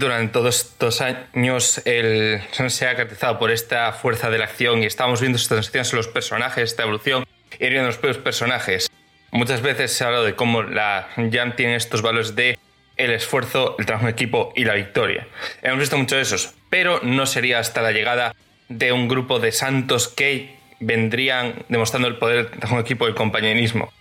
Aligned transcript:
durante 0.00 0.32
todos 0.32 0.62
estos 0.62 1.00
años 1.00 1.82
el 1.84 2.40
se 2.68 2.88
ha 2.88 2.96
caracterizado 2.96 3.38
por 3.38 3.50
esta 3.50 3.92
fuerza 3.92 4.30
de 4.30 4.38
la 4.38 4.46
acción 4.46 4.82
y 4.82 4.86
estamos 4.86 5.20
viendo 5.20 5.36
estas 5.36 5.48
transiciones 5.50 5.92
en 5.92 5.96
los 5.98 6.08
personajes, 6.08 6.64
esta 6.64 6.82
evolución, 6.82 7.26
y 7.58 7.68
viendo 7.68 7.86
los 7.86 7.98
propios 7.98 8.18
personajes. 8.18 8.90
Muchas 9.30 9.62
veces 9.62 9.92
se 9.92 10.02
ha 10.02 10.08
hablado 10.08 10.24
de 10.24 10.34
cómo 10.34 10.62
la 10.62 11.08
Jam 11.16 11.54
tiene 11.54 11.76
estos 11.76 12.02
valores 12.02 12.34
de 12.34 12.58
el 12.96 13.12
esfuerzo, 13.12 13.76
el 13.78 13.86
trabajo 13.86 14.08
en 14.08 14.12
equipo 14.12 14.52
y 14.56 14.64
la 14.64 14.74
victoria. 14.74 15.28
Hemos 15.62 15.80
visto 15.80 15.96
muchos 15.96 16.16
de 16.16 16.22
esos, 16.22 16.54
pero 16.70 17.00
no 17.02 17.26
sería 17.26 17.58
hasta 17.58 17.82
la 17.82 17.92
llegada 17.92 18.34
de 18.68 18.92
un 18.92 19.06
grupo 19.06 19.38
de 19.38 19.52
santos 19.52 20.08
que 20.08 20.56
vendrían 20.80 21.64
demostrando 21.68 22.08
el 22.08 22.16
poder 22.16 22.36
del 22.36 22.58
trabajo 22.58 22.76
en 22.76 22.80
equipo 22.80 23.06
y 23.06 23.10
el 23.10 23.14
compañerismo. 23.14 23.92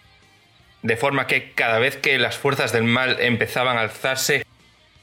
De 0.82 0.96
forma 0.96 1.28
que 1.28 1.52
cada 1.52 1.78
vez 1.80 1.98
que 1.98 2.18
las 2.18 2.38
fuerzas 2.38 2.72
del 2.72 2.86
mal 2.86 3.18
empezaban 3.20 3.78
a 3.78 3.82
alzarse, 3.82 4.46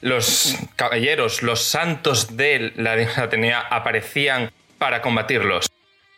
los 0.00 0.56
caballeros, 0.77 1.42
los 1.42 1.62
santos 1.62 2.37
de 2.37 2.73
la 2.77 2.92
Atenea 3.16 3.60
aparecían 3.60 4.50
para 4.78 5.00
combatirlos. 5.00 5.68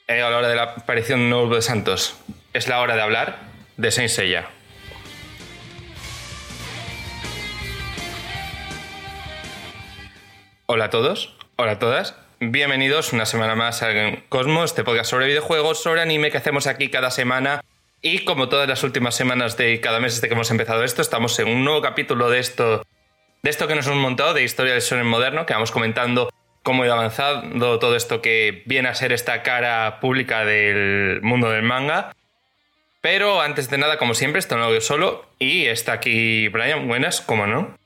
a 0.09 0.15
la 0.15 0.37
hora 0.37 0.49
de 0.49 0.57
la 0.57 0.63
aparición 0.63 1.21
de 1.21 1.25
un 1.25 1.31
nuevo 1.31 1.55
de 1.55 1.63
santos. 1.63 2.17
Es 2.53 2.67
la 2.67 2.81
hora 2.81 2.97
de 2.97 3.03
hablar 3.03 3.41
de 3.77 3.91
Saint 3.91 4.11
Seiya. 4.11 4.49
Hola 10.67 10.87
a 10.87 10.91
todos, 10.91 11.37
hola 11.57 11.73
a 11.73 11.79
todas. 11.79 12.15
Bienvenidos 12.41 13.13
una 13.13 13.27
semana 13.27 13.55
más 13.55 13.83
a 13.83 13.89
Cosmos, 14.29 14.71
este 14.71 14.85
podcast 14.85 15.11
sobre 15.11 15.27
videojuegos, 15.27 15.83
sobre 15.83 16.03
anime 16.03 16.31
que 16.31 16.39
hacemos 16.39 16.67
aquí 16.67 16.91
cada 16.91 17.11
semana. 17.11 17.63
Y 18.01 18.21
como 18.21 18.49
todas 18.49 18.69
las 18.69 18.83
últimas 18.83 19.15
semanas 19.15 19.57
de 19.57 19.81
cada 19.81 19.99
mes 19.99 20.15
desde 20.15 20.29
que 20.29 20.35
hemos 20.35 20.51
empezado 20.51 20.85
esto, 20.85 21.03
estamos 21.03 21.39
en 21.39 21.49
un 21.49 21.65
nuevo 21.65 21.83
capítulo 21.83 22.31
de 22.31 22.39
esto, 22.39 22.85
de 23.43 23.51
esto 23.51 23.67
que 23.67 23.75
nos 23.75 23.87
hemos 23.87 23.99
montado, 23.99 24.35
de 24.35 24.43
historia 24.43 24.73
del 24.73 24.83
shonen 24.83 25.07
moderno, 25.07 25.47
que 25.47 25.55
vamos 25.55 25.71
comentando 25.71 26.31
cómo 26.63 26.83
ha 26.83 26.87
ido 26.87 26.95
avanzando 26.95 27.79
todo 27.79 27.97
esto 27.97 28.21
que 28.21 28.63
viene 28.67 28.89
a 28.89 28.95
ser 28.95 29.13
esta 29.13 29.43
cara 29.43 30.01
pública 30.01 30.45
del 30.45 31.21
mundo 31.23 31.51
del 31.51 31.63
manga. 31.63 32.15
Pero 33.01 33.41
antes 33.41 33.71
de 33.71 33.79
nada, 33.79 33.97
como 33.97 34.15
siempre, 34.15 34.41
esto 34.41 34.57
no 34.57 34.65
lo 34.65 34.71
veo 34.71 34.81
solo. 34.81 35.25
Y 35.39 35.67
está 35.67 35.93
aquí 35.93 36.49
Brian, 36.49 36.89
buenas, 36.89 37.21
¿cómo 37.21 37.47
no? 37.47 37.79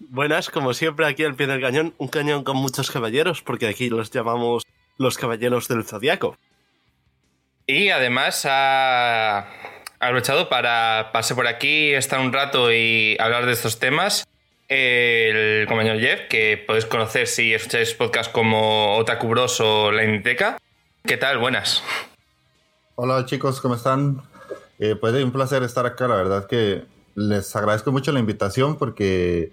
Buenas, 0.00 0.50
como 0.50 0.74
siempre, 0.74 1.06
aquí 1.06 1.24
al 1.24 1.34
pie 1.34 1.46
del 1.46 1.60
cañón, 1.60 1.94
un 1.98 2.08
cañón 2.08 2.44
con 2.44 2.56
muchos 2.56 2.90
caballeros, 2.90 3.42
porque 3.42 3.68
aquí 3.68 3.88
los 3.88 4.10
llamamos 4.10 4.64
los 4.98 5.16
caballeros 5.16 5.68
del 5.68 5.84
zodiaco. 5.84 6.36
Y 7.66 7.88
además 7.88 8.44
ha 8.44 9.48
aprovechado 9.98 10.48
para 10.48 11.10
pasar 11.12 11.36
por 11.36 11.46
aquí, 11.46 11.94
estar 11.94 12.20
un 12.20 12.32
rato 12.32 12.72
y 12.72 13.16
hablar 13.18 13.46
de 13.46 13.52
estos 13.52 13.78
temas. 13.78 14.26
El 14.76 15.68
compañero 15.68 16.00
Jeff, 16.00 16.22
que 16.28 16.56
podéis 16.66 16.84
conocer 16.84 17.28
si 17.28 17.54
escucháis 17.54 17.94
podcasts 17.94 18.32
como 18.32 18.96
Otaku 18.96 19.28
Bros 19.28 19.60
o 19.60 19.92
La 19.92 20.02
Inditeca. 20.02 20.58
¿Qué 21.06 21.16
tal? 21.16 21.38
Buenas. 21.38 21.84
Hola 22.96 23.24
chicos, 23.24 23.60
¿cómo 23.60 23.76
están? 23.76 24.22
Eh, 24.80 24.96
pues 24.96 25.14
un 25.22 25.30
placer 25.30 25.62
estar 25.62 25.86
acá, 25.86 26.08
la 26.08 26.16
verdad 26.16 26.48
que 26.48 26.82
les 27.14 27.54
agradezco 27.54 27.92
mucho 27.92 28.10
la 28.10 28.18
invitación 28.18 28.76
porque 28.76 29.52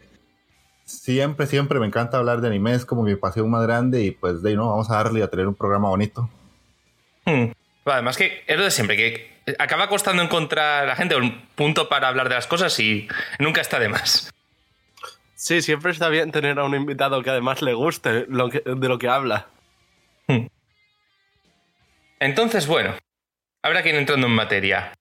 siempre, 0.85 1.45
siempre 1.45 1.79
me 1.79 1.85
encanta 1.85 2.17
hablar 2.17 2.41
de 2.41 2.47
anime, 2.47 2.73
es 2.73 2.87
como 2.87 3.03
mi 3.03 3.15
pasión 3.15 3.47
más 3.51 3.61
grande 3.61 4.01
y 4.01 4.11
pues 4.11 4.41
de 4.41 4.49
ahí 4.49 4.55
no, 4.55 4.71
vamos 4.71 4.89
a 4.89 4.95
darle 4.95 5.21
a 5.21 5.27
tener 5.27 5.47
un 5.47 5.53
programa 5.53 5.89
bonito. 5.89 6.31
Hmm. 7.25 7.51
Además 7.85 8.17
que 8.17 8.43
es 8.47 8.57
lo 8.57 8.63
de 8.63 8.71
siempre, 8.71 8.97
que 8.97 9.53
acaba 9.59 9.87
costando 9.87 10.23
encontrar 10.23 10.85
a 10.85 10.87
la 10.87 10.95
gente 10.95 11.15
un 11.15 11.45
punto 11.53 11.89
para 11.89 12.07
hablar 12.07 12.27
de 12.27 12.33
las 12.33 12.47
cosas 12.47 12.79
y 12.79 13.07
nunca 13.37 13.61
está 13.61 13.77
de 13.77 13.89
más. 13.89 14.31
Sí, 15.41 15.63
siempre 15.63 15.91
está 15.91 16.07
bien 16.09 16.31
tener 16.31 16.59
a 16.59 16.65
un 16.65 16.75
invitado 16.75 17.23
que 17.23 17.31
además 17.31 17.63
le 17.63 17.73
guste 17.73 18.25
de 18.27 18.87
lo 18.87 18.99
que 18.99 19.09
habla. 19.09 19.47
Hmm. 20.27 20.45
Entonces, 22.19 22.67
bueno, 22.67 22.95
habrá 23.63 23.81
que 23.81 23.89
ir 23.89 23.95
entrando 23.95 24.27
en 24.27 24.33
materia. 24.33 24.93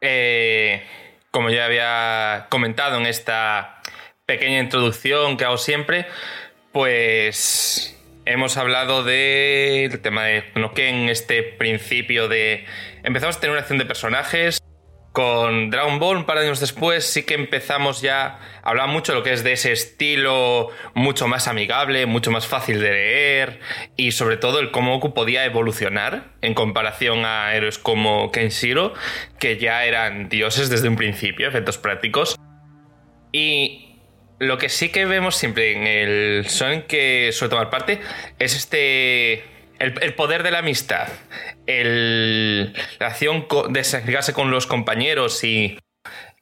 Eh, 0.00 0.86
como 1.32 1.50
ya 1.50 1.64
había 1.64 2.46
comentado 2.48 2.96
en 2.98 3.06
esta 3.06 3.82
pequeña 4.24 4.60
introducción 4.60 5.36
que 5.36 5.46
hago 5.46 5.58
siempre, 5.58 6.06
pues 6.70 8.00
hemos 8.24 8.56
hablado 8.56 9.02
del 9.02 10.00
tema 10.00 10.26
de 10.26 10.44
en 10.76 11.08
este 11.08 11.42
principio 11.42 12.28
de... 12.28 12.66
Empezamos 13.02 13.36
a 13.36 13.40
tener 13.40 13.50
una 13.50 13.62
acción 13.62 13.80
de 13.80 13.84
personajes. 13.84 14.61
Con 15.12 15.68
Dragon 15.68 15.98
Ball, 15.98 16.16
un 16.16 16.24
par 16.24 16.38
de 16.38 16.46
años 16.46 16.58
después, 16.58 17.04
sí 17.04 17.24
que 17.24 17.34
empezamos 17.34 18.00
ya 18.00 18.38
a 18.62 18.70
hablar 18.70 18.88
mucho 18.88 19.12
de 19.12 19.18
lo 19.18 19.22
que 19.22 19.34
es 19.34 19.44
de 19.44 19.52
ese 19.52 19.70
estilo 19.70 20.70
mucho 20.94 21.28
más 21.28 21.48
amigable, 21.48 22.06
mucho 22.06 22.30
más 22.30 22.46
fácil 22.46 22.80
de 22.80 22.92
leer 22.92 23.60
y 23.94 24.12
sobre 24.12 24.38
todo 24.38 24.58
el 24.58 24.70
cómo 24.70 24.94
Goku 24.94 25.12
podía 25.12 25.44
evolucionar 25.44 26.32
en 26.40 26.54
comparación 26.54 27.26
a 27.26 27.54
héroes 27.54 27.76
como 27.76 28.32
Kenshiro, 28.32 28.94
que 29.38 29.58
ya 29.58 29.84
eran 29.84 30.30
dioses 30.30 30.70
desde 30.70 30.88
un 30.88 30.96
principio, 30.96 31.46
efectos 31.46 31.76
prácticos. 31.76 32.36
Y 33.32 33.98
lo 34.38 34.56
que 34.56 34.70
sí 34.70 34.88
que 34.88 35.04
vemos 35.04 35.36
siempre 35.36 35.72
en 35.72 35.86
el 35.86 36.48
son 36.48 36.82
que 36.82 37.30
suele 37.32 37.50
tomar 37.50 37.68
parte 37.68 38.00
es 38.38 38.56
este. 38.56 39.44
El, 39.82 40.14
poder 40.14 40.44
de 40.44 40.52
la 40.52 40.58
amistad. 40.58 41.08
la 41.66 43.06
acción 43.06 43.48
de 43.70 43.82
sacrificarse 43.82 44.32
con 44.32 44.50
los 44.50 44.66
compañeros 44.66 45.42
y. 45.42 45.78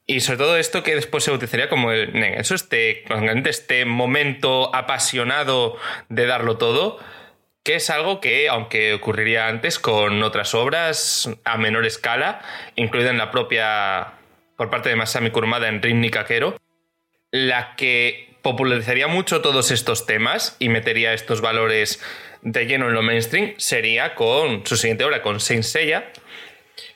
Y 0.05 0.19
sobre 0.19 0.39
todo 0.39 0.57
esto 0.57 0.83
que 0.83 0.93
después 0.93 1.23
se 1.23 1.31
utilizaría 1.31 1.67
como 1.67 1.91
el. 1.91 2.15
Eso, 2.15 2.53
este, 2.53 3.03
este 3.45 3.85
momento 3.85 4.75
apasionado 4.75 5.77
de 6.09 6.27
darlo 6.27 6.57
todo. 6.57 6.99
Que 7.63 7.75
es 7.75 7.89
algo 7.89 8.21
que, 8.21 8.47
aunque 8.47 8.93
ocurriría 8.93 9.47
antes 9.47 9.79
con 9.79 10.21
otras 10.21 10.53
obras 10.53 11.29
a 11.43 11.57
menor 11.57 11.85
escala, 11.85 12.41
incluida 12.75 13.09
en 13.09 13.17
la 13.17 13.31
propia. 13.31 14.13
por 14.55 14.69
parte 14.69 14.89
de 14.89 14.95
Masami 14.95 15.31
Kurumada 15.31 15.67
en 15.67 15.81
Rin 15.81 15.99
Nikakero, 16.01 16.59
la 17.31 17.75
que 17.75 18.35
popularizaría 18.43 19.07
mucho 19.07 19.41
todos 19.41 19.71
estos 19.71 20.05
temas 20.05 20.55
y 20.59 20.69
metería 20.69 21.13
estos 21.13 21.41
valores 21.41 22.01
de 22.41 22.65
lleno 22.65 22.87
en 22.87 22.93
lo 22.93 23.01
mainstream 23.01 23.53
sería 23.57 24.15
con 24.15 24.65
su 24.65 24.77
siguiente 24.77 25.03
obra, 25.03 25.21
con 25.21 25.39
Saint 25.39 25.63
Seiya, 25.63 26.11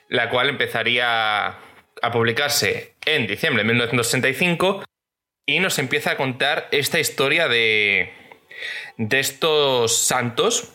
la 0.09 0.29
cual 0.29 0.49
empezaría 0.49 1.47
a 1.49 2.11
publicarse 2.11 2.95
en 3.05 3.27
diciembre 3.27 3.63
de 3.63 3.69
1965 3.69 4.83
y 5.45 5.59
nos 5.59 5.79
empieza 5.79 6.11
a 6.11 6.17
contar 6.17 6.67
esta 6.71 6.99
historia 6.99 7.47
de, 7.47 8.11
de 8.97 9.19
estos 9.19 9.97
santos. 9.97 10.71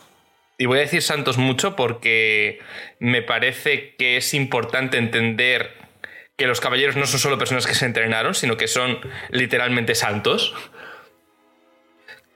Y 0.58 0.66
voy 0.66 0.78
a 0.78 0.82
decir 0.82 1.02
santos 1.02 1.38
mucho 1.38 1.74
porque 1.74 2.60
me 2.98 3.22
parece 3.22 3.96
que 3.96 4.16
es 4.16 4.34
importante 4.34 4.98
entender 4.98 5.74
que 6.36 6.46
los 6.46 6.60
caballeros 6.60 6.96
no 6.96 7.06
son 7.06 7.18
solo 7.18 7.38
personas 7.38 7.66
que 7.66 7.74
se 7.74 7.86
entrenaron, 7.86 8.34
sino 8.34 8.56
que 8.56 8.68
son 8.68 9.00
literalmente 9.30 9.94
santos, 9.94 10.54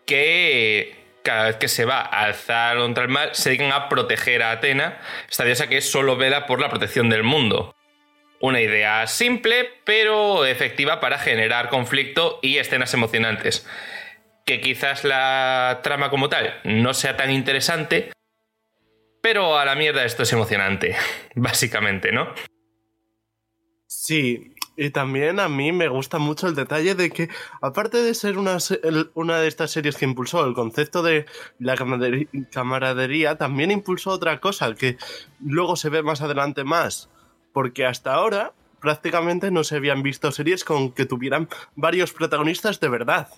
que 0.06 1.03
cada 1.25 1.47
vez 1.47 1.57
que 1.57 1.69
se 1.69 1.87
va 1.87 2.01
a 2.01 2.27
alzar 2.27 2.77
contra 2.77 3.03
el 3.03 3.09
mal, 3.09 3.35
se 3.35 3.49
dedican 3.49 3.73
a 3.73 3.89
proteger 3.89 4.43
a 4.43 4.53
Atena, 4.53 5.01
esta 5.29 5.45
diosa 5.45 5.69
que 5.69 5.81
solo 5.81 6.17
vela 6.17 6.47
por 6.47 6.61
la 6.61 6.69
protección 6.69 7.09
del 7.09 7.25
mundo. 7.25 7.75
Una 8.41 8.61
idea 8.61 9.07
simple, 9.07 9.71
pero 9.84 10.45
efectiva 10.45 11.01
para 11.01 11.19
generar 11.19 11.71
conflicto 11.71 12.39
y 12.43 12.59
escenas 12.59 12.93
emocionantes. 12.93 13.67
Que 14.45 14.61
quizás 14.61 15.03
la 15.05 15.81
trama 15.83 16.11
como 16.11 16.29
tal 16.29 16.60
no 16.63 16.93
sea 16.93 17.16
tan 17.16 17.31
interesante, 17.31 18.13
pero 19.22 19.59
a 19.59 19.65
la 19.65 19.75
mierda 19.75 20.04
esto 20.04 20.25
es 20.25 20.33
emocionante, 20.34 20.95
básicamente, 21.34 22.13
¿no? 22.13 22.34
Sí, 23.87 24.53
y 24.76 24.91
también 24.91 25.38
a 25.38 25.48
mí 25.48 25.72
me 25.72 25.88
gusta 25.88 26.18
mucho 26.18 26.48
el 26.48 26.54
detalle 26.54 26.94
de 26.94 27.10
que, 27.10 27.28
aparte 27.60 28.03
de 28.03 28.15
ser 28.15 28.38
una, 28.38 28.59
una 29.15 29.38
de 29.38 29.47
estas 29.47 29.71
series 29.71 29.97
que 29.97 30.04
impulsó 30.04 30.44
el 30.44 30.54
concepto 30.54 31.03
de 31.03 31.26
la 31.59 31.76
camaradería, 31.76 33.36
también 33.36 33.71
impulsó 33.71 34.10
otra 34.10 34.41
cosa 34.41 34.74
que 34.74 34.97
luego 35.41 35.76
se 35.76 35.91
ve 35.91 36.03
más 36.03 36.22
adelante 36.22 36.65
más. 36.65 37.09
Porque 37.53 37.86
hasta 37.86 38.15
ahora 38.15 38.53
prácticamente 38.80 39.50
no 39.50 39.62
se 39.62 39.76
habían 39.76 40.03
visto 40.03 40.32
series 40.32 40.65
con 40.65 40.91
que 40.92 41.06
tuvieran 41.06 41.48
varios 41.76 42.12
protagonistas 42.12 42.80
de 42.80 42.88
verdad. 42.88 43.28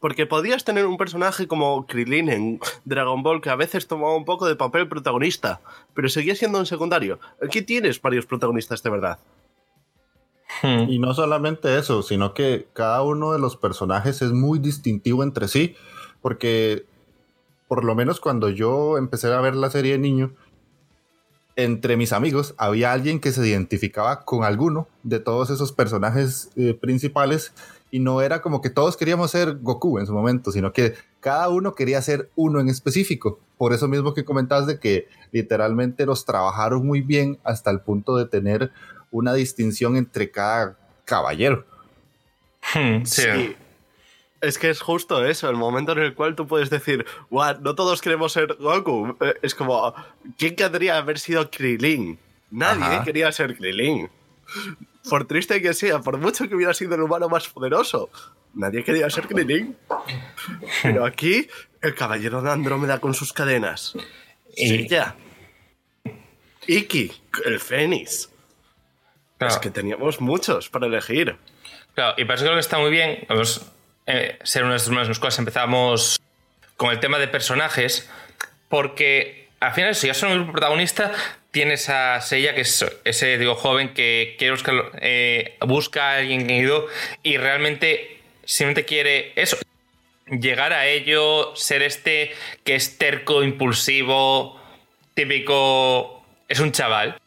Porque 0.00 0.26
podías 0.26 0.64
tener 0.64 0.86
un 0.86 0.96
personaje 0.96 1.46
como 1.46 1.86
Krillin 1.86 2.28
en 2.30 2.60
Dragon 2.84 3.22
Ball 3.22 3.40
que 3.40 3.50
a 3.50 3.56
veces 3.56 3.86
tomaba 3.86 4.16
un 4.16 4.24
poco 4.24 4.46
de 4.46 4.56
papel 4.56 4.88
protagonista, 4.88 5.60
pero 5.94 6.08
seguía 6.08 6.34
siendo 6.34 6.58
un 6.58 6.66
secundario. 6.66 7.18
Aquí 7.42 7.60
tienes 7.62 8.00
varios 8.00 8.24
protagonistas 8.24 8.82
de 8.82 8.90
verdad. 8.90 9.18
Y 10.62 10.98
no 10.98 11.14
solamente 11.14 11.78
eso, 11.78 12.02
sino 12.02 12.34
que 12.34 12.68
cada 12.72 13.02
uno 13.02 13.32
de 13.32 13.38
los 13.38 13.56
personajes 13.56 14.22
es 14.22 14.32
muy 14.32 14.58
distintivo 14.58 15.22
entre 15.22 15.48
sí, 15.48 15.76
porque 16.22 16.86
por 17.68 17.84
lo 17.84 17.94
menos 17.94 18.20
cuando 18.20 18.48
yo 18.48 18.98
empecé 18.98 19.32
a 19.32 19.40
ver 19.40 19.56
la 19.56 19.70
serie 19.70 19.92
de 19.92 19.98
niño, 19.98 20.32
entre 21.56 21.96
mis 21.96 22.12
amigos 22.12 22.54
había 22.58 22.92
alguien 22.92 23.18
que 23.18 23.32
se 23.32 23.46
identificaba 23.46 24.24
con 24.24 24.44
alguno 24.44 24.88
de 25.02 25.20
todos 25.20 25.50
esos 25.50 25.72
personajes 25.72 26.50
eh, 26.56 26.74
principales 26.74 27.52
y 27.90 28.00
no 28.00 28.20
era 28.20 28.42
como 28.42 28.60
que 28.60 28.68
todos 28.68 28.96
queríamos 28.96 29.30
ser 29.30 29.56
Goku 29.62 29.98
en 29.98 30.06
su 30.06 30.12
momento, 30.12 30.52
sino 30.52 30.72
que 30.72 30.94
cada 31.20 31.48
uno 31.48 31.74
quería 31.74 32.02
ser 32.02 32.30
uno 32.36 32.60
en 32.60 32.68
específico. 32.68 33.40
Por 33.56 33.72
eso 33.72 33.88
mismo 33.88 34.12
que 34.12 34.24
comentabas 34.24 34.66
de 34.66 34.78
que 34.78 35.08
literalmente 35.32 36.04
los 36.04 36.24
trabajaron 36.26 36.86
muy 36.86 37.00
bien 37.00 37.38
hasta 37.42 37.70
el 37.70 37.80
punto 37.80 38.16
de 38.16 38.26
tener 38.26 38.70
una 39.10 39.32
distinción 39.34 39.96
entre 39.96 40.30
cada 40.30 40.76
caballero. 41.04 41.64
Hmm, 42.74 43.04
sí. 43.04 43.22
Sí. 43.22 43.56
Es 44.42 44.58
que 44.58 44.68
es 44.70 44.80
justo 44.80 45.24
eso, 45.24 45.48
el 45.48 45.56
momento 45.56 45.92
en 45.92 45.98
el 46.00 46.14
cual 46.14 46.34
tú 46.36 46.46
puedes 46.46 46.68
decir, 46.68 47.06
"Guau, 47.30 47.58
no 47.62 47.74
todos 47.74 48.02
queremos 48.02 48.32
ser 48.32 48.54
Goku. 48.58 49.16
Eh, 49.20 49.34
Es 49.42 49.54
como, 49.54 49.94
¿quién 50.36 50.54
querría 50.54 50.98
haber 50.98 51.18
sido 51.18 51.50
Krilin? 51.50 52.18
Nadie 52.50 52.84
Ajá. 52.84 53.04
quería 53.04 53.32
ser 53.32 53.56
Krilin. 53.56 54.10
Por 55.08 55.26
triste 55.26 55.60
que 55.62 55.72
sea, 55.74 56.00
por 56.00 56.18
mucho 56.18 56.48
que 56.48 56.54
hubiera 56.54 56.74
sido 56.74 56.94
el 56.94 57.00
humano 57.02 57.28
más 57.28 57.48
poderoso, 57.48 58.10
nadie 58.54 58.84
quería 58.84 59.08
ser 59.10 59.26
Krilin. 59.26 59.76
Pero 60.82 61.04
aquí, 61.06 61.48
el 61.80 61.94
caballero 61.94 62.42
de 62.42 62.50
Andrómeda 62.50 63.00
con 63.00 63.14
sus 63.14 63.32
cadenas. 63.32 63.94
Y- 64.56 64.68
Sí, 64.68 64.88
ya. 64.88 65.16
Iki, 66.66 67.12
el 67.44 67.58
Fénix. 67.60 68.28
Claro. 69.38 69.54
Es 69.54 69.60
que 69.60 69.70
teníamos 69.70 70.20
muchos 70.20 70.68
para 70.68 70.86
elegir. 70.86 71.36
Claro, 71.94 72.14
y 72.16 72.24
por 72.24 72.34
eso 72.34 72.44
creo 72.44 72.54
que 72.54 72.60
está 72.60 72.78
muy 72.78 72.90
bien. 72.90 73.24
Vamos 73.28 73.70
eh, 74.06 74.38
ser 74.42 74.64
una 74.64 74.76
de 74.76 74.90
las 74.94 75.18
cosas. 75.18 75.38
Empezamos 75.38 76.20
con 76.76 76.90
el 76.90 77.00
tema 77.00 77.18
de 77.18 77.28
personajes, 77.28 78.08
porque 78.68 79.48
al 79.60 79.72
final, 79.72 79.94
si 79.94 80.06
ya 80.06 80.14
son 80.14 80.32
el 80.32 80.50
protagonista, 80.50 81.12
tienes 81.50 81.88
a 81.88 82.20
Seiya, 82.20 82.54
que 82.54 82.60
es 82.60 82.84
ese 83.04 83.38
digo, 83.38 83.54
joven 83.54 83.94
que 83.94 84.36
quiere 84.38 84.52
buscar, 84.52 84.92
eh, 85.00 85.56
busca 85.60 86.10
a 86.10 86.16
alguien 86.18 86.46
querido 86.46 86.86
y 87.22 87.38
realmente 87.38 88.20
simplemente 88.44 88.84
quiere 88.84 89.32
eso. 89.36 89.56
Llegar 90.26 90.72
a 90.72 90.86
ello, 90.86 91.54
ser 91.56 91.82
este 91.82 92.32
que 92.64 92.74
es 92.74 92.98
terco, 92.98 93.42
impulsivo, 93.42 94.60
típico. 95.14 96.22
Es 96.48 96.60
un 96.60 96.72
chaval. 96.72 97.18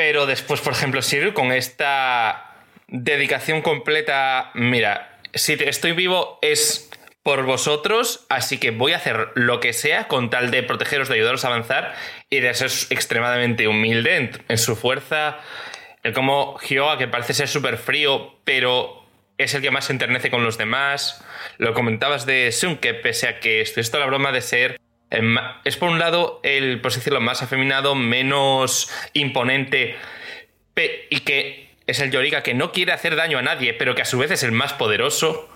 Pero 0.00 0.24
después, 0.24 0.62
por 0.62 0.72
ejemplo, 0.72 1.02
Shiryu 1.02 1.34
con 1.34 1.52
esta 1.52 2.54
dedicación 2.88 3.60
completa, 3.60 4.50
mira, 4.54 5.18
si 5.34 5.52
estoy 5.52 5.92
vivo 5.92 6.38
es 6.40 6.88
por 7.22 7.44
vosotros, 7.44 8.24
así 8.30 8.56
que 8.56 8.70
voy 8.70 8.94
a 8.94 8.96
hacer 8.96 9.28
lo 9.34 9.60
que 9.60 9.74
sea 9.74 10.08
con 10.08 10.30
tal 10.30 10.50
de 10.50 10.62
protegeros, 10.62 11.10
de 11.10 11.16
ayudaros 11.16 11.44
a 11.44 11.48
avanzar 11.48 11.94
y 12.30 12.40
de 12.40 12.54
ser 12.54 12.70
extremadamente 12.88 13.68
humilde 13.68 14.30
en, 14.48 14.56
su 14.56 14.74
fuerza. 14.74 15.36
El 16.02 16.14
como 16.14 16.58
Hyoga, 16.60 16.96
que 16.96 17.06
parece 17.06 17.34
ser 17.34 17.48
súper 17.48 17.76
frío, 17.76 18.38
pero 18.44 19.04
es 19.36 19.52
el 19.52 19.60
que 19.60 19.70
más 19.70 19.84
se 19.84 19.92
enternece 19.92 20.30
con 20.30 20.42
los 20.42 20.56
demás. 20.56 21.22
Lo 21.58 21.74
comentabas 21.74 22.24
de 22.24 22.52
Sun, 22.52 22.78
que 22.78 22.94
pese 22.94 23.28
a 23.28 23.38
que 23.38 23.60
esto 23.60 23.80
es 23.80 23.90
toda 23.90 24.04
la 24.04 24.06
broma 24.06 24.32
de 24.32 24.40
ser 24.40 24.80
es 25.64 25.76
por 25.76 25.90
un 25.90 25.98
lado 25.98 26.40
el, 26.42 26.80
por 26.80 26.92
más 27.20 27.42
afeminado, 27.42 27.94
menos 27.94 28.90
imponente 29.12 29.96
y 31.10 31.20
que 31.20 31.70
es 31.86 32.00
el 32.00 32.10
Yorika 32.10 32.42
que 32.42 32.54
no 32.54 32.72
quiere 32.72 32.92
hacer 32.92 33.16
daño 33.16 33.38
a 33.38 33.42
nadie, 33.42 33.74
pero 33.74 33.94
que 33.94 34.02
a 34.02 34.06
su 34.06 34.18
vez 34.18 34.30
es 34.30 34.42
el 34.42 34.52
más 34.52 34.72
poderoso. 34.72 35.48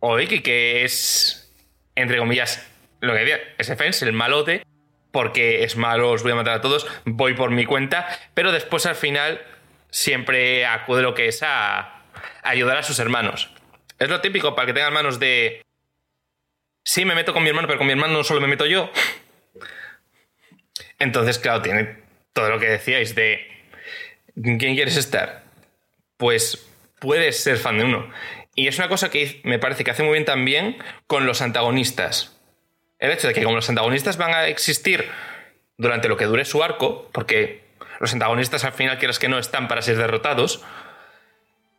O 0.00 0.16
que 0.16 0.84
es, 0.84 1.52
entre 1.94 2.18
comillas, 2.18 2.66
lo 3.00 3.12
que 3.12 3.20
decía, 3.20 3.40
es 3.58 4.02
el 4.02 4.12
malote, 4.12 4.64
porque 5.10 5.64
es 5.64 5.76
malo, 5.76 6.12
os 6.12 6.22
voy 6.22 6.32
a 6.32 6.36
matar 6.36 6.54
a 6.54 6.60
todos, 6.60 6.86
voy 7.04 7.34
por 7.34 7.50
mi 7.50 7.64
cuenta, 7.64 8.06
pero 8.34 8.52
después 8.52 8.86
al 8.86 8.94
final 8.94 9.40
siempre 9.90 10.66
acude 10.66 11.02
lo 11.02 11.14
que 11.14 11.28
es 11.28 11.42
a, 11.42 11.78
a 11.80 12.02
ayudar 12.42 12.76
a 12.76 12.82
sus 12.82 12.98
hermanos. 12.98 13.50
Es 13.98 14.08
lo 14.08 14.20
típico 14.20 14.54
para 14.54 14.66
que 14.66 14.74
tengan 14.74 14.92
manos 14.92 15.18
de... 15.18 15.62
Sí, 16.86 17.04
me 17.04 17.16
meto 17.16 17.34
con 17.34 17.42
mi 17.42 17.48
hermano, 17.48 17.66
pero 17.66 17.78
con 17.78 17.88
mi 17.88 17.92
hermano 17.94 18.12
no 18.12 18.22
solo 18.22 18.40
me 18.40 18.46
meto 18.46 18.64
yo. 18.64 18.92
Entonces, 21.00 21.40
claro, 21.40 21.60
tiene 21.60 21.96
todo 22.32 22.48
lo 22.48 22.60
que 22.60 22.68
decíais 22.68 23.16
de... 23.16 23.44
¿con 24.40 24.56
¿Quién 24.56 24.76
quieres 24.76 24.96
estar? 24.96 25.42
Pues 26.16 26.64
puedes 27.00 27.42
ser 27.42 27.56
fan 27.56 27.78
de 27.78 27.84
uno. 27.84 28.08
Y 28.54 28.68
es 28.68 28.78
una 28.78 28.88
cosa 28.88 29.10
que 29.10 29.40
me 29.42 29.58
parece 29.58 29.82
que 29.82 29.90
hace 29.90 30.04
muy 30.04 30.12
bien 30.12 30.24
también 30.24 30.78
con 31.08 31.26
los 31.26 31.42
antagonistas. 31.42 32.38
El 33.00 33.10
hecho 33.10 33.26
de 33.26 33.34
que 33.34 33.42
como 33.42 33.56
los 33.56 33.68
antagonistas 33.68 34.16
van 34.16 34.32
a 34.32 34.46
existir 34.46 35.10
durante 35.76 36.08
lo 36.08 36.16
que 36.16 36.26
dure 36.26 36.44
su 36.44 36.62
arco, 36.62 37.10
porque 37.12 37.64
los 37.98 38.12
antagonistas 38.12 38.64
al 38.64 38.74
final, 38.74 38.98
quieras 38.98 39.18
que 39.18 39.28
no, 39.28 39.40
están 39.40 39.66
para 39.66 39.82
ser 39.82 39.96
derrotados, 39.96 40.62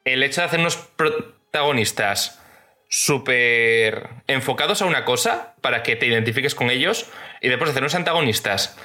el 0.03 0.21
hecho 0.21 0.41
de 0.41 0.47
hacer 0.47 0.59
unos 0.59 0.75
protagonistas 0.75 2.41
súper 2.89 4.09
enfocados 4.27 4.81
a 4.81 4.85
una 4.85 5.05
cosa 5.05 5.55
para 5.61 5.83
que 5.83 5.95
te 5.95 6.05
identifiques 6.05 6.55
con 6.55 6.69
ellos 6.69 7.05
y 7.41 7.49
después 7.49 7.69
hacer 7.69 7.83
unos 7.83 7.95
antagonistas 7.95 8.77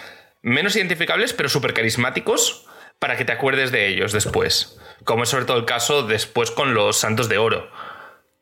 menos 0.42 0.76
identificables 0.76 1.32
pero 1.32 1.48
súper 1.48 1.72
carismáticos 1.72 2.66
para 2.98 3.16
que 3.16 3.24
te 3.24 3.32
acuerdes 3.32 3.72
de 3.72 3.88
ellos 3.88 4.12
después. 4.12 4.78
Como 5.04 5.24
es 5.24 5.28
sobre 5.28 5.44
todo 5.44 5.56
el 5.56 5.64
caso 5.64 6.02
después 6.02 6.50
con 6.50 6.74
los 6.74 6.96
Santos 6.96 7.28
de 7.28 7.38
Oro, 7.38 7.68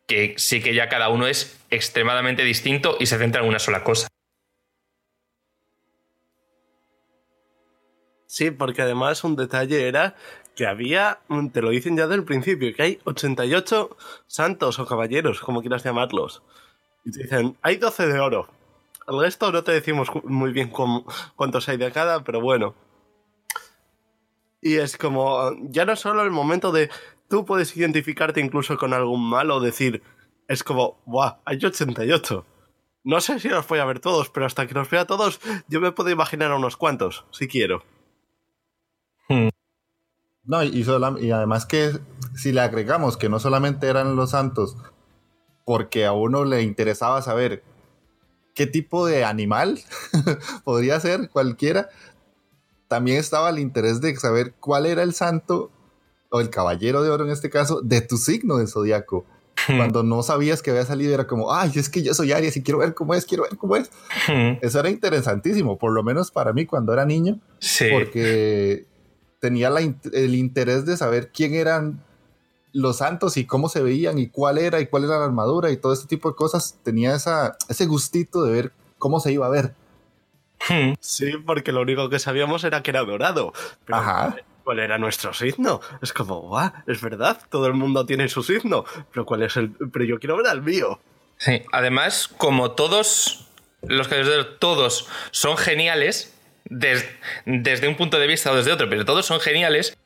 que 0.07 0.35
sí 0.37 0.63
que 0.63 0.75
ya 0.75 0.89
cada 0.89 1.09
uno 1.09 1.27
es 1.27 1.59
extremadamente 1.71 2.45
distinto 2.45 2.97
y 3.01 3.07
se 3.07 3.19
centra 3.19 3.43
en 3.43 3.49
una 3.49 3.59
sola 3.59 3.85
cosa. 3.85 4.09
Sí, 8.27 8.51
porque 8.51 8.83
además 8.83 9.25
un 9.25 9.35
detalle 9.35 9.89
era 9.89 10.15
que 10.55 10.67
había, 10.67 11.21
te 11.53 11.63
lo 11.63 11.71
dicen 11.71 11.97
ya 11.97 12.07
del 12.07 12.25
principio, 12.25 12.75
que 12.75 12.83
hay 12.83 12.99
88 13.05 13.97
santos 14.27 14.79
o 14.79 14.87
caballeros, 14.87 15.41
como 15.41 15.61
quieras 15.61 15.85
llamarlos. 15.85 16.43
Y 17.05 17.13
te 17.13 17.23
dicen, 17.23 17.57
hay 17.63 17.77
12 17.77 18.07
de 18.07 18.21
oro. 18.21 18.49
El 19.09 19.21
resto 19.21 19.51
no 19.51 19.65
te 19.65 19.73
decimos 19.73 20.09
muy 20.25 20.53
bien 20.53 20.71
cuántos 21.37 21.69
hay 21.69 21.77
de 21.77 21.91
cada, 21.91 22.23
pero 22.23 22.41
bueno. 22.41 22.75
Y 24.61 24.77
es 24.77 24.97
como, 24.97 25.53
ya 25.71 25.85
no 25.85 25.97
solo 25.97 26.23
el 26.23 26.31
momento 26.31 26.71
de, 26.71 26.91
tú 27.29 27.45
puedes 27.45 27.77
identificarte 27.77 28.41
incluso 28.41 28.77
con 28.77 28.93
algún 28.93 29.29
malo, 29.29 29.61
decir, 29.61 30.03
es 30.47 30.63
como, 30.63 31.01
¡buah! 31.07 31.39
Hay 31.45 31.57
88. 31.57 32.45
No 33.05 33.21
sé 33.21 33.41
si 33.41 33.49
los 33.49 33.67
voy 33.67 33.79
a 33.79 33.87
ver 33.87 34.01
todos, 34.01 34.29
pero 34.29 34.45
hasta 34.45 34.67
que 34.67 34.75
los 34.75 34.91
vea 34.91 35.07
todos, 35.07 35.41
yo 35.69 35.81
me 35.81 35.93
puedo 35.93 36.11
imaginar 36.11 36.53
a 36.53 36.57
unos 36.57 36.77
cuantos, 36.77 37.25
si 37.31 37.49
quiero. 37.49 37.83
No, 40.51 40.63
y, 40.65 40.83
sola- 40.85 41.15
y 41.21 41.31
además 41.31 41.65
que 41.65 41.93
si 42.35 42.51
le 42.53 42.61
agregamos 42.61 43.17
que 43.17 43.29
no 43.29 43.39
solamente 43.39 43.87
eran 43.87 44.17
los 44.17 44.31
santos, 44.31 44.77
porque 45.65 46.05
a 46.07 46.13
uno 46.13 46.45
le 46.45 46.63
interesaba 46.63 47.23
saber 47.23 47.63
qué 48.55 48.67
tipo 48.67 49.07
de 49.07 49.25
animal 49.25 49.79
podría 50.65 50.99
ser 50.99 51.31
cualquiera, 51.31 51.89
también 52.89 53.19
estaba 53.19 53.51
el 53.51 53.61
interés 53.61 54.01
de 54.01 54.17
saber 54.17 54.55
cuál 54.59 54.87
era 54.87 55.05
el 55.05 55.15
santo 55.15 55.71
o 56.31 56.41
el 56.41 56.51
caballero 56.51 57.03
de 57.03 57.11
oro 57.11 57.25
en 57.25 57.31
este 57.31 57.49
caso 57.51 57.81
de 57.83 58.01
tu 58.01 58.17
signo 58.17 58.57
de 58.57 58.67
zodiaco. 58.67 59.25
Cuando 59.67 60.03
no 60.03 60.23
sabías 60.23 60.63
que 60.63 60.71
había 60.71 60.87
salido 60.87 61.13
era 61.13 61.27
como, 61.27 61.53
ay, 61.53 61.71
es 61.77 61.89
que 61.91 62.03
yo 62.03 62.15
soy 62.15 62.33
Aries 62.33 62.57
y 62.57 62.63
quiero 62.63 62.79
ver 62.79 62.95
cómo 62.95 63.15
es, 63.15 63.27
quiero 63.27 63.43
ver 63.45 63.57
cómo 63.59 63.77
es. 63.77 63.91
Eso 64.63 64.81
era 64.81 64.89
interesantísimo, 64.91 65.77
por 65.79 65.93
lo 65.93 66.03
menos 66.03 66.31
para 66.33 66.53
mí 66.55 66.65
cuando 66.67 66.93
era 66.95 67.05
niño 67.05 67.39
Sí. 67.61 67.87
porque 67.93 68.87
tenía 69.41 69.71
la 69.71 69.81
el 69.81 70.35
interés 70.35 70.87
de 70.87 70.97
saber 70.97 71.31
quién 71.33 71.55
eran 71.55 72.03
los 72.73 72.99
santos 72.99 73.37
y 73.37 73.47
cómo 73.47 73.69
se 73.69 73.83
veían 73.83 74.19
y 74.19 74.29
cuál 74.29 74.59
era 74.59 74.81
y 74.81 74.87
cuál 74.87 75.05
era 75.05 75.19
la 75.19 75.25
armadura 75.25 75.71
y 75.71 75.77
todo 75.77 75.93
este 75.93 76.07
tipo 76.07 76.31
de 76.31 76.37
cosas. 76.37 76.79
Tenía 76.85 77.15
esa, 77.15 77.57
ese 77.69 77.87
gustito 77.87 78.45
de 78.45 78.53
ver 78.53 78.73
cómo 78.99 79.19
se 79.19 79.33
iba 79.33 79.47
a 79.47 79.51
ver. 79.51 79.75
Sí, 81.01 81.33
porque 81.47 81.73
lo 81.73 81.81
único 81.81 82.09
que 82.11 82.19
sabíamos 82.19 82.65
era 82.65 82.83
que 82.83 82.91
era 82.91 83.03
dorado. 83.03 83.53
Pero 83.87 83.99
Ajá. 83.99 84.37
¿cuál 84.63 84.79
era 84.79 84.99
nuestro 84.99 85.33
signo? 85.33 85.81
Es 86.03 86.13
como, 86.13 86.43
guau, 86.43 86.71
es 86.87 87.01
verdad, 87.01 87.41
todo 87.51 87.67
el 87.67 87.75
mundo 87.75 88.07
tiene 88.07 88.29
su 88.29 88.43
signo. 88.43 88.85
Pero 89.11 89.25
¿cuál 89.25 89.43
es 89.43 89.57
el...? 89.57 89.73
Pero 89.93 90.05
yo 90.05 90.21
quiero 90.21 90.37
ver 90.37 90.47
al 90.47 90.63
mío. 90.63 91.01
Sí, 91.39 91.63
además, 91.73 92.29
como 92.29 92.73
todos 92.73 93.49
los 93.83 94.09
caballeros 94.09 94.47
de 94.47 94.53
todos 94.59 95.09
son 95.31 95.57
geniales, 95.57 96.35
des- 96.71 97.07
desde 97.45 97.87
un 97.89 97.97
punto 97.97 98.19
de 98.19 98.27
vista 98.27 98.51
o 98.51 98.57
desde 98.57 98.73
otro, 98.73 98.89
pero 98.89 99.05
todos 99.05 99.27
son 99.27 99.41
geniales, 99.41 99.99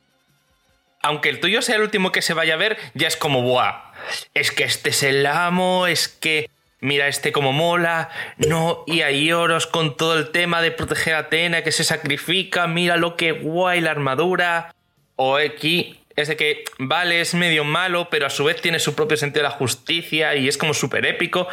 aunque 1.01 1.29
el 1.29 1.39
tuyo 1.39 1.61
sea 1.61 1.75
el 1.75 1.83
último 1.83 2.11
que 2.11 2.21
se 2.21 2.33
vaya 2.33 2.55
a 2.55 2.57
ver, 2.57 2.77
ya 2.93 3.07
es 3.07 3.15
como, 3.15 3.41
¡buah! 3.41 3.93
Es 4.33 4.51
que 4.51 4.65
este 4.65 4.89
es 4.89 5.03
el 5.03 5.25
amo, 5.25 5.87
es 5.87 6.07
que 6.09 6.49
mira 6.81 7.07
este 7.07 7.31
como 7.31 7.53
mola, 7.53 8.09
no, 8.37 8.83
y 8.85 9.01
hay 9.01 9.31
oros 9.31 9.65
con 9.67 9.97
todo 9.97 10.17
el 10.17 10.31
tema 10.31 10.61
de 10.61 10.71
proteger 10.71 11.15
a 11.15 11.19
Atena 11.19 11.63
que 11.63 11.71
se 11.71 11.83
sacrifica, 11.83 12.67
mira 12.67 12.97
lo 12.97 13.15
que 13.15 13.31
guay 13.31 13.81
la 13.81 13.91
armadura, 13.91 14.73
o 15.15 15.37
aquí 15.37 15.99
es 16.15 16.27
de 16.27 16.35
que 16.35 16.63
vale, 16.77 17.21
es 17.21 17.33
medio 17.33 17.63
malo, 17.63 18.09
pero 18.09 18.25
a 18.25 18.29
su 18.29 18.43
vez 18.43 18.61
tiene 18.61 18.79
su 18.79 18.95
propio 18.95 19.17
sentido 19.17 19.43
de 19.43 19.49
la 19.49 19.55
justicia 19.55 20.35
y 20.35 20.47
es 20.47 20.57
como 20.57 20.73
súper 20.73 21.05
épico. 21.05 21.47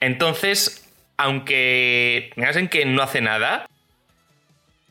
Entonces, 0.00 0.88
aunque 1.16 2.32
en 2.36 2.68
que 2.68 2.84
no 2.84 3.02
hace 3.02 3.20
nada, 3.20 3.68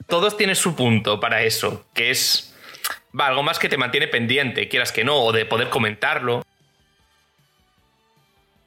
todos 0.08 0.38
tienen 0.38 0.56
su 0.56 0.76
punto 0.76 1.20
para 1.20 1.44
eso, 1.44 1.86
que 1.94 2.10
es 2.10 2.56
algo 3.18 3.44
más 3.44 3.60
que 3.60 3.70
te 3.70 3.78
mantiene 3.78 4.08
pendiente, 4.08 4.68
quieras 4.68 4.92
que 4.92 5.04
no, 5.04 5.18
o 5.18 5.32
de 5.32 5.46
poder 5.46 5.70
comentarlo. 5.70 6.46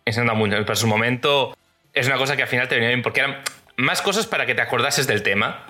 Es 0.04 0.18
anda 0.18 0.34
muy 0.34 0.50
pero 0.50 0.76
su 0.76 0.86
momento 0.86 1.56
es 1.92 2.06
una 2.06 2.16
cosa 2.16 2.36
que 2.36 2.42
al 2.42 2.48
final 2.48 2.68
te 2.68 2.74
venía 2.74 2.88
bien, 2.88 3.02
porque 3.02 3.20
eran 3.20 3.42
más 3.76 4.02
cosas 4.02 4.26
para 4.26 4.46
que 4.46 4.54
te 4.54 4.62
acordases 4.62 5.06
del 5.06 5.22
tema. 5.22 5.66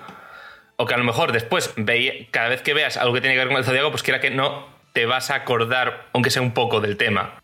O 0.76 0.86
que 0.86 0.94
a 0.94 0.96
lo 0.96 1.04
mejor 1.04 1.32
después, 1.32 1.72
veía, 1.76 2.14
cada 2.30 2.48
vez 2.48 2.62
que 2.62 2.72
veas 2.72 2.96
algo 2.96 3.12
que 3.12 3.20
tiene 3.20 3.34
que 3.34 3.40
ver 3.40 3.48
con 3.48 3.58
el 3.58 3.64
zodiaco, 3.64 3.90
pues 3.90 4.02
quiera 4.02 4.18
que 4.18 4.30
no, 4.30 4.66
te 4.94 5.04
vas 5.04 5.30
a 5.30 5.34
acordar, 5.34 6.06
aunque 6.12 6.30
sea 6.30 6.40
un 6.40 6.52
poco, 6.52 6.80
del 6.80 6.96
tema. 6.96 7.39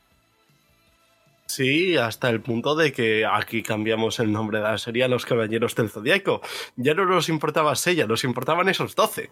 Sí, 1.46 1.96
hasta 1.96 2.28
el 2.28 2.40
punto 2.40 2.74
de 2.74 2.92
que 2.92 3.24
aquí 3.24 3.62
cambiamos 3.62 4.18
el 4.18 4.32
nombre 4.32 4.58
de 4.58 4.64
la 4.64 4.78
serie 4.78 5.04
a 5.04 5.08
los 5.08 5.24
Caballeros 5.24 5.74
del 5.74 5.90
Zodíaco. 5.90 6.42
Ya 6.76 6.94
no 6.94 7.06
nos 7.06 7.28
importaba 7.28 7.74
Sella, 7.76 8.06
nos 8.06 8.24
importaban 8.24 8.68
esos 8.68 8.96
12. 8.96 9.30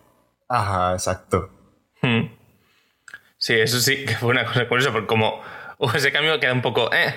Ajá, 0.49 0.93
exacto. 0.93 1.51
Hmm. 2.01 2.29
Sí, 3.37 3.55
eso 3.55 3.81
sí, 3.81 4.05
que 4.05 4.15
fue 4.15 4.31
una 4.31 4.45
cosa 4.45 4.69
curiosa, 4.69 4.93
porque 4.93 5.09
como 5.09 5.43
ese 5.95 6.13
cambio 6.13 6.39
queda 6.39 6.53
un 6.53 6.63
poco... 6.63 6.91
Eh, 6.93 7.17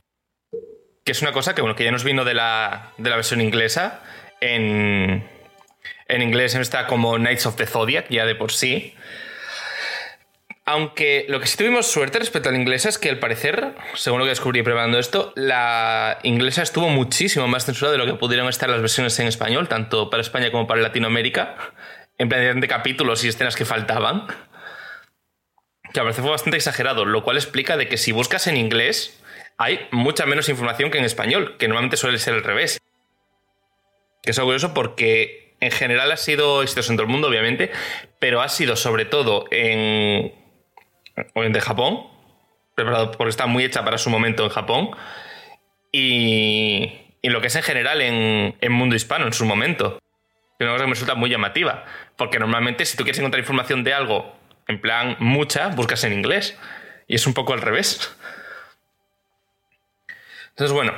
que 1.06 1.12
es 1.12 1.22
una 1.22 1.32
cosa 1.32 1.56
que, 1.56 1.62
bueno, 1.62 1.76
que 1.76 1.86
ya 1.86 1.92
nos 1.92 2.04
vino 2.04 2.26
de 2.26 2.34
la, 2.34 2.92
de 2.98 3.10
la 3.10 3.16
versión 3.16 3.40
inglesa. 3.40 4.04
En, 4.42 5.26
en 6.08 6.22
inglés 6.22 6.54
está 6.56 6.86
como 6.88 7.16
Knights 7.16 7.46
of 7.46 7.56
the 7.56 7.66
Zodiac, 7.66 8.10
ya 8.10 8.26
de 8.26 8.36
por 8.36 8.52
sí. 8.52 8.94
Aunque 10.70 11.26
lo 11.30 11.40
que 11.40 11.48
sí 11.48 11.56
tuvimos 11.56 11.88
suerte 11.88 12.20
respecto 12.20 12.50
a 12.50 12.52
la 12.52 12.58
inglesa 12.58 12.90
es 12.90 12.98
que 12.98 13.10
al 13.10 13.20
parecer, 13.20 13.74
según 13.96 14.20
lo 14.20 14.26
que 14.26 14.32
descubrí 14.32 14.64
preparando 14.64 15.00
esto, 15.00 15.32
la 15.38 16.20
inglesa 16.24 16.62
estuvo 16.62 16.90
muchísimo 16.90 17.48
más 17.48 17.66
censurada 17.66 17.94
de 17.94 17.98
lo 17.98 18.06
que 18.06 18.20
pudieron 18.20 18.50
estar 18.50 18.70
las 18.70 18.82
versiones 18.82 19.18
en 19.20 19.28
español, 19.28 19.70
tanto 19.70 20.10
para 20.10 20.20
España 20.20 20.52
como 20.52 20.68
para 20.68 20.82
Latinoamérica, 20.82 21.56
en 22.18 22.28
plan 22.28 22.60
de 22.60 22.68
capítulos 22.68 23.24
y 23.24 23.30
escenas 23.30 23.56
que 23.56 23.64
faltaban. 23.64 24.28
Que 25.94 26.02
a 26.02 26.04
veces 26.04 26.22
fue 26.22 26.32
bastante 26.32 26.58
exagerado, 26.58 27.06
lo 27.06 27.24
cual 27.24 27.38
explica 27.38 27.78
de 27.78 27.88
que 27.88 27.96
si 27.96 28.12
buscas 28.12 28.46
en 28.48 28.58
inglés 28.58 29.24
hay 29.58 29.88
mucha 29.92 30.26
menos 30.26 30.50
información 30.50 30.92
que 30.92 30.98
en 30.98 31.06
español, 31.06 31.56
que 31.58 31.70
normalmente 31.70 31.96
suele 31.96 32.20
ser 32.20 32.34
al 32.34 32.44
revés. 32.44 32.78
Que 34.22 34.32
es 34.32 34.40
curioso 34.42 34.74
porque 34.74 35.56
en 35.62 35.72
general 35.72 36.12
ha 36.12 36.18
sido 36.18 36.62
exitoso 36.62 36.92
en 36.92 36.98
todo 36.98 37.06
el 37.06 37.12
mundo, 37.12 37.30
obviamente, 37.30 37.72
pero 38.20 38.42
ha 38.42 38.50
sido 38.50 38.76
sobre 38.76 39.06
todo 39.06 39.46
en 39.50 40.46
de 41.36 41.62
Japón, 41.62 42.08
preparado 42.76 43.12
porque 43.12 43.30
está 43.30 43.48
muy 43.48 43.64
hecha 43.64 43.84
para 43.84 43.98
su 43.98 44.10
momento 44.10 44.44
en 44.44 44.50
Japón, 44.50 44.92
y, 45.92 46.92
y 47.22 47.30
lo 47.30 47.42
que 47.42 47.48
es 47.48 47.56
en 47.56 47.64
general 47.64 48.02
en, 48.02 48.56
en 48.62 48.72
mundo 48.72 48.96
hispano 48.96 49.26
en 49.26 49.34
su 49.34 49.46
momento. 49.46 50.00
Una 50.60 50.72
cosa 50.72 50.84
que 50.84 50.88
me 50.88 50.94
resulta 50.94 51.16
muy 51.16 51.30
llamativa, 51.30 51.86
porque 52.16 52.40
normalmente 52.40 52.86
si 52.86 52.98
tú 52.98 53.04
quieres 53.04 53.20
encontrar 53.20 53.40
información 53.40 53.84
de 53.84 53.94
algo, 53.94 54.36
en 54.68 54.82
plan 54.82 55.16
mucha, 55.20 55.68
buscas 55.68 56.04
en 56.04 56.14
inglés, 56.14 56.58
y 57.08 57.16
es 57.16 57.28
un 57.28 57.34
poco 57.34 57.54
al 57.54 57.62
revés. 57.62 58.16
Entonces, 60.50 60.74
bueno, 60.74 60.94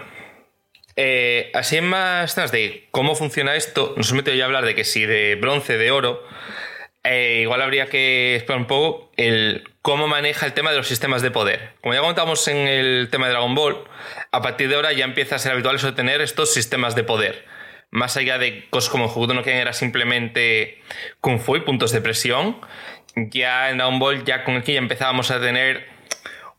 eh, 0.95 1.51
así 1.53 1.77
en 1.77 1.87
más 1.87 2.35
temas 2.35 2.51
de 2.51 2.87
cómo 2.91 3.15
funciona 3.15 3.55
esto, 3.55 3.93
nos 3.97 4.11
metido 4.13 4.35
ya 4.35 4.45
a 4.45 4.47
hablar 4.47 4.65
de 4.65 4.75
que 4.75 4.85
si 4.85 5.05
de 5.05 5.35
bronce, 5.35 5.77
de 5.77 5.91
oro, 5.91 6.23
eh, 7.03 7.39
igual 7.41 7.61
habría 7.61 7.87
que 7.87 8.35
explicar 8.35 8.61
un 8.61 8.67
poco 8.67 9.11
el 9.17 9.68
cómo 9.81 10.07
maneja 10.07 10.45
el 10.45 10.53
tema 10.53 10.71
de 10.71 10.77
los 10.77 10.87
sistemas 10.87 11.21
de 11.21 11.31
poder. 11.31 11.73
Como 11.81 11.93
ya 11.93 12.01
contamos 12.01 12.47
en 12.47 12.67
el 12.67 13.09
tema 13.09 13.27
de 13.27 13.33
Dragon 13.33 13.55
Ball, 13.55 13.77
a 14.31 14.41
partir 14.41 14.69
de 14.69 14.75
ahora 14.75 14.91
ya 14.93 15.05
empieza 15.05 15.35
a 15.35 15.39
ser 15.39 15.53
habitual 15.53 15.75
eso 15.75 15.93
tener 15.93 16.21
estos 16.21 16.53
sistemas 16.53 16.95
de 16.95 17.03
poder. 17.03 17.45
Más 17.91 18.17
allá 18.17 18.37
de 18.37 18.67
cosas 18.69 18.89
como 18.89 19.05
Hokuto 19.05 19.33
no 19.33 19.43
Ken 19.43 19.57
era 19.57 19.73
simplemente 19.73 20.81
Kung 21.21 21.39
Fu 21.39 21.55
y 21.55 21.61
puntos 21.61 21.91
de 21.91 22.01
presión, 22.01 22.57
ya 23.15 23.69
en 23.69 23.77
Dragon 23.77 23.99
Ball, 23.99 24.23
ya 24.23 24.43
con 24.43 24.55
el 24.55 24.63
que 24.63 24.73
ya 24.73 24.79
empezábamos 24.79 25.31
a 25.31 25.39
tener 25.39 25.87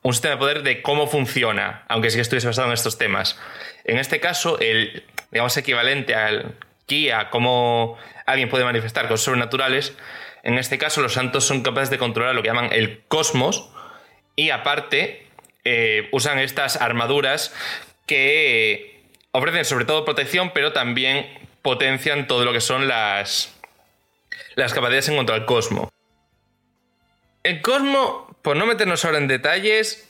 un 0.02 0.12
sistema 0.12 0.34
de 0.34 0.38
poder 0.38 0.62
de 0.62 0.82
cómo 0.82 1.06
funciona, 1.06 1.84
aunque 1.88 2.10
sí 2.10 2.16
que 2.16 2.22
estuviese 2.22 2.46
basado 2.46 2.68
en 2.68 2.74
estos 2.74 2.98
temas. 2.98 3.38
En 3.84 3.98
este 3.98 4.18
caso, 4.18 4.58
el 4.58 5.04
digamos 5.30 5.56
equivalente 5.56 6.14
al 6.14 6.56
ki, 6.86 7.10
a 7.10 7.30
cómo 7.30 7.96
alguien 8.26 8.48
puede 8.48 8.64
manifestar 8.64 9.06
cosas 9.06 9.24
sobrenaturales, 9.24 9.96
en 10.42 10.58
este 10.58 10.78
caso, 10.78 11.02
los 11.02 11.14
santos 11.14 11.44
son 11.44 11.62
capaces 11.62 11.90
de 11.90 11.98
controlar 11.98 12.34
lo 12.34 12.42
que 12.42 12.48
llaman 12.48 12.72
el 12.72 13.02
cosmos 13.08 13.70
y 14.36 14.50
aparte 14.50 15.26
eh, 15.64 16.08
usan 16.12 16.38
estas 16.38 16.76
armaduras 16.76 17.54
que 18.06 19.02
ofrecen 19.32 19.64
sobre 19.64 19.84
todo 19.84 20.04
protección, 20.04 20.52
pero 20.52 20.72
también 20.72 21.28
potencian 21.62 22.26
todo 22.26 22.44
lo 22.44 22.52
que 22.52 22.60
son 22.60 22.88
las, 22.88 23.54
las 24.54 24.72
capacidades 24.72 25.08
en 25.08 25.14
cuanto 25.16 25.34
al 25.34 25.44
cosmos. 25.44 25.90
El 27.42 27.60
cosmos, 27.60 28.34
por 28.42 28.56
no 28.56 28.66
meternos 28.66 29.04
ahora 29.04 29.18
en 29.18 29.28
detalles, 29.28 30.08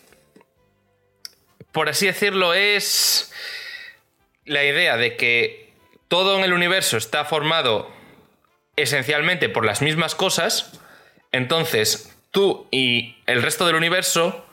por 1.73 1.89
así 1.89 2.07
decirlo, 2.07 2.55
es 2.55 3.33
la 4.45 4.65
idea 4.65 4.97
de 4.97 5.17
que 5.17 5.73
todo 6.09 6.37
en 6.37 6.45
el 6.45 6.53
universo 6.53 6.97
está 6.97 7.25
formado 7.25 8.00
esencialmente 8.83 9.49
por 9.49 9.65
las 9.65 9.83
mismas 9.83 10.15
cosas, 10.15 10.81
entonces 11.33 12.17
tú 12.31 12.67
y 12.71 13.17
el 13.27 13.43
resto 13.43 13.67
del 13.67 13.77
universo 13.77 14.47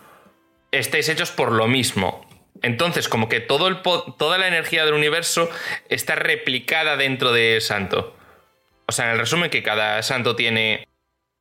estáis 0.72 1.10
hechos 1.10 1.32
por 1.32 1.52
lo 1.52 1.68
mismo. 1.68 2.28
Entonces, 2.62 3.08
como 3.08 3.30
que 3.30 3.40
todo 3.40 3.68
el 3.68 3.82
toda 3.82 4.38
la 4.38 4.48
energía 4.48 4.84
del 4.86 4.96
universo 4.96 5.50
está 5.90 6.16
replicada 6.16 6.98
dentro 6.98 7.32
de 7.32 7.62
santo. 7.62 8.16
O 8.88 8.92
sea, 8.92 9.06
en 9.06 9.12
el 9.12 9.20
resumen, 9.20 9.50
que 9.50 9.64
cada 9.64 10.02
santo 10.02 10.36
tiene 10.36 10.88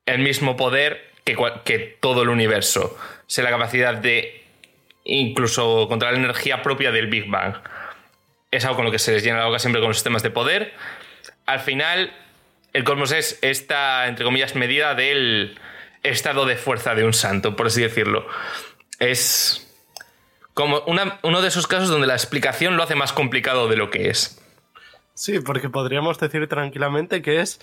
el 0.04 0.18
mismo 0.18 0.56
poder 0.56 1.12
que, 1.24 1.36
que 1.64 1.78
todo 1.78 2.22
el 2.22 2.28
universo. 2.28 2.98
O 2.98 3.24
sea, 3.26 3.44
la 3.44 3.50
capacidad 3.50 3.94
de 3.94 4.44
incluso 5.04 5.86
controlar 5.88 6.18
la 6.18 6.24
energía 6.24 6.62
propia 6.62 6.90
del 6.92 7.06
Big 7.06 7.28
Bang. 7.28 7.56
Es 8.50 8.64
algo 8.64 8.76
con 8.76 8.84
lo 8.84 8.90
que 8.90 8.98
se 8.98 9.12
les 9.12 9.22
llena 9.22 9.38
la 9.38 9.46
boca 9.46 9.58
siempre 9.58 9.80
con 9.80 9.88
los 9.88 9.96
sistemas 9.96 10.22
de 10.22 10.30
poder. 10.30 10.74
Al 11.46 11.60
final, 11.60 12.12
el 12.76 12.84
cosmos 12.84 13.10
es 13.10 13.38
esta, 13.40 14.06
entre 14.06 14.26
comillas, 14.26 14.54
medida 14.54 14.94
del 14.94 15.58
estado 16.02 16.44
de 16.44 16.56
fuerza 16.56 16.94
de 16.94 17.04
un 17.04 17.14
santo, 17.14 17.56
por 17.56 17.68
así 17.68 17.80
decirlo. 17.80 18.26
Es 18.98 19.74
como 20.52 20.82
uno 21.22 21.40
de 21.40 21.48
esos 21.48 21.66
casos 21.66 21.88
donde 21.88 22.06
la 22.06 22.12
explicación 22.12 22.76
lo 22.76 22.82
hace 22.82 22.94
más 22.94 23.14
complicado 23.14 23.68
de 23.68 23.76
lo 23.76 23.88
que 23.88 24.10
es. 24.10 24.42
Sí, 25.14 25.40
porque 25.40 25.70
podríamos 25.70 26.18
decir 26.18 26.46
tranquilamente 26.48 27.22
que 27.22 27.40
es 27.40 27.60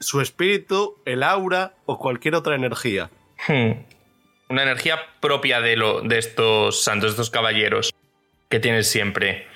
su 0.00 0.22
espíritu, 0.22 0.96
el 1.04 1.24
aura 1.24 1.74
o 1.84 1.98
cualquier 1.98 2.34
otra 2.34 2.54
energía. 2.54 3.10
Hmm. 3.46 3.72
Una 4.48 4.62
energía 4.62 4.98
propia 5.20 5.60
de, 5.60 5.76
lo, 5.76 6.00
de 6.00 6.16
estos 6.16 6.82
santos, 6.82 7.10
de 7.10 7.10
estos 7.10 7.28
caballeros 7.28 7.92
que 8.48 8.60
tienen 8.60 8.84
siempre. 8.84 9.46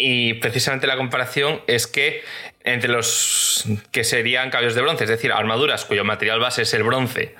Y 0.00 0.34
precisamente 0.34 0.86
la 0.86 0.96
comparación 0.96 1.60
es 1.66 1.88
que 1.88 2.22
entre 2.62 2.88
los 2.88 3.64
que 3.90 4.04
serían 4.04 4.48
caballos 4.48 4.76
de 4.76 4.82
bronce, 4.82 5.04
es 5.04 5.10
decir, 5.10 5.32
armaduras 5.32 5.84
cuyo 5.84 6.04
material 6.04 6.38
base 6.38 6.62
es 6.62 6.72
el 6.72 6.84
bronce, 6.84 7.34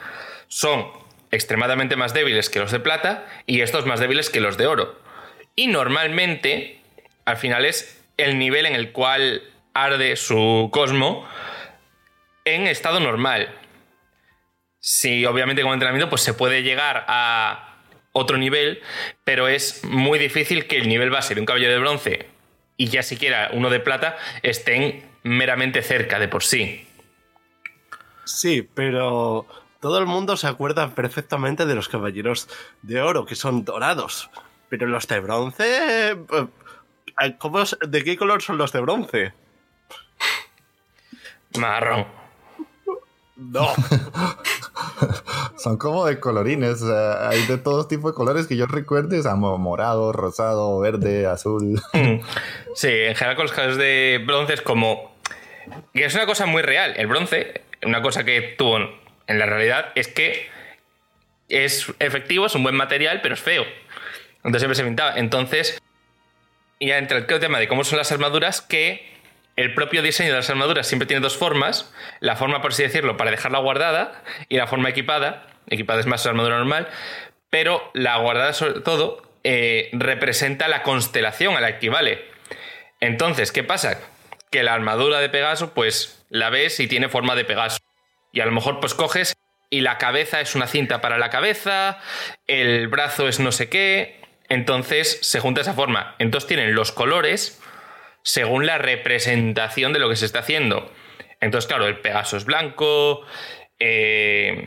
son 0.48 0.88
extremadamente 1.30 1.94
más 1.94 2.14
débiles 2.14 2.50
que 2.50 2.58
los 2.58 2.72
de 2.72 2.80
plata 2.80 3.26
y 3.46 3.60
estos 3.60 3.86
más 3.86 4.00
débiles 4.00 4.28
que 4.28 4.40
los 4.40 4.56
de 4.56 4.66
oro. 4.66 5.00
Y 5.54 5.68
normalmente, 5.68 6.80
al 7.24 7.36
final 7.36 7.64
es 7.64 8.02
el 8.16 8.40
nivel 8.40 8.66
en 8.66 8.74
el 8.74 8.90
cual 8.90 9.44
arde 9.72 10.16
su 10.16 10.68
cosmo 10.72 11.28
en 12.44 12.66
estado 12.66 12.98
normal. 12.98 13.54
Si 14.80 15.24
obviamente 15.26 15.62
con 15.62 15.74
entrenamiento 15.74 16.10
pues 16.10 16.22
se 16.22 16.34
puede 16.34 16.64
llegar 16.64 17.04
a 17.06 17.76
otro 18.10 18.36
nivel, 18.36 18.82
pero 19.22 19.46
es 19.46 19.84
muy 19.84 20.18
difícil 20.18 20.66
que 20.66 20.78
el 20.78 20.88
nivel 20.88 21.10
base 21.10 21.36
de 21.36 21.40
un 21.40 21.46
caballo 21.46 21.68
de 21.68 21.78
bronce 21.78 22.37
y 22.78 22.88
ya 22.88 23.02
siquiera 23.02 23.50
uno 23.52 23.68
de 23.68 23.80
plata 23.80 24.16
estén 24.42 25.04
meramente 25.24 25.82
cerca 25.82 26.18
de 26.18 26.28
por 26.28 26.42
sí. 26.42 26.86
Sí, 28.24 28.62
pero 28.62 29.46
todo 29.80 29.98
el 29.98 30.06
mundo 30.06 30.36
se 30.36 30.46
acuerda 30.46 30.94
perfectamente 30.94 31.66
de 31.66 31.74
los 31.74 31.88
caballeros 31.88 32.48
de 32.82 33.02
oro, 33.02 33.26
que 33.26 33.34
son 33.34 33.64
dorados. 33.64 34.30
Pero 34.70 34.86
los 34.86 35.06
de 35.08 35.20
bronce... 35.20 36.10
Eh, 36.10 37.34
¿cómo, 37.38 37.64
¿De 37.86 38.04
qué 38.04 38.16
color 38.16 38.42
son 38.42 38.58
los 38.58 38.72
de 38.72 38.80
bronce? 38.80 39.32
Marrón. 41.58 42.06
No. 43.36 43.68
Son 45.56 45.76
como 45.76 46.06
de 46.06 46.20
colorines. 46.20 46.82
hay 46.82 47.46
de 47.46 47.58
todos 47.58 47.88
tipos 47.88 48.12
de 48.12 48.16
colores 48.16 48.46
que 48.46 48.56
yo 48.56 48.66
recuerde. 48.66 49.22
Morado, 49.34 50.12
rosado, 50.12 50.78
verde, 50.80 51.26
azul. 51.26 51.80
Mm. 51.92 52.20
Sí, 52.74 52.88
en 52.88 53.14
general 53.16 53.36
con 53.36 53.46
los 53.46 53.52
casos 53.52 53.76
de 53.76 54.22
bronce 54.24 54.54
es 54.54 54.62
como. 54.62 55.16
Que 55.92 56.04
es 56.04 56.14
una 56.14 56.26
cosa 56.26 56.46
muy 56.46 56.62
real. 56.62 56.94
El 56.96 57.06
bronce, 57.06 57.62
una 57.84 58.02
cosa 58.02 58.24
que 58.24 58.54
tuvo 58.56 58.78
en 59.26 59.38
la 59.38 59.46
realidad 59.46 59.86
es 59.94 60.08
que 60.08 60.48
es 61.48 61.92
efectivo, 61.98 62.46
es 62.46 62.54
un 62.54 62.62
buen 62.62 62.74
material, 62.74 63.20
pero 63.22 63.34
es 63.34 63.40
feo. 63.40 63.64
Entonces 64.38 64.60
siempre 64.60 64.76
se 64.76 64.84
pintaba. 64.84 65.16
Entonces, 65.16 65.80
ya 66.80 66.98
entra 66.98 67.18
el 67.18 67.26
tema 67.26 67.58
de 67.58 67.68
cómo 67.68 67.84
son 67.84 67.98
las 67.98 68.12
armaduras 68.12 68.60
que 68.60 69.17
el 69.58 69.74
propio 69.74 70.02
diseño 70.02 70.30
de 70.30 70.36
las 70.36 70.48
armaduras 70.50 70.86
siempre 70.86 71.06
tiene 71.06 71.20
dos 71.20 71.36
formas. 71.36 71.92
La 72.20 72.36
forma, 72.36 72.62
por 72.62 72.70
así 72.70 72.84
decirlo, 72.84 73.16
para 73.16 73.32
dejarla 73.32 73.58
guardada 73.58 74.22
y 74.48 74.56
la 74.56 74.68
forma 74.68 74.88
equipada. 74.88 75.48
Equipada 75.66 75.98
es 75.98 76.06
más 76.06 76.24
armadura 76.26 76.58
normal. 76.58 76.86
Pero 77.50 77.90
la 77.92 78.16
guardada, 78.18 78.52
sobre 78.52 78.82
todo, 78.82 79.20
eh, 79.42 79.90
representa 79.94 80.68
la 80.68 80.84
constelación 80.84 81.56
a 81.56 81.60
la 81.60 81.72
que 81.72 81.76
equivale. 81.78 82.24
Entonces, 83.00 83.50
¿qué 83.50 83.64
pasa? 83.64 83.98
Que 84.52 84.62
la 84.62 84.74
armadura 84.74 85.18
de 85.18 85.28
Pegaso, 85.28 85.74
pues 85.74 86.24
la 86.28 86.50
ves 86.50 86.78
y 86.78 86.86
tiene 86.86 87.08
forma 87.08 87.34
de 87.34 87.44
Pegaso. 87.44 87.78
Y 88.32 88.38
a 88.38 88.46
lo 88.46 88.52
mejor 88.52 88.78
pues 88.78 88.94
coges 88.94 89.34
y 89.70 89.80
la 89.80 89.98
cabeza 89.98 90.40
es 90.40 90.54
una 90.54 90.68
cinta 90.68 91.00
para 91.00 91.18
la 91.18 91.30
cabeza, 91.30 91.98
el 92.46 92.86
brazo 92.86 93.26
es 93.26 93.40
no 93.40 93.50
sé 93.50 93.68
qué, 93.68 94.20
entonces 94.48 95.18
se 95.20 95.40
junta 95.40 95.62
esa 95.62 95.74
forma. 95.74 96.14
Entonces 96.20 96.46
tienen 96.46 96.76
los 96.76 96.92
colores 96.92 97.57
según 98.28 98.66
la 98.66 98.76
representación 98.76 99.94
de 99.94 100.00
lo 100.00 100.10
que 100.10 100.16
se 100.16 100.26
está 100.26 100.40
haciendo. 100.40 100.92
Entonces, 101.40 101.66
claro, 101.66 101.86
el 101.86 101.98
Pegaso 102.00 102.36
es 102.36 102.44
blanco, 102.44 103.24
eh, 103.78 104.66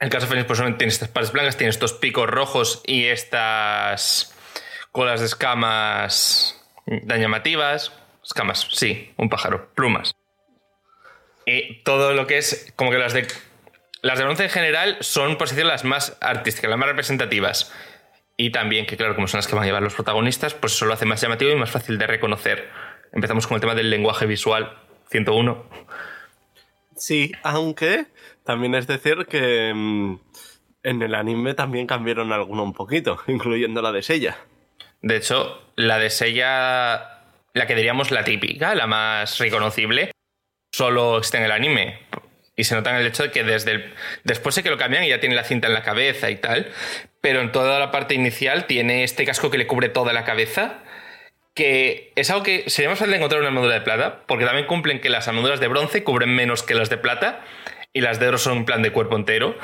el 0.00 0.08
caso 0.08 0.26
Fénix 0.26 0.46
pues 0.46 0.58
tiene 0.78 0.86
estas 0.86 1.10
partes 1.10 1.30
blancas, 1.30 1.58
tiene 1.58 1.68
estos 1.68 1.92
picos 1.92 2.26
rojos 2.26 2.80
y 2.86 3.04
estas 3.04 4.34
colas 4.92 5.20
de 5.20 5.26
escamas 5.26 6.64
tan 7.06 7.20
llamativas. 7.20 7.92
Escamas, 8.24 8.66
sí, 8.72 9.12
un 9.18 9.28
pájaro, 9.28 9.68
plumas. 9.74 10.16
Y 11.44 11.82
todo 11.82 12.14
lo 12.14 12.26
que 12.26 12.38
es, 12.38 12.72
como 12.76 12.90
que 12.90 12.98
las 12.98 13.12
de 13.12 13.26
las 14.00 14.18
de 14.18 14.24
bronce 14.24 14.44
en 14.44 14.50
general 14.50 14.96
son, 15.00 15.36
por 15.36 15.52
las 15.54 15.84
más 15.84 16.16
artísticas, 16.22 16.70
las 16.70 16.78
más 16.78 16.88
representativas. 16.88 17.74
Y 18.38 18.50
también, 18.52 18.86
que 18.86 18.96
claro, 18.96 19.14
como 19.14 19.28
son 19.28 19.38
las 19.38 19.46
que 19.46 19.54
van 19.54 19.64
a 19.64 19.66
llevar 19.66 19.82
los 19.82 19.94
protagonistas, 19.94 20.54
pues 20.54 20.74
eso 20.74 20.86
lo 20.86 20.94
hace 20.94 21.06
más 21.06 21.20
llamativo 21.20 21.50
y 21.50 21.56
más 21.56 21.70
fácil 21.70 21.98
de 21.98 22.06
reconocer. 22.06 22.70
Empezamos 23.12 23.46
con 23.46 23.56
el 23.56 23.60
tema 23.60 23.74
del 23.74 23.90
lenguaje 23.90 24.26
visual, 24.26 24.78
101. 25.10 25.64
Sí, 26.96 27.32
aunque 27.42 28.06
también 28.44 28.74
es 28.74 28.86
decir 28.86 29.26
que 29.28 29.72
mm, 29.74 30.18
en 30.82 31.02
el 31.02 31.14
anime 31.14 31.54
también 31.54 31.86
cambiaron 31.86 32.32
alguno 32.32 32.62
un 32.62 32.72
poquito, 32.72 33.18
incluyendo 33.26 33.82
la 33.82 33.92
de 33.92 34.02
Sella. 34.02 34.38
De 35.02 35.16
hecho, 35.16 35.60
la 35.76 35.98
de 35.98 36.10
Sella, 36.10 37.22
la 37.52 37.66
que 37.66 37.74
diríamos 37.74 38.10
la 38.10 38.24
típica, 38.24 38.74
la 38.74 38.86
más 38.86 39.38
reconocible, 39.38 40.12
solo 40.72 41.18
está 41.18 41.38
en 41.38 41.44
el 41.44 41.52
anime. 41.52 42.00
Y 42.58 42.64
se 42.64 42.74
nota 42.74 42.90
en 42.90 42.96
el 42.96 43.06
hecho 43.06 43.24
de 43.24 43.30
que 43.30 43.44
desde 43.44 43.72
el, 43.72 43.94
después 44.24 44.54
sé 44.54 44.62
que 44.62 44.70
lo 44.70 44.78
cambian 44.78 45.04
y 45.04 45.10
ya 45.10 45.20
tiene 45.20 45.34
la 45.34 45.44
cinta 45.44 45.66
en 45.66 45.74
la 45.74 45.82
cabeza 45.82 46.30
y 46.30 46.36
tal, 46.36 46.72
pero 47.20 47.42
en 47.42 47.52
toda 47.52 47.78
la 47.78 47.90
parte 47.90 48.14
inicial 48.14 48.66
tiene 48.66 49.04
este 49.04 49.26
casco 49.26 49.50
que 49.50 49.58
le 49.58 49.66
cubre 49.66 49.90
toda 49.90 50.14
la 50.14 50.24
cabeza, 50.24 50.82
que 51.56 52.12
es 52.16 52.30
algo 52.30 52.42
que 52.42 52.68
sería 52.68 52.90
más 52.90 52.98
fácil 52.98 53.12
de 53.12 53.16
encontrar 53.16 53.40
en 53.40 53.46
una 53.46 53.48
armadura 53.48 53.74
de 53.74 53.80
plata, 53.80 54.22
porque 54.28 54.44
también 54.44 54.66
cumplen 54.66 55.00
que 55.00 55.08
las 55.08 55.26
armaduras 55.26 55.58
de 55.58 55.68
bronce 55.68 56.04
cubren 56.04 56.28
menos 56.28 56.62
que 56.62 56.74
las 56.74 56.90
de 56.90 56.98
plata 56.98 57.40
y 57.94 58.02
las 58.02 58.20
de 58.20 58.28
oro 58.28 58.36
son 58.36 58.58
un 58.58 58.64
plan 58.66 58.82
de 58.82 58.92
cuerpo 58.92 59.16
entero. 59.16 59.56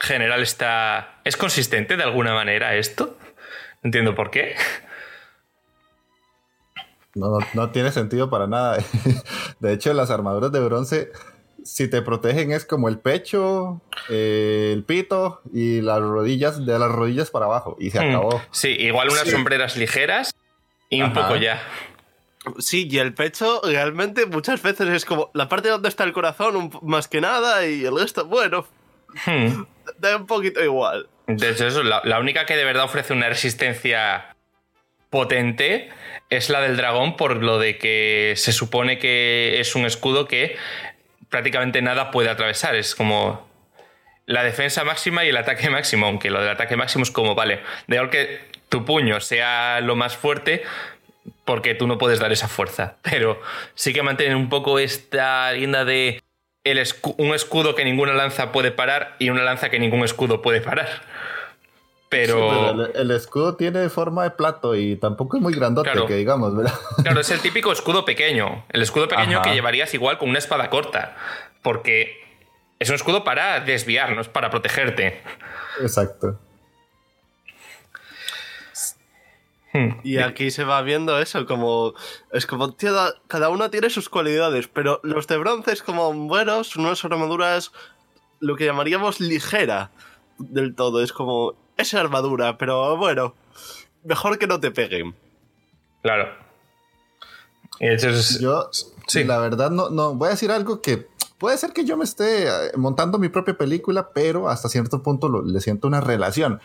General 0.00 0.42
está... 0.42 1.20
¿Es 1.24 1.36
consistente 1.36 1.96
de 1.96 2.02
alguna 2.02 2.34
manera 2.34 2.74
esto? 2.74 3.18
No 3.82 3.88
entiendo 3.88 4.16
por 4.16 4.32
qué. 4.32 4.56
No, 7.14 7.38
no, 7.54 7.70
tiene 7.70 7.92
sentido 7.92 8.30
para 8.30 8.48
nada. 8.48 8.78
De 9.60 9.72
hecho, 9.72 9.92
las 9.94 10.10
armaduras 10.10 10.50
de 10.50 10.60
bronce, 10.60 11.12
si 11.64 11.88
te 11.88 12.02
protegen, 12.02 12.52
es 12.52 12.64
como 12.64 12.88
el 12.88 12.98
pecho, 12.98 13.80
eh, 14.08 14.70
el 14.74 14.84
pito 14.84 15.42
y 15.52 15.80
las 15.80 16.00
rodillas, 16.00 16.64
de 16.64 16.78
las 16.78 16.90
rodillas 16.90 17.30
para 17.30 17.46
abajo. 17.46 17.76
Y 17.78 17.90
se 17.90 18.00
hmm. 18.00 18.08
acabó. 18.08 18.42
Sí, 18.50 18.68
igual 18.68 19.08
unas 19.10 19.28
sombreras 19.28 19.76
ligeras 19.76 20.34
y 20.88 21.02
un 21.02 21.12
poco 21.12 21.36
ya. 21.36 21.62
Sí, 22.58 22.88
y 22.90 22.98
el 22.98 23.12
pecho 23.12 23.60
realmente 23.64 24.26
muchas 24.26 24.62
veces 24.62 24.88
es 24.88 25.04
como 25.04 25.30
la 25.34 25.48
parte 25.48 25.68
donde 25.68 25.88
está 25.88 26.04
el 26.04 26.12
corazón 26.12 26.70
más 26.82 27.06
que 27.06 27.20
nada 27.20 27.66
y 27.66 27.84
el 27.84 27.98
resto, 27.98 28.24
bueno, 28.24 28.66
hmm. 29.26 29.62
da 29.98 30.16
un 30.16 30.26
poquito 30.26 30.62
igual. 30.64 31.08
De 31.26 31.50
hecho, 31.50 31.66
eso, 31.66 31.82
la, 31.82 32.18
única 32.18 32.46
que 32.46 32.56
de 32.56 32.64
verdad 32.64 32.84
ofrece 32.84 33.12
una 33.12 33.28
resistencia 33.28 34.34
potente 35.10 35.90
es 36.28 36.50
la 36.50 36.60
del 36.60 36.76
dragón 36.76 37.16
por 37.16 37.36
lo 37.36 37.58
de 37.58 37.78
que 37.78 38.34
se 38.36 38.52
supone 38.52 38.98
que 38.98 39.60
es 39.60 39.74
un 39.74 39.84
escudo 39.84 40.26
que 40.26 40.56
prácticamente 41.30 41.80
nada 41.80 42.10
puede 42.10 42.28
atravesar. 42.28 42.74
Es 42.74 42.94
como 42.94 43.48
la 44.26 44.44
defensa 44.44 44.84
máxima 44.84 45.24
y 45.24 45.28
el 45.30 45.36
ataque 45.36 45.70
máximo, 45.70 46.06
aunque 46.06 46.30
lo 46.30 46.40
del 46.40 46.50
ataque 46.50 46.76
máximo 46.76 47.04
es 47.04 47.10
como, 47.10 47.34
vale, 47.34 47.60
de 47.86 48.08
que 48.10 48.40
tu 48.68 48.84
puño 48.84 49.20
sea 49.20 49.80
lo 49.80 49.96
más 49.96 50.16
fuerte, 50.16 50.62
porque 51.44 51.74
tú 51.74 51.86
no 51.86 51.98
puedes 51.98 52.18
dar 52.20 52.32
esa 52.32 52.48
fuerza. 52.48 52.96
Pero 53.02 53.40
sí 53.74 53.92
que 53.92 54.02
mantienen 54.02 54.36
un 54.36 54.48
poco 54.48 54.78
esta 54.78 55.50
linda 55.52 55.84
de 55.84 56.22
un 57.16 57.34
escudo 57.34 57.74
que 57.74 57.86
ninguna 57.86 58.12
lanza 58.12 58.52
puede 58.52 58.70
parar 58.70 59.16
y 59.18 59.30
una 59.30 59.42
lanza 59.42 59.70
que 59.70 59.78
ningún 59.78 60.04
escudo 60.04 60.42
puede 60.42 60.60
parar. 60.60 61.02
Pero, 62.10 62.92
el, 62.92 63.12
escudo 63.12 63.54
tiene 63.54 63.88
forma 63.88 64.24
de 64.24 64.32
plato 64.32 64.74
y 64.74 64.96
tampoco 64.96 65.36
es 65.36 65.42
muy 65.44 65.54
grandote, 65.54 65.92
que 66.08 66.16
digamos, 66.16 66.56
¿verdad? 66.56 66.74
Claro, 67.04 67.20
es 67.20 67.30
el 67.30 67.38
típico 67.38 67.70
escudo 67.70 68.04
pequeño. 68.04 68.64
El 68.68 68.82
escudo 68.82 69.06
pequeño 69.06 69.40
que 69.42 69.54
llevarías 69.54 69.94
igual 69.94 70.18
con 70.18 70.28
una 70.28 70.40
espada 70.40 70.68
corta. 70.70 71.16
Porque 71.62 72.20
es 72.80 72.88
un 72.88 72.96
escudo 72.96 73.22
para 73.22 73.60
desviar, 73.60 74.16
no 74.16 74.22
es 74.22 74.28
para 74.28 74.50
protegerte. 74.50 75.22
Exacto. 75.80 76.36
Hmm. 79.72 80.00
Y 80.02 80.18
aquí 80.18 80.50
se 80.50 80.64
va 80.64 80.82
viendo 80.82 81.20
eso, 81.20 81.46
como. 81.46 81.94
Es 82.32 82.44
como, 82.44 82.76
cada 83.28 83.50
uno 83.50 83.70
tiene 83.70 83.88
sus 83.88 84.08
cualidades, 84.08 84.66
pero 84.66 84.98
los 85.04 85.28
de 85.28 85.36
bronce 85.36 85.70
es 85.72 85.84
como, 85.84 86.12
bueno, 86.12 86.64
son 86.64 86.86
unas 86.86 87.04
armaduras, 87.04 87.70
lo 88.40 88.56
que 88.56 88.64
llamaríamos 88.64 89.20
ligera 89.20 89.92
del 90.38 90.74
todo. 90.74 91.04
Es 91.04 91.12
como, 91.12 91.54
es 91.80 91.94
armadura, 91.94 92.58
pero 92.58 92.96
bueno, 92.96 93.34
mejor 94.04 94.38
que 94.38 94.46
no 94.46 94.60
te 94.60 94.70
peguen. 94.70 95.14
Claro. 96.02 96.28
Yo, 98.40 98.70
sí. 99.06 99.24
la 99.24 99.38
verdad, 99.38 99.70
no, 99.70 99.88
no, 99.88 100.14
voy 100.14 100.28
a 100.28 100.30
decir 100.32 100.50
algo 100.50 100.82
que 100.82 101.06
puede 101.38 101.56
ser 101.56 101.72
que 101.72 101.84
yo 101.84 101.96
me 101.96 102.04
esté 102.04 102.46
eh, 102.46 102.72
montando 102.76 103.18
mi 103.18 103.30
propia 103.30 103.56
película, 103.56 104.10
pero 104.12 104.48
hasta 104.48 104.68
cierto 104.68 105.02
punto 105.02 105.42
le 105.42 105.60
siento 105.60 105.88
una 105.88 106.00
relación. 106.00 106.60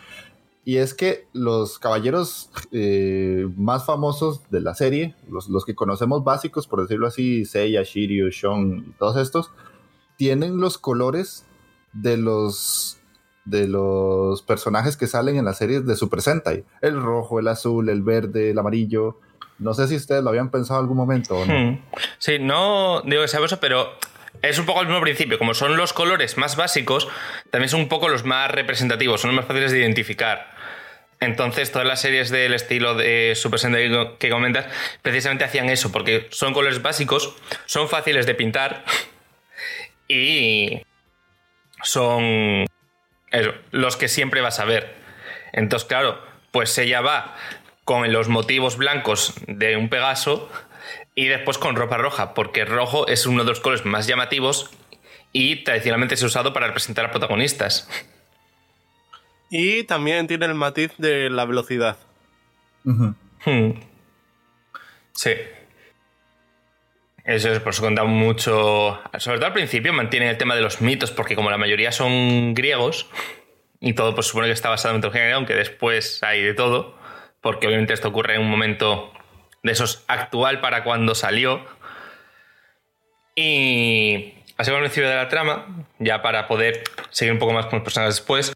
Y 0.64 0.78
es 0.78 0.94
que 0.94 1.26
los 1.32 1.78
caballeros 1.78 2.50
eh, 2.72 3.48
más 3.56 3.86
famosos 3.86 4.50
de 4.50 4.60
la 4.60 4.74
serie, 4.74 5.14
los, 5.30 5.48
los, 5.48 5.64
que 5.64 5.74
conocemos 5.74 6.24
básicos, 6.24 6.66
por 6.66 6.82
decirlo 6.82 7.06
así, 7.06 7.44
Seiya, 7.44 7.82
Shiryu, 7.82 8.30
Shon, 8.30 8.94
todos 8.98 9.16
estos, 9.16 9.52
tienen 10.16 10.58
los 10.58 10.76
colores 10.76 11.46
de 11.92 12.16
los 12.16 12.95
de 13.46 13.68
los 13.68 14.42
personajes 14.42 14.96
que 14.96 15.06
salen 15.06 15.36
en 15.36 15.44
las 15.44 15.56
series 15.56 15.86
de 15.86 15.96
Super 15.96 16.20
Sentai. 16.20 16.64
El 16.82 17.00
rojo, 17.00 17.40
el 17.40 17.48
azul, 17.48 17.88
el 17.88 18.02
verde, 18.02 18.50
el 18.50 18.58
amarillo. 18.58 19.20
No 19.58 19.72
sé 19.72 19.88
si 19.88 19.96
ustedes 19.96 20.22
lo 20.22 20.30
habían 20.30 20.50
pensado 20.50 20.80
en 20.80 20.84
algún 20.84 20.98
momento 20.98 21.38
o 21.38 21.46
no. 21.46 21.54
Hmm. 21.54 21.80
Sí, 22.18 22.38
no 22.38 23.00
digo 23.02 23.22
que 23.22 23.28
sea 23.28 23.42
eso, 23.42 23.58
pero 23.58 23.88
es 24.42 24.58
un 24.58 24.66
poco 24.66 24.82
el 24.82 24.88
mismo 24.88 25.00
principio. 25.00 25.38
Como 25.38 25.54
son 25.54 25.76
los 25.76 25.92
colores 25.92 26.36
más 26.36 26.56
básicos, 26.56 27.08
también 27.50 27.70
son 27.70 27.80
un 27.80 27.88
poco 27.88 28.08
los 28.08 28.24
más 28.24 28.50
representativos, 28.50 29.20
son 29.20 29.30
los 29.30 29.36
más 29.36 29.46
fáciles 29.46 29.72
de 29.72 29.78
identificar. 29.78 30.54
Entonces, 31.20 31.72
todas 31.72 31.86
las 31.86 32.00
series 32.02 32.30
del 32.30 32.52
estilo 32.52 32.94
de 32.94 33.32
Super 33.36 33.58
Sentai 33.58 34.16
que 34.18 34.28
comentas, 34.28 34.66
precisamente 35.00 35.44
hacían 35.44 35.70
eso, 35.70 35.90
porque 35.90 36.26
son 36.30 36.52
colores 36.52 36.82
básicos, 36.82 37.34
son 37.64 37.88
fáciles 37.88 38.26
de 38.26 38.34
pintar 38.34 38.84
y 40.08 40.82
son 41.82 42.66
los 43.70 43.96
que 43.96 44.08
siempre 44.08 44.40
vas 44.40 44.60
a 44.60 44.64
ver. 44.64 44.94
Entonces, 45.52 45.88
claro, 45.88 46.20
pues 46.50 46.76
ella 46.78 47.00
va 47.00 47.34
con 47.84 48.12
los 48.12 48.28
motivos 48.28 48.76
blancos 48.76 49.34
de 49.46 49.76
un 49.76 49.88
Pegaso 49.88 50.50
y 51.14 51.26
después 51.26 51.58
con 51.58 51.76
ropa 51.76 51.96
roja, 51.96 52.34
porque 52.34 52.64
rojo 52.64 53.08
es 53.08 53.26
uno 53.26 53.44
de 53.44 53.50
los 53.50 53.60
colores 53.60 53.84
más 53.84 54.06
llamativos 54.06 54.70
y 55.32 55.64
tradicionalmente 55.64 56.16
se 56.16 56.24
ha 56.24 56.28
usado 56.28 56.52
para 56.52 56.66
representar 56.66 57.06
a 57.06 57.10
protagonistas. 57.10 57.88
Y 59.50 59.84
también 59.84 60.26
tiene 60.26 60.46
el 60.46 60.54
matiz 60.54 60.92
de 60.98 61.30
la 61.30 61.44
velocidad. 61.44 61.96
Hmm. 62.84 63.72
Sí. 65.12 65.32
Eso 67.26 67.50
es, 67.50 67.58
por 67.58 67.72
eso 67.72 67.82
contamos 67.82 68.12
mucho. 68.12 69.00
Sobre 69.18 69.38
todo 69.38 69.48
al 69.48 69.52
principio 69.52 69.92
mantienen 69.92 70.28
el 70.28 70.38
tema 70.38 70.54
de 70.54 70.62
los 70.62 70.80
mitos, 70.80 71.10
porque 71.10 71.34
como 71.34 71.50
la 71.50 71.58
mayoría 71.58 71.90
son 71.90 72.54
griegos, 72.54 73.10
y 73.80 73.94
todo 73.94 74.14
pues 74.14 74.28
supone 74.28 74.46
que 74.46 74.52
está 74.52 74.70
basado 74.70 74.94
en 74.94 74.98
mitología 74.98 75.34
aunque 75.34 75.54
después 75.54 76.22
hay 76.22 76.42
de 76.42 76.54
todo, 76.54 76.96
porque 77.40 77.66
obviamente 77.66 77.92
esto 77.92 78.08
ocurre 78.08 78.36
en 78.36 78.42
un 78.42 78.50
momento 78.50 79.12
de 79.64 79.72
esos 79.72 80.04
actual 80.06 80.60
para 80.60 80.84
cuando 80.84 81.16
salió. 81.16 81.66
Y 83.34 84.34
así 84.56 84.70
como 84.70 84.82
principio 84.82 85.10
de 85.10 85.16
la 85.16 85.28
trama, 85.28 85.84
ya 85.98 86.22
para 86.22 86.46
poder 86.46 86.84
seguir 87.10 87.32
un 87.32 87.40
poco 87.40 87.52
más 87.52 87.66
con 87.66 87.80
los 87.80 87.84
personajes 87.84 88.16
después, 88.16 88.52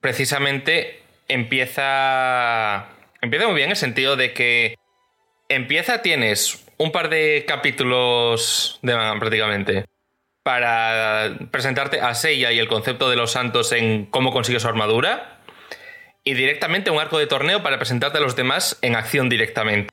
precisamente 0.00 1.02
empieza. 1.26 2.88
Empieza 3.20 3.46
muy 3.46 3.56
bien 3.56 3.66
en 3.66 3.72
el 3.72 3.76
sentido 3.76 4.16
de 4.16 4.32
que 4.32 4.76
empieza, 5.48 6.02
tienes 6.02 6.69
un 6.80 6.92
par 6.92 7.10
de 7.10 7.44
capítulos 7.46 8.78
de 8.80 8.94
prácticamente 9.18 9.84
para 10.42 11.36
presentarte 11.50 12.00
a 12.00 12.14
Seiya 12.14 12.52
y 12.52 12.58
el 12.58 12.68
concepto 12.68 13.10
de 13.10 13.16
los 13.16 13.32
santos 13.32 13.72
en 13.72 14.06
cómo 14.06 14.32
consigue 14.32 14.60
su 14.60 14.66
armadura. 14.66 15.42
y 16.24 16.34
directamente 16.34 16.90
un 16.90 16.98
arco 16.98 17.18
de 17.18 17.26
torneo 17.26 17.62
para 17.62 17.78
presentarte 17.78 18.18
a 18.18 18.20
los 18.20 18.36
demás 18.36 18.78
en 18.82 18.94
acción 18.94 19.28
directamente. 19.28 19.90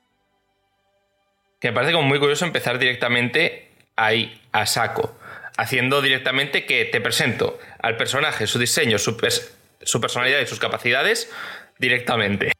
Que 1.60 1.68
me 1.68 1.74
parece 1.74 1.92
como 1.92 2.06
muy 2.06 2.18
curioso 2.18 2.44
empezar 2.44 2.78
directamente 2.78 3.70
ahí, 3.96 4.40
a 4.52 4.66
saco. 4.66 5.18
Haciendo 5.56 6.02
directamente 6.02 6.66
que 6.66 6.84
te 6.84 7.00
presento 7.00 7.58
al 7.80 7.96
personaje, 7.96 8.46
su 8.46 8.58
diseño, 8.58 8.98
su 8.98 9.16
personalidad 9.16 10.40
y 10.40 10.46
sus 10.46 10.58
capacidades 10.58 11.30
directamente. 11.78 12.52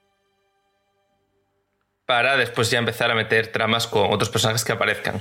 Para 2.08 2.38
después 2.38 2.70
ya 2.70 2.78
empezar 2.78 3.10
a 3.10 3.14
meter 3.14 3.48
tramas 3.48 3.86
con 3.86 4.10
otros 4.10 4.30
personajes 4.30 4.64
que 4.64 4.72
aparezcan. 4.72 5.20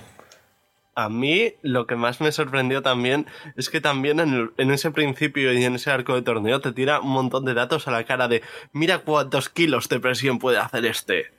A 0.96 1.10
mí 1.10 1.54
lo 1.62 1.86
que 1.86 1.98
más 1.98 2.22
me 2.22 2.32
sorprendió 2.32 2.82
también 2.82 3.28
es 3.58 3.70
que 3.70 3.82
también 3.82 4.22
en, 4.22 4.72
ese 4.72 4.92
principio 4.92 5.52
y 5.52 5.66
en 5.66 5.76
ese 5.76 5.92
arco 5.92 6.16
de 6.16 6.22
torneo 6.22 6.62
te 6.62 6.72
tira 6.72 7.02
un 7.02 7.10
montón 7.10 7.44
de 7.44 7.54
datos 7.54 7.90
a 7.90 7.92
la 7.92 8.06
cara 8.06 8.30
de 8.30 8.42
mira 8.72 9.00
cuántos 9.00 9.50
kilos 9.50 9.90
de 9.90 10.00
presión 10.00 10.40
puede 10.40 10.60
hacer 10.60 10.86
este. 10.86 11.30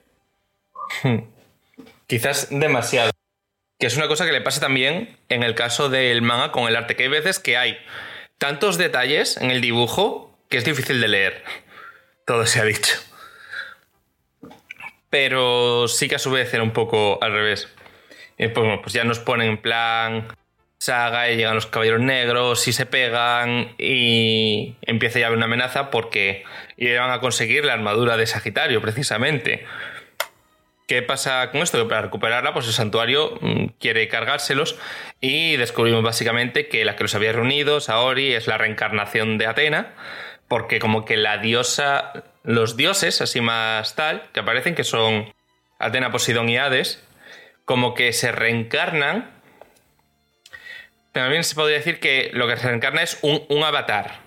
Hmm. 1.02 1.20
Quizás 2.06 2.48
demasiado. 2.50 3.10
Que 3.78 3.86
es 3.86 3.96
una 3.96 4.06
cosa 4.06 4.26
que 4.26 4.32
le 4.32 4.42
pasa 4.42 4.60
también 4.60 5.16
en 5.30 5.42
el 5.42 5.54
caso 5.54 5.88
del 5.88 6.20
manga 6.20 6.52
con 6.52 6.68
el 6.68 6.76
arte, 6.76 6.94
que 6.94 7.04
hay 7.04 7.08
veces 7.08 7.38
que 7.38 7.56
hay 7.56 7.78
tantos 8.36 8.76
detalles 8.76 9.38
en 9.38 9.50
el 9.50 9.62
dibujo 9.62 10.38
que 10.50 10.58
es 10.58 10.64
difícil 10.66 11.00
de 11.00 11.08
leer. 11.08 11.42
Todo 12.26 12.44
se 12.44 12.60
ha 12.60 12.64
dicho. 12.64 13.07
Pero 15.10 15.88
sí 15.88 16.08
que 16.08 16.16
a 16.16 16.18
su 16.18 16.30
vez 16.30 16.52
era 16.52 16.62
un 16.62 16.72
poco 16.72 17.18
al 17.22 17.32
revés. 17.32 17.68
Eh, 18.36 18.48
pues, 18.48 18.78
pues 18.80 18.92
ya 18.92 19.04
nos 19.04 19.18
ponen 19.18 19.48
en 19.48 19.58
plan 19.58 20.28
saga 20.78 21.28
y 21.30 21.36
llegan 21.36 21.56
los 21.56 21.66
caballeros 21.66 22.00
negros 22.00 22.68
y 22.68 22.72
se 22.72 22.86
pegan 22.86 23.74
y 23.78 24.76
empieza 24.82 25.18
ya 25.18 25.26
a 25.26 25.28
haber 25.28 25.38
una 25.38 25.46
amenaza 25.46 25.90
porque 25.90 26.44
iban 26.76 27.10
a 27.10 27.20
conseguir 27.20 27.64
la 27.64 27.72
armadura 27.72 28.16
de 28.16 28.26
Sagitario 28.26 28.80
precisamente. 28.80 29.66
¿Qué 30.86 31.02
pasa 31.02 31.50
con 31.50 31.60
esto? 31.60 31.76
Que 31.78 31.84
para 31.84 32.02
recuperarla, 32.02 32.54
pues 32.54 32.66
el 32.66 32.72
santuario 32.72 33.38
mm, 33.42 33.66
quiere 33.78 34.08
cargárselos 34.08 34.78
y 35.20 35.56
descubrimos 35.56 36.02
básicamente 36.02 36.68
que 36.68 36.84
la 36.86 36.96
que 36.96 37.04
los 37.04 37.14
había 37.14 37.32
reunido, 37.32 37.80
Saori, 37.80 38.32
es 38.32 38.46
la 38.46 38.56
reencarnación 38.56 39.36
de 39.36 39.46
Atena, 39.46 39.94
porque 40.48 40.78
como 40.78 41.04
que 41.04 41.18
la 41.18 41.36
diosa, 41.36 42.12
los 42.48 42.78
dioses, 42.78 43.20
así 43.20 43.42
más 43.42 43.94
tal, 43.94 44.22
que 44.32 44.40
aparecen, 44.40 44.74
que 44.74 44.82
son 44.82 45.34
Atena, 45.78 46.10
Poseidón 46.10 46.48
y 46.48 46.56
Hades, 46.56 47.04
como 47.66 47.92
que 47.92 48.14
se 48.14 48.32
reencarnan. 48.32 49.30
También 51.12 51.44
se 51.44 51.54
podría 51.54 51.76
decir 51.76 52.00
que 52.00 52.30
lo 52.32 52.48
que 52.48 52.56
se 52.56 52.66
reencarna 52.66 53.02
es 53.02 53.18
un, 53.20 53.62
avatar. 53.62 54.20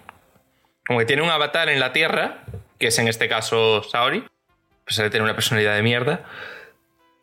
Como 0.86 1.00
que 1.00 1.06
tiene 1.06 1.24
un 1.24 1.32
avatar 1.32 1.68
en 1.70 1.80
la 1.80 1.94
Tierra, 1.94 2.44
que 2.78 2.88
es 2.88 3.00
en 3.00 3.08
este 3.08 3.28
caso 3.28 3.82
Saori. 3.82 4.24
Pues 4.86 4.98
de 4.98 5.10
tener 5.10 5.24
una 5.24 5.34
personalidad 5.34 5.76
de 5.76 5.82
mierda. 5.82 6.24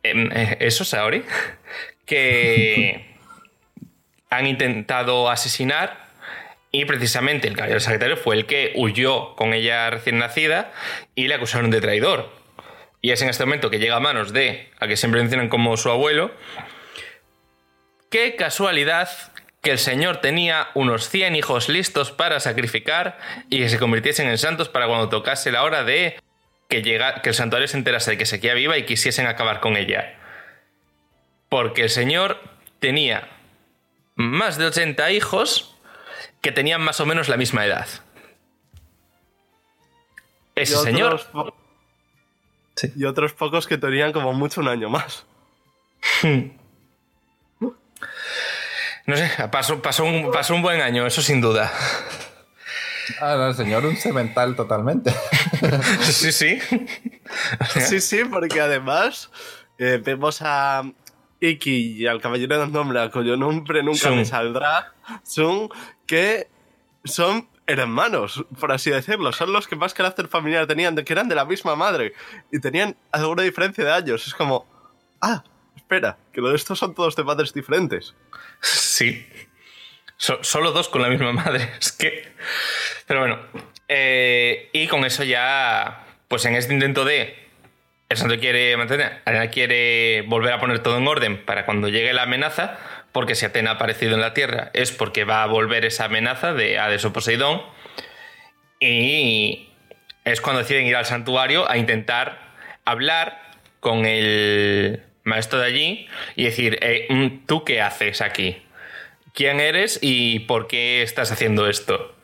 Em, 0.02 0.32
eh, 0.32 0.56
eso, 0.60 0.84
Saori. 0.84 1.24
Que 2.06 3.14
han 4.30 4.46
intentado 4.46 5.30
asesinar. 5.30 6.07
Y 6.70 6.84
precisamente 6.84 7.48
el 7.48 7.56
caballero 7.56 7.80
secretario 7.80 8.16
fue 8.16 8.36
el 8.36 8.46
que 8.46 8.72
huyó 8.76 9.34
con 9.36 9.54
ella 9.54 9.88
recién 9.90 10.18
nacida 10.18 10.72
y 11.14 11.28
le 11.28 11.34
acusaron 11.34 11.70
de 11.70 11.80
traidor. 11.80 12.30
Y 13.00 13.12
es 13.12 13.22
en 13.22 13.28
este 13.28 13.44
momento 13.44 13.70
que 13.70 13.78
llega 13.78 13.96
a 13.96 14.00
manos 14.00 14.32
de, 14.32 14.70
a 14.78 14.86
que 14.86 14.96
siempre 14.96 15.20
mencionan 15.20 15.48
como 15.48 15.76
su 15.76 15.90
abuelo, 15.90 16.32
qué 18.10 18.36
casualidad 18.36 19.08
que 19.62 19.70
el 19.70 19.78
Señor 19.78 20.18
tenía 20.18 20.68
unos 20.74 21.08
100 21.08 21.36
hijos 21.36 21.68
listos 21.68 22.12
para 22.12 22.40
sacrificar 22.40 23.18
y 23.50 23.58
que 23.58 23.68
se 23.68 23.78
convirtiesen 23.78 24.28
en 24.28 24.38
santos 24.38 24.68
para 24.68 24.86
cuando 24.86 25.08
tocase 25.08 25.50
la 25.50 25.62
hora 25.62 25.84
de 25.84 26.20
que, 26.68 26.82
llega, 26.82 27.22
que 27.22 27.30
el 27.30 27.34
santuario 27.34 27.66
se 27.66 27.76
enterase 27.76 28.12
de 28.12 28.18
que 28.18 28.26
Sequía 28.26 28.54
viva 28.54 28.76
y 28.76 28.84
quisiesen 28.84 29.26
acabar 29.26 29.60
con 29.60 29.76
ella. 29.76 30.14
Porque 31.48 31.82
el 31.82 31.90
Señor 31.90 32.40
tenía 32.78 33.28
más 34.14 34.58
de 34.58 34.66
80 34.66 35.10
hijos 35.12 35.77
que 36.40 36.52
tenían 36.52 36.80
más 36.82 37.00
o 37.00 37.06
menos 37.06 37.28
la 37.28 37.36
misma 37.36 37.64
edad. 37.64 37.86
Ese 40.54 40.76
señor 40.76 41.20
y 42.96 43.04
otros 43.04 43.32
pocos 43.32 43.66
que 43.66 43.78
tenían 43.78 44.12
como 44.12 44.32
mucho 44.32 44.60
un 44.60 44.68
año 44.68 44.88
más. 44.88 45.26
No 49.06 49.16
sé, 49.16 49.30
pasó, 49.50 49.80
pasó, 49.80 50.04
un, 50.04 50.30
pasó 50.30 50.54
un 50.54 50.62
buen 50.62 50.80
año, 50.82 51.06
eso 51.06 51.22
sin 51.22 51.40
duda. 51.40 51.72
Ah, 53.20 53.36
no, 53.36 53.48
el 53.48 53.54
señor 53.54 53.86
un 53.86 53.96
cemental 53.96 54.54
totalmente. 54.54 55.14
sí, 56.02 56.30
sí. 56.30 56.60
sí, 57.80 58.00
sí, 58.00 58.24
porque 58.30 58.60
además 58.60 59.30
eh, 59.78 59.98
vemos 60.04 60.42
a 60.42 60.82
Iki 61.40 62.02
y 62.02 62.06
al 62.06 62.20
caballero 62.20 62.60
de 62.60 62.66
nombre, 62.66 63.10
cuyo 63.10 63.36
nombre 63.36 63.82
nunca 63.82 64.10
me 64.10 64.24
saldrá, 64.24 64.92
son 65.22 65.70
que 66.08 66.48
son 67.04 67.48
hermanos, 67.68 68.44
por 68.58 68.72
así 68.72 68.90
decirlo. 68.90 69.32
Son 69.32 69.52
los 69.52 69.68
que 69.68 69.76
más 69.76 69.94
carácter 69.94 70.26
familiar 70.26 70.66
tenían, 70.66 70.96
que 70.96 71.12
eran 71.12 71.28
de 71.28 71.36
la 71.36 71.44
misma 71.44 71.76
madre 71.76 72.14
y 72.50 72.58
tenían 72.58 72.96
alguna 73.12 73.44
diferencia 73.44 73.84
de 73.84 73.92
años. 73.92 74.26
Es 74.26 74.34
como, 74.34 74.66
ah, 75.20 75.44
espera, 75.76 76.18
que 76.32 76.40
lo 76.40 76.48
de 76.48 76.56
estos 76.56 76.78
son 76.78 76.94
todos 76.94 77.14
de 77.14 77.24
padres 77.24 77.52
diferentes. 77.52 78.14
Sí. 78.60 79.24
solo 80.16 80.72
dos 80.72 80.88
con 80.88 81.02
la 81.02 81.08
misma 81.08 81.32
madre. 81.32 81.70
Es 81.80 81.92
que. 81.92 82.32
Pero 83.06 83.20
bueno. 83.20 83.38
Eh, 83.86 84.70
y 84.72 84.88
con 84.88 85.04
eso 85.04 85.22
ya. 85.22 86.06
Pues 86.26 86.44
en 86.46 86.56
este 86.56 86.74
intento 86.74 87.04
de. 87.04 87.46
El 88.08 88.16
santo 88.16 88.38
quiere 88.38 88.74
mantener. 88.78 89.20
Arena 89.26 89.50
quiere 89.50 90.22
volver 90.22 90.54
a 90.54 90.60
poner 90.60 90.82
todo 90.82 90.96
en 90.96 91.06
orden 91.06 91.44
para 91.44 91.66
cuando 91.66 91.88
llegue 91.88 92.14
la 92.14 92.22
amenaza 92.22 92.78
porque 93.12 93.34
si 93.34 93.46
Atena 93.46 93.70
ha 93.70 93.74
aparecido 93.74 94.14
en 94.14 94.20
la 94.20 94.34
Tierra 94.34 94.70
es 94.74 94.92
porque 94.92 95.24
va 95.24 95.42
a 95.42 95.46
volver 95.46 95.84
esa 95.84 96.04
amenaza 96.04 96.52
de 96.52 96.78
Hades 96.78 97.04
o 97.04 97.12
Poseidón. 97.12 97.62
Y 98.80 99.68
es 100.24 100.40
cuando 100.40 100.60
deciden 100.60 100.86
ir 100.86 100.96
al 100.96 101.06
santuario 101.06 101.68
a 101.68 101.78
intentar 101.78 102.38
hablar 102.84 103.40
con 103.80 104.06
el 104.06 105.02
maestro 105.24 105.58
de 105.58 105.66
allí 105.66 106.08
y 106.36 106.44
decir, 106.44 106.78
eh, 106.82 107.06
mm, 107.08 107.46
¿tú 107.46 107.64
qué 107.64 107.80
haces 107.80 108.20
aquí? 108.20 108.62
¿Quién 109.34 109.60
eres 109.60 109.98
y 110.02 110.40
por 110.40 110.66
qué 110.66 111.02
estás 111.02 111.30
haciendo 111.30 111.68
esto? 111.68 112.14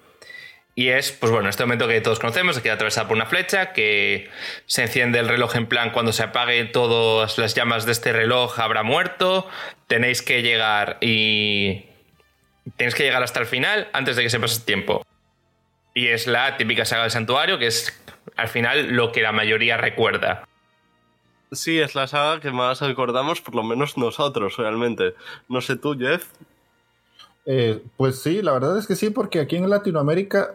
Y 0.76 0.88
es, 0.88 1.12
pues 1.12 1.30
bueno, 1.30 1.48
este 1.48 1.62
momento 1.62 1.86
que 1.86 2.00
todos 2.00 2.18
conocemos, 2.18 2.58
que 2.58 2.70
atravesado 2.70 3.06
por 3.06 3.16
una 3.16 3.26
flecha, 3.26 3.72
que 3.72 4.28
se 4.66 4.82
enciende 4.82 5.20
el 5.20 5.28
reloj 5.28 5.54
en 5.54 5.66
plan 5.66 5.90
cuando 5.90 6.12
se 6.12 6.24
apague 6.24 6.64
todas 6.64 7.38
las 7.38 7.54
llamas 7.54 7.86
de 7.86 7.92
este 7.92 8.12
reloj 8.12 8.58
habrá 8.58 8.82
muerto, 8.82 9.48
tenéis 9.86 10.22
que 10.22 10.42
llegar 10.42 10.98
y... 11.00 11.86
Tenéis 12.76 12.94
que 12.94 13.02
llegar 13.04 13.22
hasta 13.22 13.40
el 13.40 13.46
final 13.46 13.88
antes 13.92 14.16
de 14.16 14.22
que 14.22 14.30
se 14.30 14.40
pase 14.40 14.56
el 14.56 14.64
tiempo. 14.64 15.06
Y 15.92 16.08
es 16.08 16.26
la 16.26 16.56
típica 16.56 16.84
saga 16.84 17.02
del 17.02 17.10
santuario, 17.10 17.58
que 17.58 17.66
es 17.66 18.02
al 18.36 18.48
final 18.48 18.88
lo 18.88 19.12
que 19.12 19.22
la 19.22 19.32
mayoría 19.32 19.76
recuerda. 19.76 20.48
Sí, 21.52 21.78
es 21.78 21.94
la 21.94 22.06
saga 22.08 22.40
que 22.40 22.50
más 22.50 22.80
recordamos, 22.80 23.40
por 23.40 23.54
lo 23.54 23.62
menos 23.62 23.96
nosotros, 23.96 24.56
realmente. 24.56 25.14
No 25.48 25.60
sé 25.60 25.76
tú, 25.76 25.96
Jeff. 25.96 26.24
Eh, 27.46 27.82
pues 27.96 28.22
sí, 28.22 28.42
la 28.42 28.52
verdad 28.52 28.78
es 28.78 28.86
que 28.86 28.96
sí, 28.96 29.10
porque 29.10 29.40
aquí 29.40 29.56
en 29.56 29.68
Latinoamérica, 29.68 30.54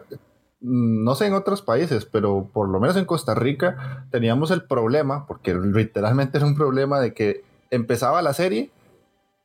mm, 0.60 1.04
no 1.04 1.14
sé 1.14 1.26
en 1.26 1.34
otros 1.34 1.62
países, 1.62 2.04
pero 2.04 2.48
por 2.52 2.68
lo 2.68 2.80
menos 2.80 2.96
en 2.96 3.04
Costa 3.04 3.34
Rica 3.34 4.06
teníamos 4.10 4.50
el 4.50 4.64
problema, 4.64 5.26
porque 5.26 5.54
literalmente 5.54 6.38
era 6.38 6.46
un 6.46 6.56
problema 6.56 7.00
de 7.00 7.14
que 7.14 7.44
empezaba 7.70 8.22
la 8.22 8.34
serie 8.34 8.70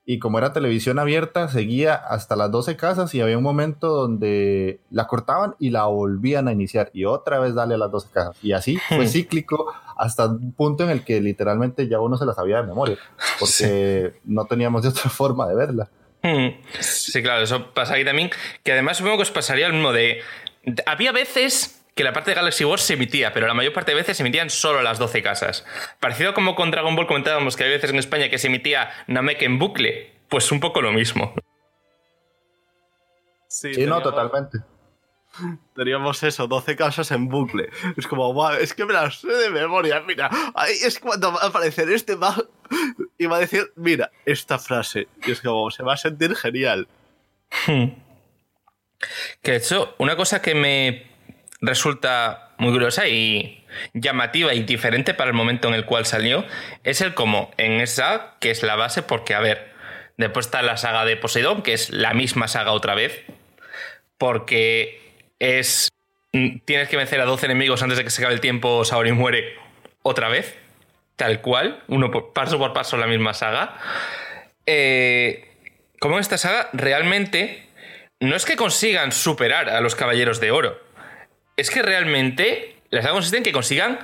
y 0.08 0.19
como 0.19 0.38
era 0.38 0.53
televisión 0.53 0.99
abierta, 0.99 1.47
seguía 1.47 1.95
hasta 1.95 2.36
las 2.36 2.51
12 2.51 2.77
casas 2.77 3.13
y 3.15 3.21
había 3.21 3.38
un 3.38 3.43
momento 3.43 3.88
donde 3.88 4.79
la 4.91 5.08
cortaban 5.08 5.55
y 5.58 5.71
la 5.71 5.86
volvían 5.86 6.47
a 6.47 6.51
iniciar 6.51 6.91
y 6.93 7.05
otra 7.05 7.39
vez 7.39 7.55
dale 7.55 7.73
a 7.73 7.77
las 7.79 7.91
12 7.91 8.10
casas. 8.12 8.38
Y 8.43 8.51
así 8.51 8.77
fue 8.88 9.08
cíclico 9.08 9.73
hasta 9.97 10.27
un 10.27 10.51
punto 10.51 10.84
en 10.84 10.91
el 10.91 11.03
que 11.03 11.19
literalmente 11.21 11.88
ya 11.88 11.99
uno 11.99 12.17
se 12.17 12.25
la 12.25 12.36
sabía 12.36 12.58
de 12.58 12.67
memoria, 12.67 12.97
porque 13.39 14.13
no 14.25 14.45
teníamos 14.45 14.84
de 14.84 14.89
otra 14.89 15.10
forma 15.10 15.47
de 15.47 15.55
verla. 15.55 15.89
Hmm. 16.25 16.57
Sí, 16.79 17.21
claro, 17.21 17.43
eso 17.43 17.71
pasa 17.71 17.93
aquí 17.93 18.03
también. 18.03 18.31
Que 18.63 18.71
además 18.71 18.97
supongo 18.97 19.17
que 19.17 19.23
os 19.23 19.31
pasaría 19.31 19.67
el 19.67 19.73
mismo 19.73 19.93
de. 19.93 20.23
Había 20.88 21.11
veces 21.11 21.85
que 21.93 22.03
la 22.03 22.13
parte 22.13 22.31
de 22.31 22.35
Galaxy 22.35 22.65
Wars 22.65 22.81
se 22.81 22.95
emitía, 22.95 23.31
pero 23.31 23.45
la 23.45 23.53
mayor 23.53 23.73
parte 23.73 23.91
de 23.91 23.97
veces 23.97 24.17
se 24.17 24.23
emitían 24.23 24.49
solo 24.49 24.81
las 24.81 24.97
12 24.97 25.21
casas. 25.21 25.65
Parecido 25.99 26.33
como 26.33 26.55
con 26.55 26.71
Dragon 26.71 26.95
Ball 26.95 27.05
comentábamos 27.05 27.55
que 27.55 27.65
hay 27.65 27.69
veces 27.69 27.91
en 27.91 27.99
España 27.99 28.29
que 28.29 28.39
se 28.39 28.47
emitía 28.47 28.89
Namek 29.05 29.43
en 29.43 29.59
bucle, 29.59 30.13
pues 30.27 30.51
un 30.51 30.59
poco 30.59 30.81
lo 30.81 30.91
mismo. 30.91 31.35
Sí, 33.47 33.85
no, 33.85 34.01
totalmente. 34.01 34.57
Teníamos 35.75 36.23
eso, 36.23 36.47
12 36.47 36.75
casas 36.75 37.11
en 37.11 37.29
bucle. 37.29 37.69
Es 37.97 38.07
como, 38.07 38.33
wow, 38.33 38.53
es 38.53 38.73
que 38.73 38.85
me 38.85 38.93
las 38.93 39.19
sé 39.19 39.27
de 39.27 39.51
memoria. 39.51 40.01
Mira, 40.01 40.29
ahí 40.55 40.73
es 40.83 40.99
cuando 40.99 41.33
va 41.33 41.41
a 41.41 41.47
aparecer 41.47 41.89
este 41.91 42.15
va 42.15 42.35
y 43.17 43.25
va 43.25 43.38
a 43.38 43.39
decir, 43.39 43.71
mira, 43.75 44.12
esta 44.25 44.60
frase. 44.60 45.08
Y 45.25 45.32
es 45.32 45.41
como, 45.41 45.69
se 45.71 45.84
va 45.84 45.93
a 45.93 45.97
sentir 45.97 46.36
genial. 46.36 46.88
Hmm. 47.67 47.86
Que 49.41 49.51
de 49.51 49.58
hecho, 49.58 49.95
una 49.97 50.15
cosa 50.15 50.41
que 50.41 50.56
me 50.56 51.08
resulta 51.62 52.54
muy 52.58 52.71
curiosa 52.71 53.08
y 53.08 53.63
llamativa 53.93 54.54
y 54.54 54.63
diferente 54.63 55.13
para 55.13 55.30
el 55.30 55.36
momento 55.36 55.67
en 55.67 55.73
el 55.73 55.86
cual 55.86 56.06
salió 56.06 56.45
es 56.84 57.01
el 57.01 57.13
cómo 57.13 57.51
en 57.58 57.82
esa, 57.82 58.36
que 58.39 58.51
es 58.51 58.63
la 58.63 58.75
base, 58.75 59.04
porque 59.04 59.34
a 59.34 59.39
ver, 59.39 59.73
después 60.17 60.47
está 60.47 60.62
la 60.62 60.78
saga 60.78 61.06
de 61.06 61.17
Poseidón, 61.17 61.62
que 61.62 61.73
es 61.73 61.89
la 61.89 62.13
misma 62.13 62.47
saga 62.47 62.71
otra 62.71 62.95
vez, 62.95 63.23
porque 64.17 65.01
es. 65.39 65.89
Tienes 66.65 66.89
que 66.89 66.97
vencer 66.97 67.21
a 67.21 67.25
12 67.25 67.45
enemigos 67.45 67.82
antes 67.82 67.97
de 67.97 68.04
que 68.04 68.10
se 68.10 68.21
acabe 68.21 68.34
el 68.34 68.41
tiempo, 68.41 68.84
Saori 68.84 69.13
muere 69.13 69.54
otra 70.01 70.28
vez, 70.28 70.58
tal 71.15 71.41
cual, 71.41 71.84
uno 71.88 72.12
por, 72.12 72.34
paso 72.34 72.58
por 72.58 72.73
paso 72.73 72.97
la 72.97 73.08
misma 73.08 73.34
saga. 73.34 73.75
Eh, 74.65 75.51
como 75.99 76.19
esta 76.19 76.38
saga, 76.38 76.69
realmente 76.73 77.67
no 78.19 78.36
es 78.36 78.45
que 78.45 78.56
consigan 78.56 79.12
superar 79.12 79.69
a 79.69 79.82
los 79.82 79.95
Caballeros 79.95 80.39
de 80.39 80.51
Oro, 80.51 80.80
es 81.58 81.69
que 81.69 81.82
realmente 81.82 82.75
la 82.89 83.01
saga 83.01 83.13
consiste 83.13 83.38
en 83.38 83.43
que 83.43 83.51
consigan 83.51 83.99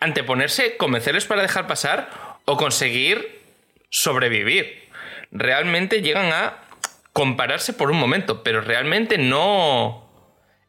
anteponerse, 0.00 0.76
convencerles 0.76 1.24
para 1.24 1.42
dejar 1.42 1.66
pasar 1.66 2.38
o 2.44 2.56
conseguir 2.56 3.42
sobrevivir. 3.90 4.88
Realmente 5.30 6.02
llegan 6.02 6.32
a 6.32 6.58
compararse 7.12 7.72
por 7.72 7.90
un 7.90 7.98
momento, 7.98 8.42
pero 8.42 8.60
realmente 8.60 9.18
no... 9.18 10.02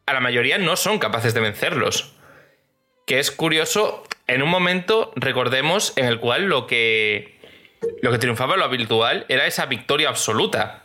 A 0.06 0.12
la 0.12 0.20
mayoría 0.20 0.56
no 0.58 0.76
son 0.76 1.00
capaces 1.00 1.34
de 1.34 1.40
vencerlos. 1.40 2.15
Que 3.06 3.18
es 3.18 3.30
curioso, 3.30 4.04
en 4.26 4.42
un 4.42 4.50
momento, 4.50 5.12
recordemos, 5.16 5.92
en 5.96 6.06
el 6.06 6.18
cual 6.18 6.46
lo 6.46 6.66
que, 6.66 7.38
lo 8.02 8.10
que 8.10 8.18
triunfaba 8.18 8.56
lo 8.56 8.64
habitual 8.64 9.24
era 9.28 9.46
esa 9.46 9.66
victoria 9.66 10.08
absoluta. 10.08 10.82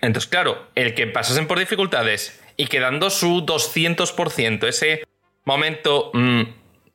Entonces, 0.00 0.30
claro, 0.30 0.68
el 0.74 0.94
que 0.94 1.06
pasasen 1.08 1.48
por 1.48 1.58
dificultades 1.58 2.40
y 2.56 2.66
quedando 2.66 3.10
su 3.10 3.44
200%, 3.44 4.68
ese 4.68 5.04
momento, 5.44 6.10
mm, 6.14 6.42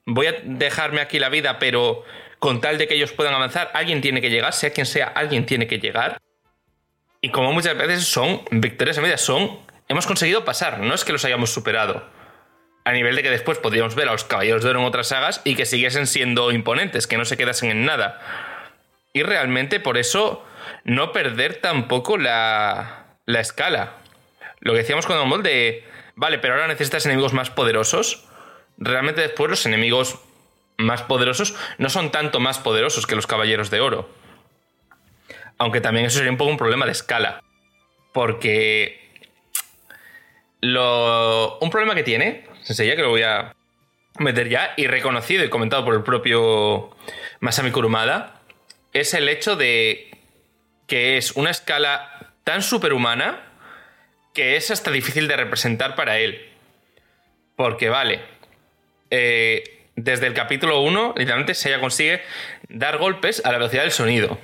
voy 0.06 0.28
a 0.28 0.36
dejarme 0.44 1.02
aquí 1.02 1.20
la 1.20 1.30
vida, 1.30 1.60
pero 1.60 2.04
con 2.40 2.62
tal 2.62 2.78
de 2.78 2.88
que 2.88 2.96
ellos 2.96 3.12
puedan 3.12 3.34
avanzar, 3.34 3.70
alguien 3.74 4.02
tiene 4.02 4.22
que 4.22 4.30
llegar, 4.30 4.54
sea 4.54 4.72
quien 4.72 4.86
sea, 4.86 5.08
alguien 5.08 5.46
tiene 5.46 5.68
que 5.68 5.80
llegar. 5.80 6.22
Y 7.22 7.30
como 7.30 7.52
muchas 7.54 7.78
veces 7.78 8.06
son 8.06 8.42
victorias 8.50 8.98
en 8.98 9.04
media, 9.04 9.18
son, 9.18 9.60
hemos 9.88 10.08
conseguido 10.08 10.44
pasar, 10.44 10.80
no 10.80 10.96
es 10.96 11.04
que 11.04 11.12
los 11.12 11.24
hayamos 11.26 11.52
superado. 11.52 12.21
A 12.84 12.91
nivel 12.94 13.15
de 13.15 13.24
que 13.24 13.30
después 13.30 13.60
podríamos 13.60 13.96
ver 13.96 14.10
a 14.10 14.13
los 14.13 14.24
Caballeros 14.24 14.63
de 14.63 14.72
Oro 14.72 14.80
en 14.80 14.86
otras 14.86 15.08
sagas 15.08 15.41
y 15.44 15.56
que 15.56 15.65
siguiesen 15.65 16.08
siendo 16.08 16.52
imponentes, 16.52 17.06
que 17.06 17.17
no 17.17 17.26
se 17.26 17.38
quedasen 17.38 17.70
en 17.70 17.86
nada. 17.86 18.20
Y 19.13 19.24
realmente 19.24 19.80
por 19.80 19.98
eso 19.98 20.44
no 20.84 21.12
perder 21.12 21.58
tampoco 21.58 22.17
la, 22.17 23.06
la 23.26 23.39
escala. 23.39 23.94
Lo 24.60 24.74
que 24.74 24.80
decíamos 24.80 25.06
con 25.06 25.17
Don 25.17 25.44
de, 25.44 25.84
vale, 26.15 26.39
pero 26.39 26.54
ahora 26.54 26.67
necesitas 26.67 27.06
enemigos 27.06 27.34
más 27.34 27.50
poderosos. 27.50 28.26
Realmente 28.78 29.22
después 29.22 29.50
los 29.50 29.65
enemigos 29.65 30.20
más 30.78 31.04
poderosos 31.04 31.56
no 31.78 31.89
son 31.89 32.12
tanto 32.12 32.39
más 32.39 32.60
poderosos 32.60 33.06
que 33.06 33.15
los 33.15 33.28
Caballeros 33.28 33.70
de 33.70 33.82
Oro. 33.82 34.10
Aunque 35.58 35.82
también 35.82 36.06
eso 36.06 36.17
sería 36.17 36.32
un 36.32 36.38
poco 36.38 36.52
un 36.52 36.58
problema 36.58 36.86
de 36.86 36.91
escala. 36.91 37.44
Porque 38.13 39.00
lo, 40.62 41.60
un 41.60 41.70
problema 41.70 41.96
que 41.96 42.04
tiene, 42.04 42.48
sencilla 42.74 42.96
que 42.96 43.02
lo 43.02 43.10
voy 43.10 43.24
a 43.24 43.56
meter 44.20 44.50
ya, 44.50 44.74
y 44.78 44.88
reconocido 44.88 45.44
y 45.44 45.50
comentado 45.50 45.86
por 45.86 45.96
el 45.96 46.04
propio 46.04 46.96
Masami 47.40 47.72
Kurumada, 47.72 48.42
es 48.94 49.14
el 49.14 49.30
hecho 49.30 49.56
de 49.56 50.10
que 50.88 51.18
es 51.18 51.32
una 51.32 51.50
escala 51.50 52.34
tan 52.44 52.62
superhumana 52.62 53.48
que 54.34 54.56
es 54.56 54.72
hasta 54.72 54.92
difícil 54.92 55.28
de 55.28 55.38
representar 55.38 55.96
para 55.96 56.20
él. 56.20 56.50
Porque 57.56 57.90
vale, 57.90 58.22
eh, 59.10 59.88
desde 59.96 60.28
el 60.28 60.34
capítulo 60.34 60.82
1, 60.82 61.14
literalmente 61.18 61.54
se 61.54 61.70
ya 61.70 61.80
consigue 61.80 62.22
dar 62.70 62.98
golpes 62.98 63.42
a 63.46 63.52
la 63.52 63.58
velocidad 63.58 63.84
del 63.84 63.92
sonido. 63.92 64.40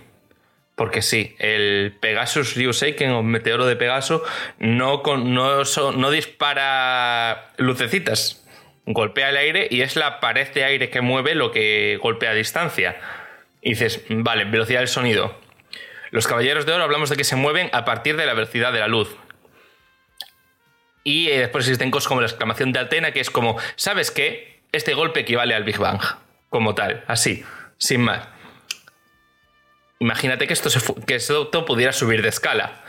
Porque 0.78 1.02
sí, 1.02 1.36
el 1.40 1.98
Pegasus 2.00 2.56
Ryuseiken 2.56 3.10
o 3.10 3.24
Meteoro 3.24 3.66
de 3.66 3.76
Pegaso 3.76 4.24
no, 4.60 5.02
no, 5.04 5.64
no 5.64 6.12
dispara 6.12 7.52
lucecitas. 7.58 8.46
Golpea 8.86 9.30
el 9.30 9.38
aire 9.38 9.68
y 9.72 9.82
es 9.82 9.96
la 9.96 10.20
pared 10.20 10.48
de 10.54 10.64
aire 10.64 10.92
que 10.92 11.02
mueve 11.02 11.34
lo 11.34 11.52
que 11.52 11.98
golpea 12.00 12.30
a 12.30 12.36
distancia. 12.36 12.96
Y 13.60 13.72
dices, 13.72 14.04
vale, 14.08 14.46
velocidad 14.46 14.82
del 14.82 14.88
sonido. 14.88 15.36
Los 16.12 16.28
caballeros 16.28 16.68
de 16.68 16.74
oro 16.74 16.84
hablamos 16.84 17.10
de 17.10 17.18
que 17.18 17.24
se 17.24 17.36
mueven 17.36 17.72
a 17.74 17.84
partir 17.84 18.16
de 18.16 18.28
la 18.28 18.36
velocidad 18.36 18.72
de 18.72 18.80
la 18.80 18.88
luz. 18.88 19.18
Y 21.04 21.30
eh, 21.30 21.40
después 21.40 21.66
existen 21.66 21.90
cosas 21.90 22.08
como 22.08 22.22
la 22.22 22.28
exclamación 22.28 22.72
de 22.72 22.82
Atena, 22.82 23.14
que 23.14 23.20
es 23.20 23.32
como, 23.32 23.58
¿sabes 23.78 24.12
qué? 24.12 24.62
Este 24.72 24.94
golpe 24.94 25.22
equivale 25.22 25.56
al 25.56 25.64
Big 25.64 25.80
Bang, 25.80 26.02
como 26.52 26.76
tal, 26.76 27.04
así, 27.08 27.44
sin 27.80 28.02
más. 28.02 28.37
Imagínate 30.00 30.48
que 30.48 30.54
esto, 30.54 30.70
se 30.70 30.80
que 31.06 31.16
esto 31.16 31.50
pudiera 31.66 31.92
subir 31.92 32.22
de 32.22 32.30
escala. 32.30 32.84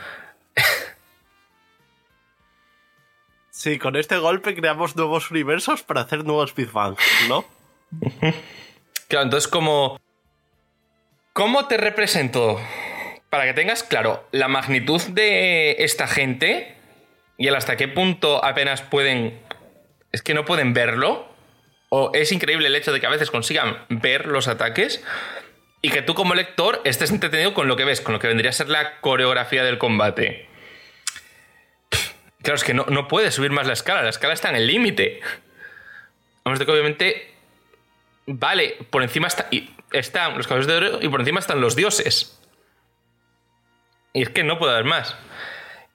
Sí, 3.59 3.77
con 3.77 3.97
este 3.97 4.17
golpe 4.17 4.55
creamos 4.55 4.95
nuevos 4.95 5.31
universos 5.31 5.83
para 5.83 5.99
hacer 5.99 6.23
nuevos 6.23 6.55
Big 6.55 6.71
Bang, 6.71 6.95
¿no? 7.27 7.43
claro, 9.09 9.25
entonces 9.25 9.49
como... 9.49 9.99
¿Cómo 11.33 11.67
te 11.67 11.75
represento? 11.75 12.57
Para 13.29 13.43
que 13.43 13.53
tengas 13.53 13.83
claro 13.83 14.25
la 14.31 14.47
magnitud 14.47 15.01
de 15.09 15.75
esta 15.79 16.07
gente 16.07 16.73
y 17.37 17.47
el 17.47 17.55
hasta 17.55 17.75
qué 17.75 17.89
punto 17.89 18.45
apenas 18.45 18.81
pueden... 18.81 19.41
Es 20.13 20.21
que 20.21 20.33
no 20.33 20.45
pueden 20.45 20.73
verlo. 20.73 21.27
O 21.89 22.11
es 22.13 22.31
increíble 22.31 22.67
el 22.67 22.75
hecho 22.75 22.93
de 22.93 23.01
que 23.01 23.07
a 23.07 23.09
veces 23.09 23.29
consigan 23.29 23.85
ver 23.89 24.27
los 24.27 24.47
ataques 24.47 25.03
y 25.81 25.89
que 25.89 26.01
tú 26.01 26.13
como 26.13 26.35
lector 26.35 26.81
estés 26.83 27.11
entretenido 27.11 27.53
con 27.53 27.67
lo 27.67 27.75
que 27.75 27.85
ves, 27.85 28.01
con 28.01 28.13
lo 28.13 28.19
que 28.19 28.27
vendría 28.27 28.49
a 28.49 28.53
ser 28.53 28.69
la 28.69 28.99
coreografía 28.99 29.63
del 29.63 29.77
combate. 29.77 30.47
Claro, 32.41 32.55
es 32.55 32.63
que 32.63 32.73
no, 32.73 32.85
no 32.89 33.07
puede 33.07 33.31
subir 33.31 33.51
más 33.51 33.67
la 33.67 33.73
escala, 33.73 34.01
la 34.01 34.09
escala 34.09 34.33
está 34.33 34.49
en 34.49 34.55
el 34.55 34.67
límite. 34.67 35.21
Vamos 36.43 36.59
de 36.59 36.65
que 36.65 36.71
obviamente, 36.71 37.33
vale, 38.25 38.77
por 38.89 39.03
encima 39.03 39.27
está, 39.27 39.47
y 39.51 39.69
están 39.91 40.37
los 40.37 40.47
caballos 40.47 40.67
de 40.67 40.75
oro 40.75 40.99
y 41.01 41.09
por 41.09 41.19
encima 41.19 41.39
están 41.39 41.61
los 41.61 41.75
dioses. 41.75 42.39
Y 44.13 44.23
es 44.23 44.29
que 44.29 44.43
no 44.43 44.57
puede 44.57 44.73
haber 44.73 44.85
más. 44.85 45.15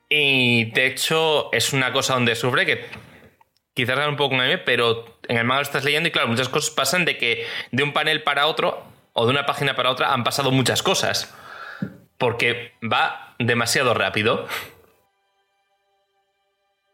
Y 0.09 0.71
de 0.73 0.87
hecho 0.87 1.53
es 1.53 1.73
una 1.73 1.93
cosa 1.93 2.15
donde 2.15 2.35
sufre 2.37 2.67
que 2.67 2.85
quizás 3.75 3.97
era 3.97 4.09
un 4.09 4.17
poco 4.17 4.35
un 4.35 4.41
anime, 4.41 4.59
pero 4.59 5.19
en 5.29 5.39
el 5.39 5.45
manga 5.45 5.61
lo 5.61 5.67
estás 5.67 5.85
leyendo 5.85 6.09
y 6.09 6.13
claro, 6.13 6.29
muchas 6.29 6.49
cosas 6.49 6.71
pasan 6.71 7.05
de 7.05 7.19
que 7.19 7.47
de 7.73 7.83
un 7.83 7.93
panel 7.93 8.23
para 8.23 8.47
otro 8.47 8.94
o 9.15 9.25
de 9.25 9.33
una 9.33 9.47
página 9.47 9.75
para 9.75 9.91
otra 9.91 10.13
han 10.13 10.25
pasado 10.25 10.51
muchas 10.51 10.83
cosas. 10.83 11.35
Porque 12.19 12.73
va 12.83 13.35
demasiado 13.39 13.95
rápido. 13.95 14.47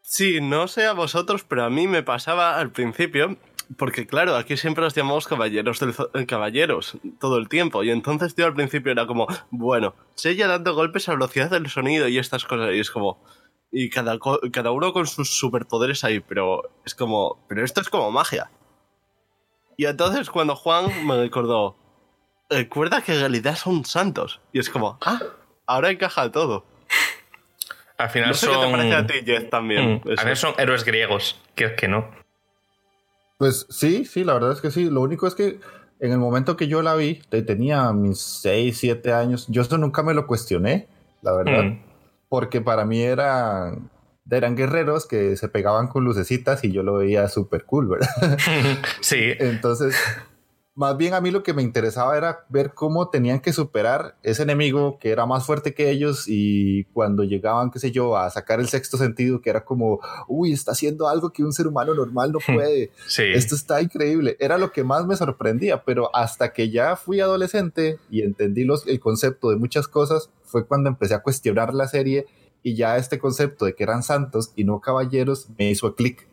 Sí, 0.01 0.39
no 0.41 0.67
sé 0.67 0.85
a 0.85 0.93
vosotros, 0.93 1.43
pero 1.43 1.63
a 1.63 1.69
mí 1.69 1.87
me 1.87 2.03
pasaba 2.03 2.57
al 2.57 2.71
principio 2.71 3.37
porque 3.77 4.05
claro, 4.05 4.35
aquí 4.35 4.57
siempre 4.57 4.83
los 4.83 4.93
llamamos 4.93 5.27
caballeros 5.27 5.79
del 5.79 5.93
eh, 6.13 6.25
caballeros 6.25 6.97
todo 7.19 7.37
el 7.37 7.47
tiempo. 7.47 7.83
Y 7.83 7.91
entonces 7.91 8.35
yo 8.35 8.45
al 8.45 8.53
principio 8.53 8.91
era 8.91 9.07
como, 9.07 9.27
bueno, 9.49 9.95
ya 10.17 10.47
dando 10.47 10.73
golpes 10.73 11.07
a 11.09 11.13
velocidad 11.13 11.49
del 11.49 11.69
sonido 11.69 12.07
y 12.07 12.17
estas 12.17 12.45
cosas. 12.45 12.73
Y 12.73 12.79
es 12.79 12.91
como. 12.91 13.23
Y 13.71 13.89
cada, 13.89 14.19
cada 14.51 14.71
uno 14.71 14.91
con 14.91 15.07
sus 15.07 15.37
superpoderes 15.37 16.03
ahí, 16.03 16.19
pero 16.19 16.63
es 16.85 16.95
como. 16.95 17.45
Pero 17.47 17.63
esto 17.63 17.81
es 17.81 17.89
como 17.89 18.11
magia. 18.11 18.51
Y 19.77 19.85
entonces 19.85 20.29
cuando 20.29 20.55
Juan 20.55 21.07
me 21.07 21.17
recordó. 21.17 21.77
Recuerda 22.51 23.01
que 23.01 23.13
en 23.13 23.21
realidad 23.21 23.55
son 23.55 23.85
santos. 23.85 24.41
Y 24.51 24.59
es 24.59 24.69
como, 24.69 24.97
ah, 25.01 25.21
ahora 25.65 25.89
encaja 25.89 26.29
todo. 26.31 26.65
Al 27.97 28.09
final 28.09 28.29
no 28.29 28.33
sé 28.33 28.47
son. 28.47 28.55
Qué 28.55 28.65
te 28.65 28.71
parece 28.71 28.95
a 28.95 29.07
ti, 29.07 29.13
Jeff, 29.25 29.49
también. 29.49 30.01
Mm, 30.03 30.09
al 30.09 30.17
final 30.17 30.37
son 30.37 30.53
héroes 30.57 30.83
griegos. 30.83 31.39
Que 31.55 31.65
es 31.65 31.73
que 31.73 31.87
no. 31.87 32.09
Pues 33.37 33.67
sí, 33.69 34.05
sí, 34.05 34.25
la 34.25 34.33
verdad 34.33 34.51
es 34.51 34.59
que 34.59 34.69
sí. 34.69 34.89
Lo 34.89 35.01
único 35.01 35.27
es 35.27 35.35
que 35.35 35.59
en 36.01 36.11
el 36.11 36.17
momento 36.17 36.57
que 36.57 36.67
yo 36.67 36.81
la 36.81 36.95
vi, 36.95 37.21
tenía 37.29 37.93
mis 37.93 38.19
6, 38.19 38.77
7 38.77 39.13
años, 39.13 39.45
yo 39.47 39.61
eso 39.61 39.77
nunca 39.77 40.03
me 40.03 40.13
lo 40.13 40.27
cuestioné, 40.27 40.87
la 41.21 41.31
verdad. 41.33 41.63
Mm. 41.63 41.83
Porque 42.27 42.59
para 42.59 42.83
mí 42.83 43.01
eran, 43.01 43.89
eran 44.29 44.57
guerreros 44.57 45.07
que 45.07 45.37
se 45.37 45.47
pegaban 45.47 45.87
con 45.87 46.03
lucecitas 46.03 46.63
y 46.65 46.71
yo 46.71 46.83
lo 46.83 46.95
veía 46.95 47.29
súper 47.29 47.63
cool, 47.65 47.87
¿verdad? 47.87 48.37
sí. 49.01 49.33
Entonces, 49.39 49.95
más 50.73 50.97
bien 50.97 51.13
a 51.13 51.21
mí 51.21 51.31
lo 51.31 51.43
que 51.43 51.53
me 51.53 51.61
interesaba 51.61 52.17
era 52.17 52.45
ver 52.49 52.73
cómo 52.73 53.09
tenían 53.09 53.41
que 53.41 53.51
superar 53.51 54.15
ese 54.23 54.43
enemigo 54.43 54.97
que 54.99 55.09
era 55.09 55.25
más 55.25 55.45
fuerte 55.45 55.73
que 55.73 55.89
ellos 55.89 56.25
y 56.27 56.85
cuando 56.85 57.23
llegaban, 57.23 57.71
qué 57.71 57.79
sé 57.79 57.91
yo, 57.91 58.15
a 58.15 58.29
sacar 58.29 58.59
el 58.61 58.69
sexto 58.69 58.97
sentido, 58.97 59.41
que 59.41 59.49
era 59.49 59.65
como, 59.65 59.99
uy, 60.27 60.53
está 60.53 60.71
haciendo 60.71 61.09
algo 61.09 61.31
que 61.31 61.43
un 61.43 61.51
ser 61.51 61.67
humano 61.67 61.93
normal 61.93 62.31
no 62.31 62.39
puede. 62.45 62.91
Sí. 63.05 63.23
Esto 63.33 63.55
está 63.55 63.81
increíble. 63.81 64.37
Era 64.39 64.57
lo 64.57 64.71
que 64.71 64.83
más 64.83 65.05
me 65.05 65.17
sorprendía, 65.17 65.83
pero 65.83 66.15
hasta 66.15 66.53
que 66.53 66.69
ya 66.69 66.95
fui 66.95 67.19
adolescente 67.19 67.99
y 68.09 68.21
entendí 68.21 68.63
los, 68.63 68.87
el 68.87 68.99
concepto 68.99 69.49
de 69.49 69.57
muchas 69.57 69.87
cosas, 69.87 70.29
fue 70.43 70.65
cuando 70.65 70.89
empecé 70.89 71.13
a 71.13 71.21
cuestionar 71.21 71.73
la 71.73 71.87
serie 71.87 72.27
y 72.63 72.75
ya 72.75 72.97
este 72.97 73.19
concepto 73.19 73.65
de 73.65 73.75
que 73.75 73.83
eran 73.83 74.03
santos 74.03 74.51
y 74.55 74.63
no 74.63 74.79
caballeros 74.79 75.47
me 75.57 75.69
hizo 75.69 75.95
clic. 75.95 76.27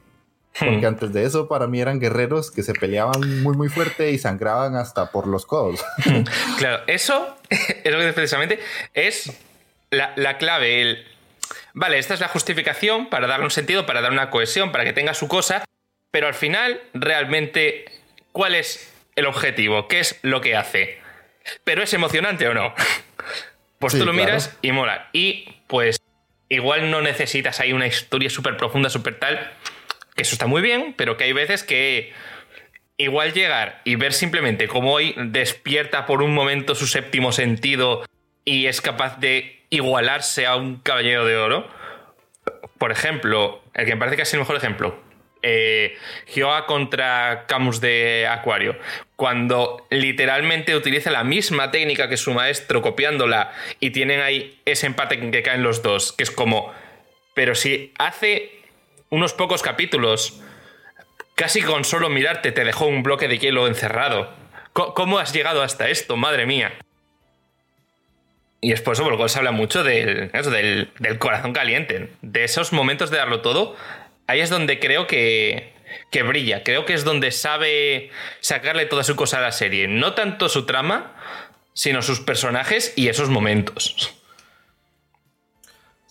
Porque 0.58 0.86
antes 0.86 1.12
de 1.12 1.24
eso, 1.24 1.48
para 1.48 1.66
mí 1.66 1.80
eran 1.80 2.00
guerreros 2.00 2.50
que 2.50 2.62
se 2.62 2.72
peleaban 2.72 3.42
muy, 3.42 3.56
muy 3.56 3.68
fuerte 3.68 4.10
y 4.10 4.18
sangraban 4.18 4.76
hasta 4.76 5.10
por 5.10 5.26
los 5.26 5.46
codos. 5.46 5.84
claro, 6.58 6.82
eso, 6.86 7.36
eso 7.50 7.98
que 7.98 8.12
precisamente 8.12 8.60
es 8.94 9.32
la, 9.90 10.12
la 10.16 10.38
clave. 10.38 10.80
El, 10.80 11.06
vale, 11.74 11.98
esta 11.98 12.14
es 12.14 12.20
la 12.20 12.28
justificación 12.28 13.08
para 13.08 13.26
darle 13.26 13.44
un 13.44 13.50
sentido, 13.50 13.86
para 13.86 14.00
dar 14.00 14.12
una 14.12 14.30
cohesión, 14.30 14.72
para 14.72 14.84
que 14.84 14.92
tenga 14.92 15.14
su 15.14 15.28
cosa, 15.28 15.64
pero 16.10 16.26
al 16.26 16.34
final, 16.34 16.80
realmente, 16.94 17.84
¿cuál 18.32 18.54
es 18.54 18.92
el 19.16 19.26
objetivo? 19.26 19.88
¿Qué 19.88 20.00
es 20.00 20.18
lo 20.22 20.40
que 20.40 20.56
hace? 20.56 20.98
¿Pero 21.64 21.82
es 21.82 21.92
emocionante 21.92 22.48
o 22.48 22.54
no? 22.54 22.74
Pues 23.78 23.96
tú 23.96 24.04
lo 24.04 24.12
miras 24.12 24.56
y 24.62 24.72
mola. 24.72 25.08
Y 25.12 25.54
pues 25.66 26.00
igual 26.48 26.90
no 26.90 27.00
necesitas 27.00 27.60
ahí 27.60 27.72
una 27.72 27.86
historia 27.86 28.30
súper 28.30 28.56
profunda, 28.56 28.90
súper 28.90 29.18
tal, 29.18 29.52
que 30.18 30.22
eso 30.22 30.34
está 30.34 30.46
muy 30.46 30.62
bien, 30.62 30.94
pero 30.96 31.16
que 31.16 31.24
hay 31.24 31.32
veces 31.32 31.62
que 31.62 32.12
igual 32.96 33.32
llegar 33.32 33.80
y 33.84 33.94
ver 33.94 34.12
simplemente 34.12 34.66
cómo 34.66 34.92
hoy 34.92 35.14
despierta 35.16 36.06
por 36.06 36.22
un 36.22 36.34
momento 36.34 36.74
su 36.74 36.88
séptimo 36.88 37.30
sentido 37.30 38.04
y 38.44 38.66
es 38.66 38.80
capaz 38.80 39.20
de 39.20 39.64
igualarse 39.70 40.44
a 40.44 40.56
un 40.56 40.80
caballero 40.80 41.24
de 41.24 41.36
oro. 41.36 41.68
Por 42.78 42.90
ejemplo, 42.90 43.62
el 43.74 43.86
que 43.86 43.94
me 43.94 43.98
parece 44.00 44.16
que 44.16 44.22
es 44.22 44.34
el 44.34 44.40
mejor 44.40 44.56
ejemplo, 44.56 45.00
eh, 45.40 45.96
contra 46.66 47.44
Camus 47.46 47.80
de 47.80 48.26
Acuario, 48.28 48.76
cuando 49.14 49.86
literalmente 49.88 50.74
utiliza 50.74 51.12
la 51.12 51.22
misma 51.22 51.70
técnica 51.70 52.08
que 52.08 52.16
su 52.16 52.32
maestro 52.32 52.82
copiándola 52.82 53.52
y 53.78 53.90
tienen 53.90 54.20
ahí 54.20 54.60
ese 54.64 54.86
empate 54.86 55.14
en 55.14 55.30
que 55.30 55.44
caen 55.44 55.62
los 55.62 55.80
dos, 55.80 56.12
que 56.12 56.24
es 56.24 56.32
como, 56.32 56.72
pero 57.34 57.54
si 57.54 57.92
hace 57.98 58.57
unos 59.10 59.32
pocos 59.32 59.62
capítulos, 59.62 60.40
casi 61.34 61.62
con 61.62 61.84
solo 61.84 62.08
mirarte 62.08 62.52
te 62.52 62.64
dejó 62.64 62.86
un 62.86 63.02
bloque 63.02 63.28
de 63.28 63.38
hielo 63.38 63.66
encerrado. 63.66 64.30
¿Cómo 64.72 65.18
has 65.18 65.32
llegado 65.32 65.62
hasta 65.62 65.88
esto? 65.88 66.16
Madre 66.16 66.46
mía. 66.46 66.72
Y 68.60 68.72
es 68.72 68.80
por 68.80 68.94
eso 68.94 69.02
por 69.02 69.12
lo 69.12 69.18
cual 69.18 69.30
se 69.30 69.38
habla 69.38 69.52
mucho 69.52 69.82
del, 69.82 70.30
del, 70.32 70.90
del 70.98 71.18
corazón 71.18 71.52
caliente, 71.52 72.10
de 72.22 72.44
esos 72.44 72.72
momentos 72.72 73.10
de 73.10 73.18
darlo 73.18 73.40
todo 73.40 73.76
ahí 74.28 74.40
es 74.40 74.50
donde 74.50 74.78
creo 74.78 75.08
que, 75.08 75.72
que 76.12 76.22
brilla. 76.22 76.62
Creo 76.62 76.84
que 76.84 76.94
es 76.94 77.02
donde 77.02 77.32
sabe 77.32 78.10
sacarle 78.40 78.86
toda 78.86 79.02
su 79.02 79.16
cosa 79.16 79.38
a 79.38 79.40
la 79.40 79.50
serie. 79.50 79.88
No 79.88 80.14
tanto 80.14 80.48
su 80.48 80.64
trama, 80.64 81.16
sino 81.72 82.02
sus 82.02 82.20
personajes 82.20 82.92
y 82.94 83.08
esos 83.08 83.28
momentos. 83.28 84.14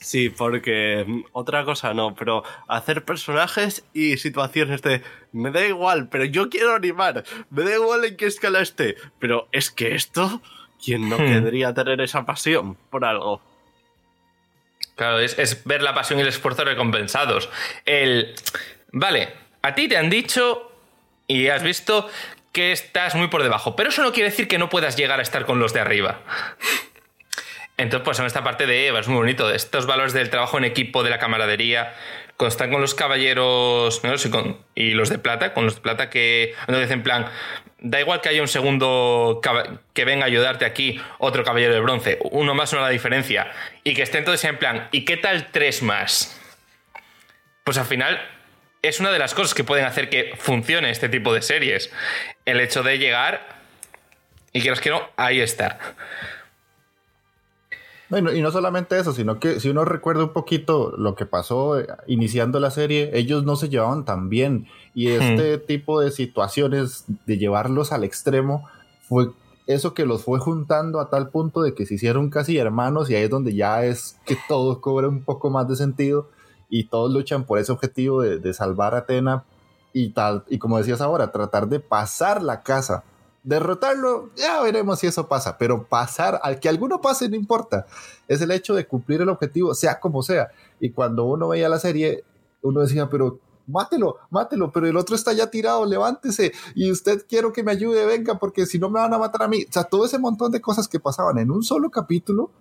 Sí, 0.08 0.30
porque 0.30 1.06
otra 1.34 1.66
cosa 1.66 1.94
no, 1.94 2.16
pero 2.16 2.42
hacer 2.70 3.04
personajes 3.04 3.84
y 3.94 4.16
situaciones 4.16 4.82
de 4.82 5.02
me 5.34 5.52
da 5.52 5.68
igual, 5.68 6.08
pero 6.08 6.24
yo 6.24 6.50
quiero 6.50 6.74
animar, 6.76 7.26
me 7.50 7.64
da 7.64 7.76
igual 7.76 8.06
en 8.06 8.16
qué 8.16 8.28
escala 8.28 8.62
esté, 8.62 8.96
pero 9.20 9.50
es 9.52 9.70
que 9.70 9.96
esto, 9.96 10.42
¿quién 10.82 11.10
no 11.10 11.18
hmm. 11.18 11.26
querría 11.26 11.74
tener 11.74 12.00
esa 12.00 12.26
pasión 12.26 12.76
por 12.90 13.04
algo? 13.04 13.42
Claro, 14.96 15.20
es, 15.20 15.66
ver 15.66 15.82
la 15.82 15.94
pasión 15.94 16.20
y 16.20 16.22
el 16.22 16.30
esfuerzo 16.30 16.64
recompensados. 16.64 17.50
El. 17.84 18.34
Vale, 18.94 19.34
a 19.62 19.76
ti 19.76 19.90
te 19.90 19.98
han 19.98 20.10
dicho 20.10 20.72
y 21.28 21.50
has 21.50 21.64
visto 21.64 22.10
que 22.54 22.72
estás 22.72 23.14
muy 23.14 23.28
por 23.28 23.44
debajo, 23.44 23.76
pero 23.76 23.90
eso 23.90 24.04
no 24.04 24.14
quiere 24.14 24.30
decir 24.30 24.48
que 24.48 24.58
no 24.58 24.70
puedas 24.70 24.96
llegar 24.96 25.20
a 25.20 25.24
estar 25.24 25.46
con 25.46 25.60
los 25.60 25.74
de 25.74 25.82
arriba. 25.82 26.22
Entonces, 27.78 28.04
pues 28.04 28.20
en 28.20 28.26
esta 28.26 28.44
parte 28.44 28.66
de 28.66 28.88
Eva 28.88 29.00
es 29.00 29.08
muy 29.08 29.18
bonito, 29.18 29.52
estos 29.52 29.86
valores 29.86 30.12
del 30.14 30.32
trabajo 30.32 30.58
en 30.58 30.66
equipo, 30.66 31.04
de 31.04 31.12
la 31.12 31.20
camaradería, 31.20 31.94
cuando 32.36 32.50
están 32.50 32.72
con 32.72 32.82
los 32.82 32.96
caballeros 32.96 34.02
y, 34.74 34.92
los 34.92 35.10
de 35.10 35.20
plata, 35.20 35.54
con 35.54 35.66
los 35.66 35.76
de 35.76 35.82
plata 35.82 36.10
que 36.10 36.56
no 36.68 36.80
dicen 36.80 37.00
en 37.00 37.04
plan, 37.04 37.28
da 37.80 38.00
igual 38.00 38.22
que 38.22 38.30
haya 38.30 38.42
un 38.42 38.48
segundo 38.48 39.42
que 39.94 40.06
venga 40.06 40.24
a 40.24 40.28
ayudarte 40.28 40.66
aquí, 40.66 41.00
otro 41.20 41.44
caballero 41.44 41.74
de 41.76 41.80
bronce, 41.80 42.18
uno 42.32 42.56
más, 42.56 42.74
una 42.74 42.82
la 42.82 42.90
diferencia, 42.90 43.52
y 43.84 43.94
que 43.94 44.02
estén 44.02 44.26
todos 44.26 44.44
en 44.44 44.58
plan, 44.58 44.88
¿y 44.92 45.06
qué 45.06 45.18
tal 45.18 45.52
tres 45.52 45.84
más? 45.84 46.40
Pues 47.64 47.78
al 47.78 47.86
final 47.86 48.20
es 48.82 49.00
una 49.00 49.12
de 49.12 49.20
las 49.20 49.36
cosas 49.36 49.54
que 49.54 49.64
pueden 49.64 49.86
hacer 49.86 50.10
que 50.10 50.34
funcione 50.38 50.90
este 50.90 51.10
tipo 51.10 51.34
de 51.34 51.42
series. 51.42 51.92
El 52.46 52.60
hecho 52.60 52.82
de 52.82 52.98
llegar 52.98 53.58
y 54.54 54.62
que 54.62 54.74
que 54.74 54.90
no, 54.90 55.10
ahí 55.18 55.44
está 58.10 58.34
y 58.34 58.42
no 58.42 58.52
solamente 58.52 58.98
eso, 58.98 59.14
sino 59.14 59.40
que 59.40 59.60
si 59.60 59.70
uno 59.70 59.86
recuerda 59.86 60.24
un 60.24 60.34
poquito 60.34 60.94
lo 60.98 61.16
que 61.16 61.26
pasó 61.26 61.80
eh, 61.80 61.88
iniciando 62.08 62.60
la 62.60 62.72
serie, 62.72 63.12
ellos 63.14 63.44
no 63.44 63.56
se 63.56 63.70
llevaban 63.70 64.06
tan 64.06 64.30
bien. 64.30 64.68
Y 64.94 65.10
este 65.10 65.58
tipo 65.58 66.00
de 66.00 66.12
situaciones, 66.12 67.06
de 67.26 67.38
llevarlos 67.38 67.92
al 67.92 68.04
extremo, 68.04 68.68
fue 69.02 69.30
eso 69.68 69.94
que 69.94 70.06
los 70.06 70.24
fue 70.24 70.40
juntando 70.40 71.00
a 71.00 71.10
tal 71.10 71.30
punto 71.30 71.62
de 71.62 71.74
que 71.74 71.86
se 71.86 71.96
hicieron 71.96 72.30
casi 72.30 72.58
hermanos 72.58 73.10
y 73.10 73.16
ahí 73.16 73.24
es 73.24 73.30
donde 73.30 73.54
ya 73.54 73.84
es 73.84 74.18
que 74.26 74.38
todo 74.48 74.80
cobra 74.80 75.10
un 75.10 75.24
poco 75.24 75.50
más 75.50 75.68
de 75.68 75.76
sentido 75.76 76.30
y 76.70 76.86
todos 76.86 77.12
luchan 77.12 77.44
por 77.44 77.60
ese 77.60 77.74
objetivo 77.74 78.22
de, 78.22 78.40
de 78.40 78.54
salvar 78.54 78.96
a 78.96 79.00
Atena 79.00 79.44
y 79.94 80.10
tal, 80.10 80.44
y 80.48 80.58
como 80.60 80.78
decías 80.78 81.02
ahora, 81.02 81.32
tratar 81.32 81.68
de 81.68 81.80
pasar 81.80 82.44
la 82.44 82.62
casa 82.62 83.04
Derrotarlo, 83.44 84.30
ya 84.36 84.62
veremos 84.62 85.00
si 85.00 85.08
eso 85.08 85.28
pasa, 85.28 85.58
pero 85.58 85.88
pasar, 85.88 86.40
al 86.44 86.60
que 86.60 86.68
alguno 86.68 87.00
pase, 87.00 87.30
no 87.30 87.36
importa. 87.36 87.86
Es 88.28 88.42
el 88.42 88.52
hecho 88.52 88.76
de 88.76 88.88
cumplir 88.88 89.22
el 89.22 89.30
objetivo, 89.30 89.74
sea 89.74 90.00
como 90.00 90.22
sea. 90.22 90.50
Y 90.80 90.92
cuando 90.92 91.26
uno 91.26 91.48
veía 91.48 91.70
la 91.70 91.80
serie, 91.80 92.24
uno 92.62 92.82
decía, 92.82 93.10
pero 93.10 93.40
mátelo, 93.68 94.18
mátelo, 94.30 94.72
pero 94.72 94.88
el 94.88 94.98
otro 94.98 95.16
está 95.16 95.34
ya 95.34 95.52
tirado, 95.52 95.86
levántese 95.86 96.54
y 96.74 96.92
usted 96.92 97.26
quiero 97.28 97.52
que 97.52 97.64
me 97.64 97.72
ayude, 97.72 98.06
venga, 98.06 98.40
porque 98.40 98.66
si 98.66 98.80
no 98.80 98.90
me 98.90 99.00
van 99.00 99.14
a 99.14 99.20
matar 99.20 99.44
a 99.44 99.48
mí. 99.48 99.66
O 99.70 99.72
sea, 99.72 99.84
todo 99.84 100.06
ese 100.06 100.18
montón 100.18 100.52
de 100.52 100.62
cosas 100.62 100.88
que 100.88 101.00
pasaban 101.00 101.38
en 101.38 101.52
un 101.52 101.64
solo 101.64 101.92
capítulo 101.92 102.52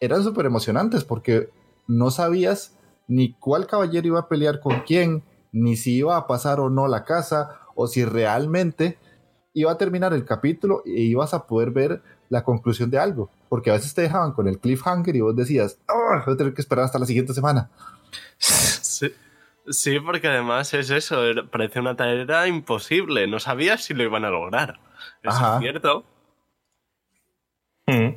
eran 0.00 0.24
súper 0.24 0.46
emocionantes 0.46 1.04
porque 1.04 1.50
no 1.86 2.10
sabías 2.10 2.76
ni 3.06 3.34
cuál 3.34 3.66
caballero 3.66 4.06
iba 4.06 4.20
a 4.20 4.28
pelear 4.28 4.60
con 4.60 4.80
quién, 4.86 5.22
ni 5.52 5.76
si 5.76 5.96
iba 5.96 6.16
a 6.16 6.26
pasar 6.26 6.60
o 6.60 6.70
no 6.70 6.88
la 6.88 7.04
casa, 7.04 7.60
o 7.74 7.86
si 7.86 8.04
realmente 8.04 8.98
iba 9.52 9.72
a 9.72 9.78
terminar 9.78 10.12
el 10.12 10.24
capítulo 10.24 10.82
y 10.84 11.02
ibas 11.02 11.34
a 11.34 11.46
poder 11.46 11.70
ver 11.70 12.02
la 12.28 12.44
conclusión 12.44 12.90
de 12.90 12.98
algo. 12.98 13.30
Porque 13.48 13.70
a 13.70 13.74
veces 13.74 13.94
te 13.94 14.02
dejaban 14.02 14.32
con 14.32 14.48
el 14.48 14.58
cliffhanger 14.58 15.16
y 15.16 15.20
vos 15.20 15.36
decías, 15.36 15.78
oh, 15.88 16.22
voy 16.24 16.34
a 16.34 16.36
tener 16.36 16.54
que 16.54 16.60
esperar 16.60 16.84
hasta 16.84 16.98
la 16.98 17.06
siguiente 17.06 17.34
semana. 17.34 17.70
Sí, 18.38 20.00
porque 20.00 20.26
además 20.26 20.72
es 20.74 20.90
eso, 20.90 21.22
parece 21.50 21.80
una 21.80 21.96
tarea 21.96 22.46
imposible. 22.48 23.26
No 23.26 23.38
sabías 23.38 23.84
si 23.84 23.94
lo 23.94 24.02
iban 24.02 24.24
a 24.24 24.30
lograr. 24.30 24.80
Eso 25.22 25.54
es 25.54 25.60
cierto. 25.60 26.04
Mm. 27.86 28.14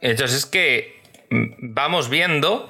Entonces 0.00 0.38
es 0.38 0.46
que 0.46 1.02
mm, 1.30 1.74
vamos 1.74 2.08
viendo 2.08 2.68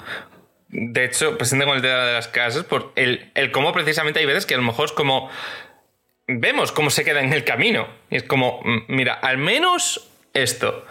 de 0.73 1.05
hecho, 1.05 1.37
presente 1.37 1.67
con 1.67 1.77
el 1.77 1.83
tema 1.83 2.05
de 2.05 2.13
las 2.13 2.29
casas, 2.29 2.65
por 2.65 2.93
el, 2.95 3.33
el, 3.35 3.51
cómo 3.51 3.73
precisamente 3.73 4.21
hay 4.21 4.27
veces 4.27 4.47
que 4.47 4.55
a 4.55 4.57
lo 4.57 4.63
mejor 4.63 4.85
es 4.85 4.93
como 4.93 5.29
vemos 6.39 6.73
cómo 6.73 6.91
se 6.91 7.05
queda 7.05 7.21
en 7.21 7.33
el 7.33 7.45
camino. 7.45 7.89
Y 8.11 8.17
es 8.17 8.23
como, 8.23 8.61
mm, 8.65 8.85
mira, 8.89 9.15
al 9.15 9.39
menos 9.39 10.11
esto. 10.35 10.87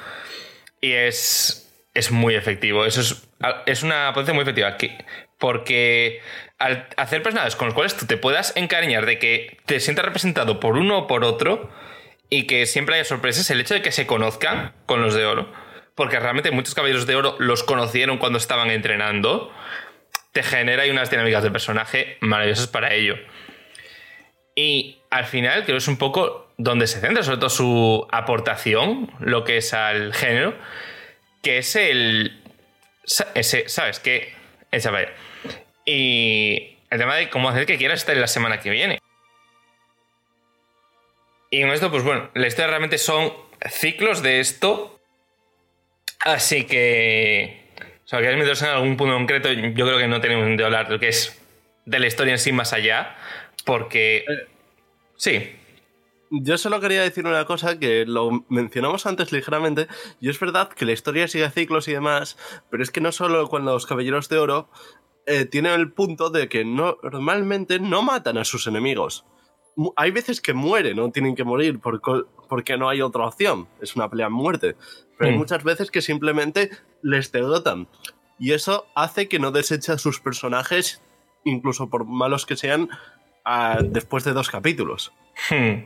Y 0.82 0.92
es, 0.92 1.72
es 1.94 2.12
muy 2.12 2.36
efectivo. 2.36 2.86
Eso 2.86 3.02
es, 3.02 3.28
es 3.66 3.84
una 3.84 4.12
potencia 4.14 4.34
muy 4.34 4.44
efectiva. 4.44 4.68
Aquí, 4.68 4.92
porque 5.38 6.22
al 6.60 6.88
hacer 6.98 7.24
personajes 7.24 7.56
con 7.56 7.68
los 7.68 7.76
cuales 7.76 7.96
tú 7.96 8.06
te 8.06 8.18
puedas 8.18 8.56
encariñar 8.56 9.06
de 9.06 9.18
que 9.18 9.58
te 9.66 9.80
sientas 9.80 10.06
representado 10.06 10.60
por 10.60 10.78
uno 10.78 11.00
o 11.00 11.08
por 11.08 11.24
otro 11.24 11.72
y 12.30 12.46
que 12.46 12.66
siempre 12.66 12.96
haya 12.96 13.06
sorpresas, 13.06 13.50
el 13.50 13.62
hecho 13.62 13.74
de 13.74 13.82
que 13.82 13.92
se 13.92 14.06
conozcan 14.06 14.74
con 14.86 15.02
los 15.02 15.16
de 15.16 15.26
oro, 15.26 15.52
porque 15.96 16.20
realmente 16.20 16.52
muchos 16.52 16.76
caballeros 16.76 17.08
de 17.08 17.16
oro 17.16 17.36
los 17.40 17.64
conocieron 17.64 18.18
cuando 18.18 18.38
estaban 18.38 18.70
entrenando, 18.70 19.52
te 20.32 20.44
genera 20.44 20.84
unas 20.92 21.10
dinámicas 21.10 21.42
de 21.42 21.50
personaje 21.50 22.18
maravillosas 22.20 22.68
para 22.68 22.94
ello. 22.94 23.16
Y 24.60 24.98
al 25.10 25.24
final 25.24 25.64
creo 25.64 25.76
que 25.76 25.78
es 25.78 25.88
un 25.88 25.98
poco 25.98 26.52
donde 26.58 26.86
se 26.86 27.00
centra, 27.00 27.24
sobre 27.24 27.38
todo 27.38 27.50
su 27.50 28.06
aportación, 28.12 29.10
lo 29.22 29.46
que 29.46 29.56
es 29.56 29.74
al 29.74 30.14
género, 30.14 30.54
que 31.42 31.60
es 31.60 31.78
el... 31.78 32.44
Ese, 33.36 33.70
¿Sabes 33.70 34.02
qué? 34.02 34.34
Esa 34.70 34.92
vaya. 34.92 35.14
Y 35.86 36.76
el 36.90 37.00
tema 37.00 37.16
de 37.16 37.30
cómo 37.30 37.48
hacer 37.48 37.66
que 37.66 37.78
quieras 37.78 38.02
estar 38.02 38.14
en 38.16 38.20
la 38.20 38.28
semana 38.28 38.60
que 38.60 38.70
viene. 38.70 39.00
Y 41.52 41.62
con 41.62 41.72
esto, 41.72 41.90
pues 41.90 42.04
bueno, 42.04 42.30
la 42.34 42.48
historia 42.48 42.68
realmente 42.68 42.98
son 42.98 43.32
ciclos 43.70 44.22
de 44.22 44.42
esto. 44.42 45.00
Así 46.20 46.66
que. 46.66 47.72
O 48.04 48.08
sea, 48.10 48.20
que 48.20 48.30
en 48.30 48.42
algún 48.66 48.98
punto 48.98 49.14
concreto, 49.14 49.54
yo 49.54 49.86
creo 49.86 49.98
que 49.98 50.08
no 50.10 50.20
tenemos 50.20 50.58
de 50.58 50.66
hablar 50.66 50.88
de 50.88 50.96
lo 50.96 51.00
que 51.00 51.08
es 51.08 51.42
de 51.86 52.00
la 52.00 52.08
historia 52.08 52.34
en 52.34 52.40
sí 52.40 52.52
más 52.52 52.74
allá. 52.74 53.16
Porque. 53.66 54.18
Eh, 54.18 54.48
sí. 55.16 55.42
Yo 56.32 56.60
solo 56.60 56.80
quería 56.80 57.02
decir 57.02 57.26
una 57.26 57.46
cosa 57.46 57.80
que 57.80 58.06
lo 58.06 58.46
mencionamos 58.50 59.08
antes 59.08 59.32
ligeramente, 59.32 59.88
y 60.22 60.30
es 60.30 60.40
verdad 60.40 60.70
que 60.70 60.86
la 60.86 60.92
historia 60.92 61.28
sigue 61.28 61.50
ciclos 61.50 61.88
y 61.88 61.94
demás, 61.94 62.38
pero 62.70 62.84
es 62.84 62.92
que 62.92 63.02
no 63.02 63.12
solo 63.12 63.50
con 63.50 63.66
los 63.66 63.88
Caballeros 63.88 64.30
de 64.30 64.38
Oro, 64.38 64.70
eh, 65.26 65.46
tiene 65.46 65.74
el 65.74 65.92
punto 65.92 66.30
de 66.30 66.48
que 66.48 66.64
no, 66.66 66.98
normalmente 67.02 67.80
no 67.80 68.04
matan 68.04 68.38
a 68.38 68.46
sus 68.46 68.68
enemigos. 68.68 69.26
Hay 69.96 70.12
veces 70.12 70.40
que 70.40 70.54
mueren, 70.54 70.98
no 70.98 71.10
tienen 71.12 71.36
que 71.36 71.44
morir 71.44 71.80
por 71.80 72.00
porque 72.48 72.78
no 72.78 72.90
hay 72.90 73.02
otra 73.02 73.26
opción. 73.26 73.68
Es 73.82 73.96
una 73.96 74.10
pelea 74.10 74.26
a 74.28 74.30
muerte. 74.30 74.76
Pero 75.18 75.30
hay 75.32 75.36
Mm. 75.36 75.40
muchas 75.40 75.64
veces 75.64 75.90
que 75.90 76.02
simplemente 76.02 76.70
les 77.02 77.32
derrotan. 77.32 77.88
Y 78.38 78.52
eso 78.54 78.86
hace 78.96 79.28
que 79.28 79.40
no 79.40 79.52
deseche 79.52 79.92
a 79.92 79.98
sus 79.98 80.20
personajes, 80.20 81.02
incluso 81.44 81.90
por 81.90 82.06
malos 82.06 82.46
que 82.46 82.56
sean, 82.56 82.90
después 83.82 84.24
de 84.24 84.34
dos 84.34 84.50
capítulos. 84.50 85.12
Hmm. 85.50 85.86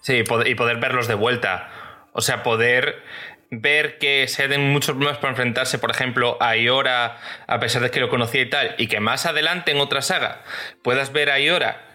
Sí, 0.00 0.22
y 0.46 0.54
poder 0.54 0.76
verlos 0.78 1.08
de 1.08 1.14
vuelta. 1.14 1.70
O 2.12 2.20
sea, 2.20 2.42
poder 2.42 3.02
ver 3.50 3.98
que 3.98 4.28
se 4.28 4.48
den 4.48 4.70
muchos 4.72 4.90
problemas 4.90 5.18
para 5.18 5.30
enfrentarse, 5.30 5.78
por 5.78 5.90
ejemplo, 5.90 6.36
a 6.40 6.56
Iora, 6.56 7.18
a 7.46 7.60
pesar 7.60 7.82
de 7.82 7.90
que 7.90 8.00
lo 8.00 8.08
conocía 8.08 8.42
y 8.42 8.50
tal, 8.50 8.74
y 8.78 8.88
que 8.88 9.00
más 9.00 9.26
adelante 9.26 9.70
en 9.70 9.80
otra 9.80 10.02
saga 10.02 10.42
puedas 10.82 11.12
ver 11.12 11.30
a 11.30 11.40
Iora, 11.40 11.86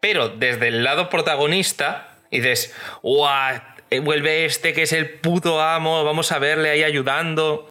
pero 0.00 0.28
desde 0.28 0.68
el 0.68 0.82
lado 0.84 1.08
protagonista, 1.08 2.16
y 2.30 2.40
dices, 2.40 2.74
¡guau! 3.02 3.60
eh, 3.90 4.00
Vuelve 4.00 4.44
este 4.44 4.72
que 4.72 4.82
es 4.82 4.92
el 4.92 5.08
puto 5.20 5.60
amo, 5.60 6.04
vamos 6.04 6.32
a 6.32 6.38
verle 6.38 6.70
ahí 6.70 6.82
ayudando. 6.82 7.70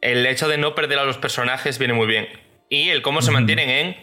El 0.00 0.24
hecho 0.26 0.48
de 0.48 0.58
no 0.58 0.74
perder 0.74 0.98
a 0.98 1.04
los 1.04 1.18
personajes 1.18 1.78
viene 1.78 1.94
muy 1.94 2.06
bien. 2.06 2.28
Y 2.68 2.90
el 2.90 3.02
cómo 3.02 3.20
se 3.20 3.30
mantienen 3.30 3.68
en. 3.68 3.96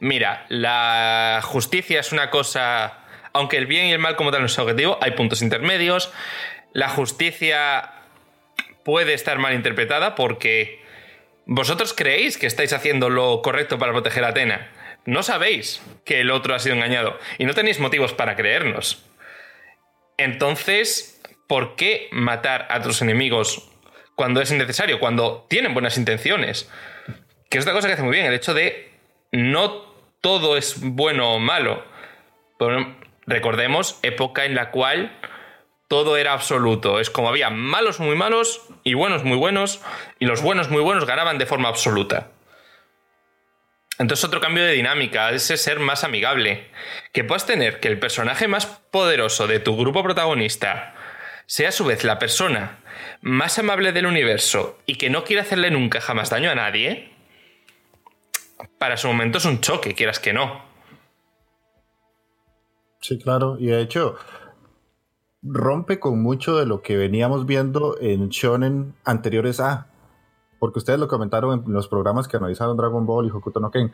Mira, 0.00 0.46
la 0.48 1.40
justicia 1.42 2.00
es 2.00 2.12
una 2.12 2.30
cosa. 2.30 2.98
Aunque 3.32 3.56
el 3.56 3.66
bien 3.66 3.86
y 3.86 3.92
el 3.92 3.98
mal, 3.98 4.16
como 4.16 4.30
tal, 4.30 4.40
no 4.40 4.46
es 4.46 4.58
objetivo, 4.58 4.98
hay 5.00 5.12
puntos 5.12 5.42
intermedios. 5.42 6.12
La 6.72 6.88
justicia 6.88 7.90
puede 8.84 9.14
estar 9.14 9.38
mal 9.38 9.54
interpretada 9.54 10.14
porque 10.14 10.82
vosotros 11.46 11.94
creéis 11.94 12.38
que 12.38 12.46
estáis 12.46 12.72
haciendo 12.72 13.10
lo 13.10 13.42
correcto 13.42 13.78
para 13.78 13.92
proteger 13.92 14.24
a 14.24 14.28
Atena. 14.28 14.70
No 15.06 15.22
sabéis 15.22 15.82
que 16.04 16.20
el 16.20 16.30
otro 16.30 16.54
ha 16.54 16.58
sido 16.58 16.76
engañado 16.76 17.18
y 17.38 17.44
no 17.44 17.54
tenéis 17.54 17.80
motivos 17.80 18.12
para 18.12 18.36
creernos. 18.36 19.04
Entonces, 20.16 21.20
¿por 21.46 21.76
qué 21.76 22.08
matar 22.12 22.66
a 22.70 22.80
tus 22.80 23.02
enemigos 23.02 23.70
cuando 24.14 24.40
es 24.40 24.50
innecesario? 24.50 25.00
Cuando 25.00 25.46
tienen 25.48 25.74
buenas 25.74 25.98
intenciones. 25.98 26.70
Que 27.50 27.58
es 27.58 27.64
otra 27.64 27.74
cosa 27.74 27.88
que 27.88 27.94
hace 27.94 28.02
muy 28.02 28.14
bien, 28.14 28.26
el 28.26 28.34
hecho 28.34 28.54
de 28.54 28.93
no 29.36 29.82
todo 30.20 30.56
es 30.56 30.80
bueno 30.80 31.32
o 31.34 31.38
malo. 31.38 31.84
Pero 32.58 32.96
recordemos 33.26 33.98
época 34.02 34.44
en 34.44 34.54
la 34.54 34.70
cual 34.70 35.18
todo 35.88 36.16
era 36.16 36.32
absoluto. 36.32 37.00
Es 37.00 37.10
como 37.10 37.28
había 37.28 37.50
malos 37.50 38.00
muy 38.00 38.16
malos 38.16 38.62
y 38.82 38.94
buenos 38.94 39.24
muy 39.24 39.36
buenos, 39.36 39.80
y 40.18 40.26
los 40.26 40.42
buenos 40.42 40.70
muy 40.70 40.82
buenos 40.82 41.06
ganaban 41.06 41.38
de 41.38 41.46
forma 41.46 41.68
absoluta. 41.68 42.30
Entonces 43.98 44.24
otro 44.24 44.40
cambio 44.40 44.64
de 44.64 44.72
dinámica, 44.72 45.30
ese 45.30 45.56
ser 45.56 45.78
más 45.78 46.02
amigable. 46.02 46.68
Que 47.12 47.22
puedas 47.22 47.46
tener 47.46 47.78
que 47.78 47.88
el 47.88 47.98
personaje 47.98 48.48
más 48.48 48.66
poderoso 48.66 49.46
de 49.46 49.60
tu 49.60 49.76
grupo 49.76 50.02
protagonista 50.02 50.94
sea 51.46 51.68
a 51.68 51.72
su 51.72 51.84
vez 51.84 52.02
la 52.02 52.18
persona 52.18 52.78
más 53.20 53.58
amable 53.58 53.92
del 53.92 54.06
universo 54.06 54.80
y 54.86 54.96
que 54.96 55.10
no 55.10 55.24
quiere 55.24 55.42
hacerle 55.42 55.70
nunca 55.70 56.00
jamás 56.00 56.30
daño 56.30 56.50
a 56.50 56.54
nadie, 56.54 57.13
para 58.84 58.98
su 58.98 59.08
momento 59.08 59.38
es 59.38 59.46
un 59.46 59.62
choque, 59.62 59.94
quieras 59.94 60.18
que 60.18 60.34
no. 60.34 60.60
Sí, 63.00 63.18
claro. 63.18 63.56
Y 63.58 63.68
de 63.68 63.80
hecho, 63.80 64.16
rompe 65.42 65.98
con 65.98 66.22
mucho 66.22 66.58
de 66.58 66.66
lo 66.66 66.82
que 66.82 66.98
veníamos 66.98 67.46
viendo 67.46 67.96
en 67.98 68.28
shonen 68.28 68.94
anteriores 69.02 69.58
a. 69.58 69.86
Porque 70.58 70.80
ustedes 70.80 70.98
lo 71.00 71.08
comentaron 71.08 71.64
en 71.66 71.72
los 71.72 71.88
programas 71.88 72.28
que 72.28 72.36
analizaron 72.36 72.76
Dragon 72.76 73.06
Ball 73.06 73.26
y 73.26 73.30
Hokuto 73.30 73.58
no 73.58 73.70
Ken. 73.70 73.90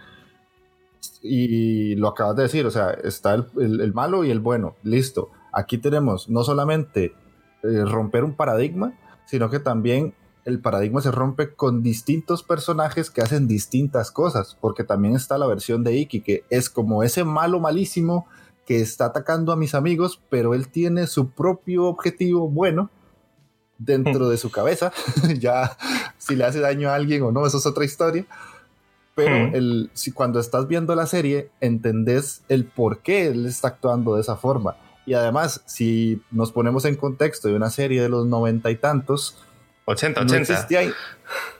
Y 1.22 1.94
lo 1.94 2.08
acabas 2.08 2.34
de 2.34 2.42
decir, 2.42 2.66
o 2.66 2.72
sea, 2.72 2.90
está 2.90 3.34
el, 3.34 3.92
malo 3.94 4.24
y 4.24 4.32
el 4.32 4.40
bueno. 4.40 4.74
Listo. 4.82 5.30
Aquí 5.52 5.78
tenemos 5.78 6.28
no 6.28 6.42
solamente 6.42 7.14
eh, 7.62 7.84
romper 7.84 8.24
un 8.24 8.34
paradigma, 8.34 8.98
sino 9.24 9.50
que 9.50 9.60
también 9.60 10.16
el 10.50 10.60
paradigma 10.60 11.00
se 11.00 11.10
rompe 11.10 11.54
con 11.54 11.82
distintos 11.82 12.42
personajes 12.42 13.10
que 13.10 13.22
hacen 13.22 13.48
distintas 13.48 14.10
cosas. 14.10 14.56
Porque 14.60 14.84
también 14.84 15.16
está 15.16 15.38
la 15.38 15.46
versión 15.46 15.84
de 15.84 15.96
Iki, 15.96 16.20
que 16.20 16.44
es 16.50 16.68
como 16.68 17.02
ese 17.02 17.24
malo 17.24 17.60
malísimo 17.60 18.26
que 18.66 18.80
está 18.80 19.06
atacando 19.06 19.52
a 19.52 19.56
mis 19.56 19.74
amigos, 19.74 20.20
pero 20.28 20.54
él 20.54 20.68
tiene 20.68 21.06
su 21.06 21.30
propio 21.30 21.86
objetivo 21.86 22.48
bueno 22.48 22.90
dentro 23.78 24.28
de 24.28 24.36
su 24.36 24.50
cabeza. 24.50 24.92
ya 25.38 25.76
si 26.18 26.36
le 26.36 26.44
hace 26.44 26.60
daño 26.60 26.90
a 26.90 26.94
alguien 26.94 27.22
o 27.22 27.32
no, 27.32 27.46
eso 27.46 27.58
es 27.58 27.66
otra 27.66 27.84
historia. 27.84 28.26
Pero 29.14 29.48
Hmm. 29.48 29.54
el, 29.54 29.90
si 29.92 30.12
cuando 30.12 30.38
estás 30.40 30.68
viendo 30.68 30.94
la 30.94 31.06
serie, 31.06 31.50
entendés 31.60 32.42
el 32.48 32.64
por 32.64 33.00
qué 33.00 33.28
él 33.28 33.46
está 33.46 33.68
actuando 33.68 34.14
de 34.14 34.20
esa 34.20 34.36
forma. 34.36 34.76
Y 35.06 35.14
además, 35.14 35.62
si 35.66 36.22
nos 36.30 36.52
ponemos 36.52 36.84
en 36.84 36.94
contexto 36.94 37.48
de 37.48 37.56
una 37.56 37.70
serie 37.70 38.00
de 38.00 38.08
los 38.08 38.26
noventa 38.26 38.70
y 38.70 38.76
tantos, 38.76 39.36
80, 39.90 40.20
no 40.20 40.26
80. 40.26 40.52
existía. 40.52 40.92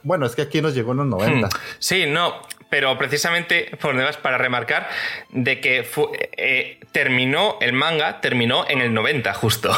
Bueno, 0.03 0.27
es 0.27 0.35
que 0.35 0.43
aquí 0.43 0.61
nos 0.63 0.75
llegó 0.75 0.93
en 0.93 0.99
los 0.99 1.07
noventa. 1.07 1.49
Hmm. 1.49 1.61
Sí, 1.79 2.07
no, 2.07 2.35
pero 2.71 2.97
precisamente 2.99 3.77
por 3.81 3.97
demás 3.97 4.17
para 4.17 4.39
remarcar 4.39 4.89
de 5.31 5.61
que 5.61 5.85
fu- 5.85 6.11
eh, 6.37 6.81
terminó 6.93 7.57
el 7.61 7.73
manga, 7.73 8.21
terminó 8.21 8.65
en 8.69 8.81
el 8.81 8.93
90 8.95 9.33
justo. 9.35 9.71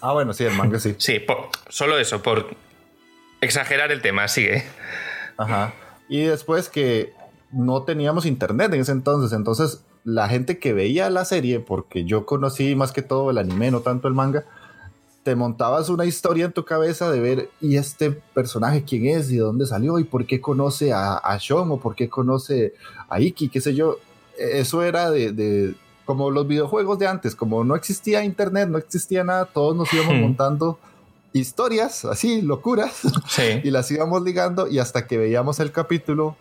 Ah, 0.00 0.12
bueno, 0.12 0.32
sí, 0.32 0.44
el 0.44 0.54
manga 0.54 0.78
sí. 0.80 0.94
Sí, 0.98 1.20
por- 1.20 1.48
solo 1.68 1.98
eso, 1.98 2.22
por 2.22 2.48
exagerar 3.40 3.92
el 3.92 4.02
tema, 4.02 4.26
sigue. 4.28 4.64
Ajá. 5.36 5.72
Y 6.08 6.22
después 6.24 6.68
que 6.68 7.12
no 7.52 7.82
teníamos 7.84 8.26
internet 8.26 8.72
en 8.72 8.80
ese 8.80 8.92
entonces, 8.92 9.32
entonces 9.36 9.84
la 10.04 10.28
gente 10.28 10.58
que 10.58 10.72
veía 10.72 11.08
la 11.10 11.24
serie, 11.24 11.60
porque 11.60 12.04
yo 12.04 12.26
conocí 12.26 12.74
más 12.74 12.92
que 12.92 13.02
todo 13.02 13.30
el 13.30 13.38
anime, 13.38 13.70
no 13.70 13.80
tanto 13.80 14.08
el 14.08 14.14
manga, 14.14 14.44
te 15.22 15.36
montabas 15.36 15.88
una 15.88 16.04
historia 16.04 16.46
en 16.46 16.52
tu 16.52 16.64
cabeza 16.64 17.10
de 17.10 17.20
ver, 17.20 17.50
¿y 17.60 17.76
este 17.76 18.10
personaje 18.10 18.82
quién 18.84 19.06
es? 19.06 19.30
¿Y 19.30 19.34
de 19.36 19.42
dónde 19.42 19.66
salió? 19.66 19.98
¿Y 19.98 20.04
por 20.04 20.26
qué 20.26 20.40
conoce 20.40 20.92
a, 20.92 21.14
a 21.16 21.38
Shon? 21.38 21.70
¿O 21.70 21.76
por 21.78 21.94
qué 21.94 22.08
conoce 22.08 22.74
a 23.08 23.20
Iki? 23.20 23.48
¿Qué 23.48 23.60
sé 23.60 23.74
yo? 23.74 23.98
Eso 24.36 24.82
era 24.82 25.10
de, 25.10 25.30
de- 25.32 25.74
como 26.04 26.30
los 26.32 26.48
videojuegos 26.48 26.98
de 26.98 27.06
antes, 27.06 27.36
como 27.36 27.62
no 27.62 27.76
existía 27.76 28.24
internet, 28.24 28.68
no 28.68 28.78
existía 28.78 29.22
nada, 29.22 29.44
todos 29.44 29.76
nos 29.76 29.92
íbamos 29.94 30.14
Hmm. 30.16 30.20
montando 30.22 30.78
historias, 31.32 32.04
así, 32.04 32.42
locuras, 32.42 33.00
Sí. 33.28 33.42
y 33.64 33.70
las 33.70 33.90
íbamos 33.90 34.22
ligando 34.22 34.68
y 34.68 34.78
hasta 34.80 35.06
que 35.06 35.16
veíamos 35.18 35.60
el 35.60 35.70
capítulo, 35.72 36.36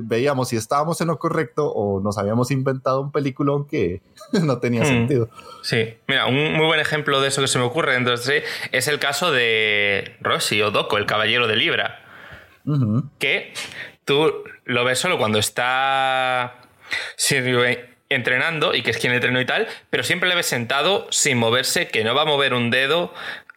veíamos 0.00 0.48
si 0.48 0.56
estábamos 0.56 1.00
en 1.00 1.08
lo 1.08 1.18
correcto 1.18 1.70
o 1.70 2.00
nos 2.00 2.16
habíamos 2.18 2.50
inventado 2.50 3.00
un 3.02 3.12
peliculón 3.12 3.66
que 3.66 4.00
no 4.32 4.58
tenía 4.58 4.82
Hmm. 4.82 4.86
sentido. 4.86 5.28
Sí, 5.62 5.94
mira, 6.08 6.26
un 6.26 6.54
muy 6.54 6.66
buen 6.66 6.80
ejemplo 6.80 7.20
de 7.20 7.28
eso 7.28 7.40
que 7.42 7.48
se 7.48 7.58
me 7.58 7.64
ocurre 7.64 7.92
dentro 7.92 8.10
de 8.10 8.14
esta 8.14 8.26
serie 8.26 8.44
es 8.72 8.88
el 8.88 8.98
caso 8.98 9.30
de 9.30 10.16
Rossi 10.20 10.60
o 10.62 10.70
Doko, 10.70 10.96
el 10.98 11.06
caballero 11.06 11.46
de 11.46 11.56
Libra. 11.56 12.00
Que 13.18 13.52
tú 14.04 14.32
lo 14.64 14.84
ves 14.84 14.98
solo 14.98 15.18
cuando 15.18 15.38
está 15.38 16.54
entrenando 18.08 18.74
y 18.74 18.82
que 18.82 18.90
es 18.90 18.98
quien 18.98 19.12
entrenó 19.14 19.40
y 19.40 19.46
tal, 19.46 19.66
pero 19.90 20.02
siempre 20.02 20.28
le 20.28 20.34
ves 20.34 20.46
sentado 20.46 21.06
sin 21.10 21.38
moverse, 21.38 21.88
que 21.88 22.04
no 22.04 22.14
va 22.14 22.22
a 22.22 22.26
mover 22.26 22.52
un 22.54 22.70
dedo, 22.70 23.12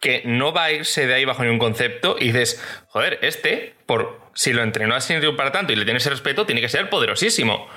que 0.06 0.22
no 0.24 0.52
va 0.52 0.66
a 0.66 0.70
irse 0.70 1.04
de 1.08 1.14
ahí 1.14 1.24
bajo 1.24 1.42
ningún 1.42 1.58
concepto 1.58 2.14
y 2.16 2.26
dices, 2.26 2.62
joder, 2.86 3.18
este, 3.22 3.74
por 3.86 4.20
si 4.34 4.52
lo 4.52 4.62
entrenó 4.62 4.94
a 4.94 5.00
Shiryu 5.00 5.34
para 5.34 5.50
tanto 5.50 5.72
y 5.72 5.76
le 5.76 5.82
tiene 5.84 5.98
ese 5.98 6.10
respeto, 6.10 6.46
tiene 6.46 6.60
que 6.60 6.68
ser 6.68 6.88
poderosísimo. 6.88 7.68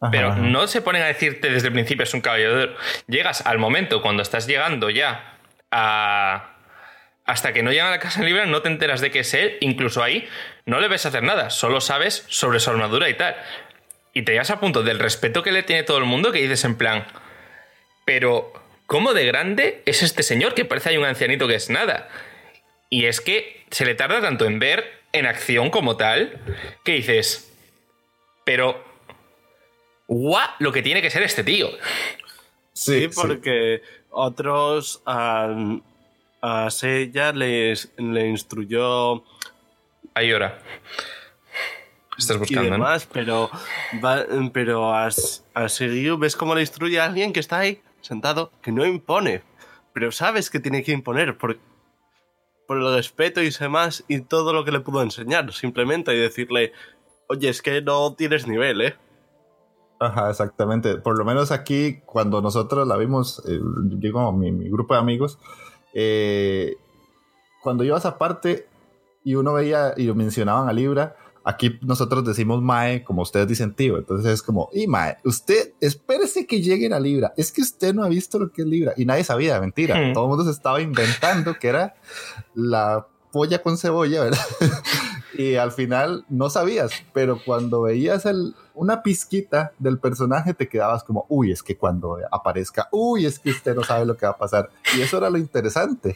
Ajá, 0.00 0.12
Pero 0.12 0.28
ajá. 0.30 0.38
no 0.38 0.68
se 0.68 0.80
ponen 0.80 1.02
a 1.02 1.06
decirte 1.06 1.50
desde 1.50 1.66
el 1.66 1.72
principio 1.72 2.04
es 2.04 2.14
un 2.14 2.20
caballero. 2.20 2.72
Llegas 3.08 3.44
al 3.44 3.58
momento 3.58 4.00
cuando 4.00 4.22
estás 4.22 4.46
llegando 4.46 4.90
ya 4.90 5.38
a. 5.72 6.54
Hasta 7.24 7.52
que 7.52 7.64
no 7.64 7.72
llega 7.72 7.88
a 7.88 7.90
la 7.90 7.98
casa 7.98 8.22
libre, 8.22 8.46
no 8.46 8.62
te 8.62 8.68
enteras 8.68 9.00
de 9.00 9.10
que 9.10 9.18
es 9.20 9.34
él. 9.34 9.56
Incluso 9.60 10.04
ahí 10.04 10.28
no 10.66 10.78
le 10.78 10.86
ves 10.86 11.04
hacer 11.04 11.24
nada, 11.24 11.50
solo 11.50 11.80
sabes 11.80 12.24
sobre 12.28 12.60
su 12.60 12.70
armadura 12.70 13.08
y 13.08 13.14
tal. 13.14 13.34
Y 14.14 14.22
te 14.22 14.30
llegas 14.30 14.50
a 14.52 14.60
punto 14.60 14.84
del 14.84 15.00
respeto 15.00 15.42
que 15.42 15.50
le 15.50 15.64
tiene 15.64 15.82
todo 15.82 15.98
el 15.98 16.04
mundo 16.04 16.30
que 16.30 16.38
dices 16.38 16.64
en 16.64 16.76
plan. 16.76 17.06
Pero, 18.04 18.52
¿cómo 18.92 19.14
de 19.14 19.24
grande 19.24 19.82
es 19.86 20.02
este 20.02 20.22
señor 20.22 20.52
que 20.52 20.66
parece 20.66 20.90
hay 20.90 20.98
un 20.98 21.06
ancianito 21.06 21.48
que 21.48 21.54
es 21.54 21.70
nada? 21.70 22.10
Y 22.90 23.06
es 23.06 23.22
que 23.22 23.64
se 23.70 23.86
le 23.86 23.94
tarda 23.94 24.20
tanto 24.20 24.44
en 24.44 24.58
ver 24.58 24.84
en 25.14 25.24
acción 25.24 25.70
como 25.70 25.96
tal 25.96 26.38
que 26.84 26.92
dices. 26.92 27.50
Pero 28.44 28.84
guau 30.06 30.46
lo 30.58 30.72
que 30.72 30.82
tiene 30.82 31.00
que 31.00 31.08
ser 31.08 31.22
este 31.22 31.42
tío. 31.42 31.70
Sí, 32.74 33.08
porque 33.14 33.80
otros 34.10 35.00
a, 35.06 35.48
a 36.42 36.70
les, 37.34 37.90
le 37.96 38.26
instruyó 38.28 39.24
Ahí 40.14 40.30
ahora. 40.32 40.58
Estás 42.18 42.36
y 42.36 42.40
buscando, 42.40 42.64
¿no? 42.64 42.76
demás, 42.76 43.08
pero, 43.10 43.50
va- 44.04 44.26
pero 44.52 44.92
a, 44.92 45.08
a 45.54 45.68
ves 46.18 46.36
cómo 46.36 46.54
le 46.54 46.60
instruye 46.60 47.00
a 47.00 47.06
alguien 47.06 47.32
que 47.32 47.40
está 47.40 47.60
ahí 47.60 47.80
sentado, 48.02 48.52
que 48.60 48.72
no 48.72 48.84
impone, 48.84 49.42
pero 49.94 50.12
sabes 50.12 50.50
que 50.50 50.60
tiene 50.60 50.82
que 50.82 50.92
imponer 50.92 51.38
por, 51.38 51.58
por 52.66 52.76
el 52.76 52.94
respeto 52.94 53.42
y 53.42 53.50
demás 53.50 54.04
y 54.08 54.20
todo 54.20 54.52
lo 54.52 54.64
que 54.64 54.72
le 54.72 54.80
pudo 54.80 55.02
enseñar, 55.02 55.52
simplemente 55.52 56.14
y 56.14 56.20
decirle, 56.20 56.72
oye, 57.28 57.48
es 57.48 57.62
que 57.62 57.80
no 57.80 58.14
tienes 58.14 58.46
nivel, 58.46 58.82
¿eh? 58.82 58.96
Ajá, 60.00 60.30
exactamente. 60.30 60.96
Por 60.96 61.16
lo 61.16 61.24
menos 61.24 61.52
aquí, 61.52 62.00
cuando 62.04 62.42
nosotros 62.42 62.86
la 62.88 62.96
vimos, 62.96 63.40
eh, 63.48 63.60
digo, 63.84 64.32
mi, 64.32 64.50
mi, 64.50 64.68
grupo 64.68 64.94
de 64.94 65.00
amigos, 65.00 65.38
eh, 65.94 66.76
cuando 67.62 67.84
ibas 67.84 68.04
aparte 68.04 68.66
y 69.24 69.36
uno 69.36 69.52
veía 69.52 69.94
y 69.96 70.12
mencionaban 70.12 70.68
a 70.68 70.72
Libra, 70.72 71.16
aquí 71.44 71.78
nosotros 71.82 72.24
decimos 72.24 72.62
Mae, 72.62 73.04
como 73.04 73.22
ustedes 73.22 73.48
dicen 73.48 73.74
tío. 73.74 73.98
Entonces 73.98 74.32
es 74.32 74.42
como, 74.42 74.68
y 74.72 74.86
Mae, 74.86 75.16
usted, 75.24 75.72
espérese 75.80 76.46
que 76.46 76.60
lleguen 76.60 76.92
a 76.92 77.00
Libra. 77.00 77.32
Es 77.36 77.52
que 77.52 77.62
usted 77.62 77.94
no 77.94 78.04
ha 78.04 78.08
visto 78.08 78.38
lo 78.38 78.50
que 78.52 78.62
es 78.62 78.68
Libra. 78.68 78.92
Y 78.96 79.04
nadie 79.04 79.24
sabía, 79.24 79.60
mentira. 79.60 79.96
Hmm. 79.96 80.12
Todo 80.12 80.24
el 80.24 80.28
mundo 80.30 80.44
se 80.44 80.50
estaba 80.50 80.80
inventando 80.80 81.54
que 81.58 81.68
era 81.68 81.94
la 82.54 83.06
polla 83.32 83.62
con 83.62 83.78
cebolla, 83.78 84.24
¿verdad? 84.24 84.46
y 85.38 85.56
al 85.56 85.72
final 85.72 86.24
no 86.28 86.50
sabías, 86.50 86.92
pero 87.12 87.40
cuando 87.44 87.82
veías 87.82 88.26
el, 88.26 88.54
una 88.74 89.02
pizquita 89.02 89.72
del 89.78 89.98
personaje 89.98 90.54
te 90.54 90.68
quedabas 90.68 91.02
como, 91.02 91.24
uy, 91.28 91.50
es 91.50 91.62
que 91.62 91.76
cuando 91.76 92.18
aparezca, 92.30 92.88
uy, 92.92 93.26
es 93.26 93.38
que 93.38 93.50
usted 93.50 93.74
no 93.74 93.82
sabe 93.82 94.04
lo 94.04 94.16
que 94.16 94.26
va 94.26 94.32
a 94.32 94.38
pasar. 94.38 94.70
Y 94.96 95.00
eso 95.00 95.16
era 95.16 95.30
lo 95.30 95.38
interesante. 95.38 96.14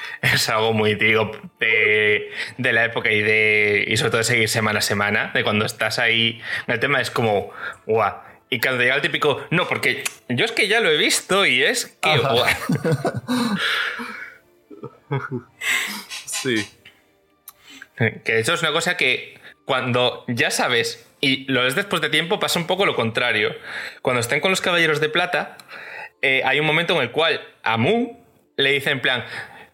Es 0.22 0.48
algo 0.48 0.72
muy, 0.72 0.94
digo, 0.94 1.30
de, 1.60 2.30
de, 2.56 2.72
la 2.72 2.84
época 2.84 3.10
y 3.10 3.22
de 3.22 3.84
y 3.86 3.96
sobre 3.96 4.10
todo 4.10 4.18
de 4.18 4.24
seguir 4.24 4.48
semana 4.48 4.80
a 4.80 4.82
semana, 4.82 5.30
de 5.34 5.44
cuando 5.44 5.64
estás 5.64 5.98
ahí. 5.98 6.40
El 6.66 6.80
tema 6.80 7.00
es 7.00 7.10
como, 7.10 7.50
guau. 7.86 8.14
Y 8.50 8.60
cuando 8.60 8.82
llega 8.82 8.94
el 8.94 9.02
típico, 9.02 9.44
no, 9.50 9.68
porque 9.68 10.04
yo 10.28 10.44
es 10.44 10.52
que 10.52 10.68
ya 10.68 10.80
lo 10.80 10.90
he 10.90 10.96
visto 10.96 11.44
y 11.44 11.62
es 11.62 11.98
que, 12.00 12.18
guau. 12.18 12.46
sí. 16.26 16.66
Que 18.24 18.38
eso 18.38 18.54
es 18.54 18.62
una 18.62 18.72
cosa 18.72 18.96
que 18.96 19.38
cuando 19.64 20.24
ya 20.28 20.50
sabes 20.50 21.04
y 21.20 21.50
lo 21.50 21.62
ves 21.64 21.74
después 21.74 22.00
de 22.00 22.08
tiempo, 22.10 22.38
pasa 22.38 22.58
un 22.58 22.66
poco 22.66 22.86
lo 22.86 22.94
contrario. 22.94 23.54
Cuando 24.02 24.20
estén 24.20 24.40
con 24.40 24.50
los 24.50 24.60
caballeros 24.60 25.00
de 25.00 25.08
plata, 25.08 25.58
eh, 26.22 26.42
hay 26.44 26.60
un 26.60 26.66
momento 26.66 26.94
en 26.96 27.02
el 27.02 27.10
cual 27.10 27.40
a 27.62 27.76
Mu 27.76 28.16
le 28.56 28.72
dice 28.72 28.90
en 28.90 29.00
plan, 29.00 29.24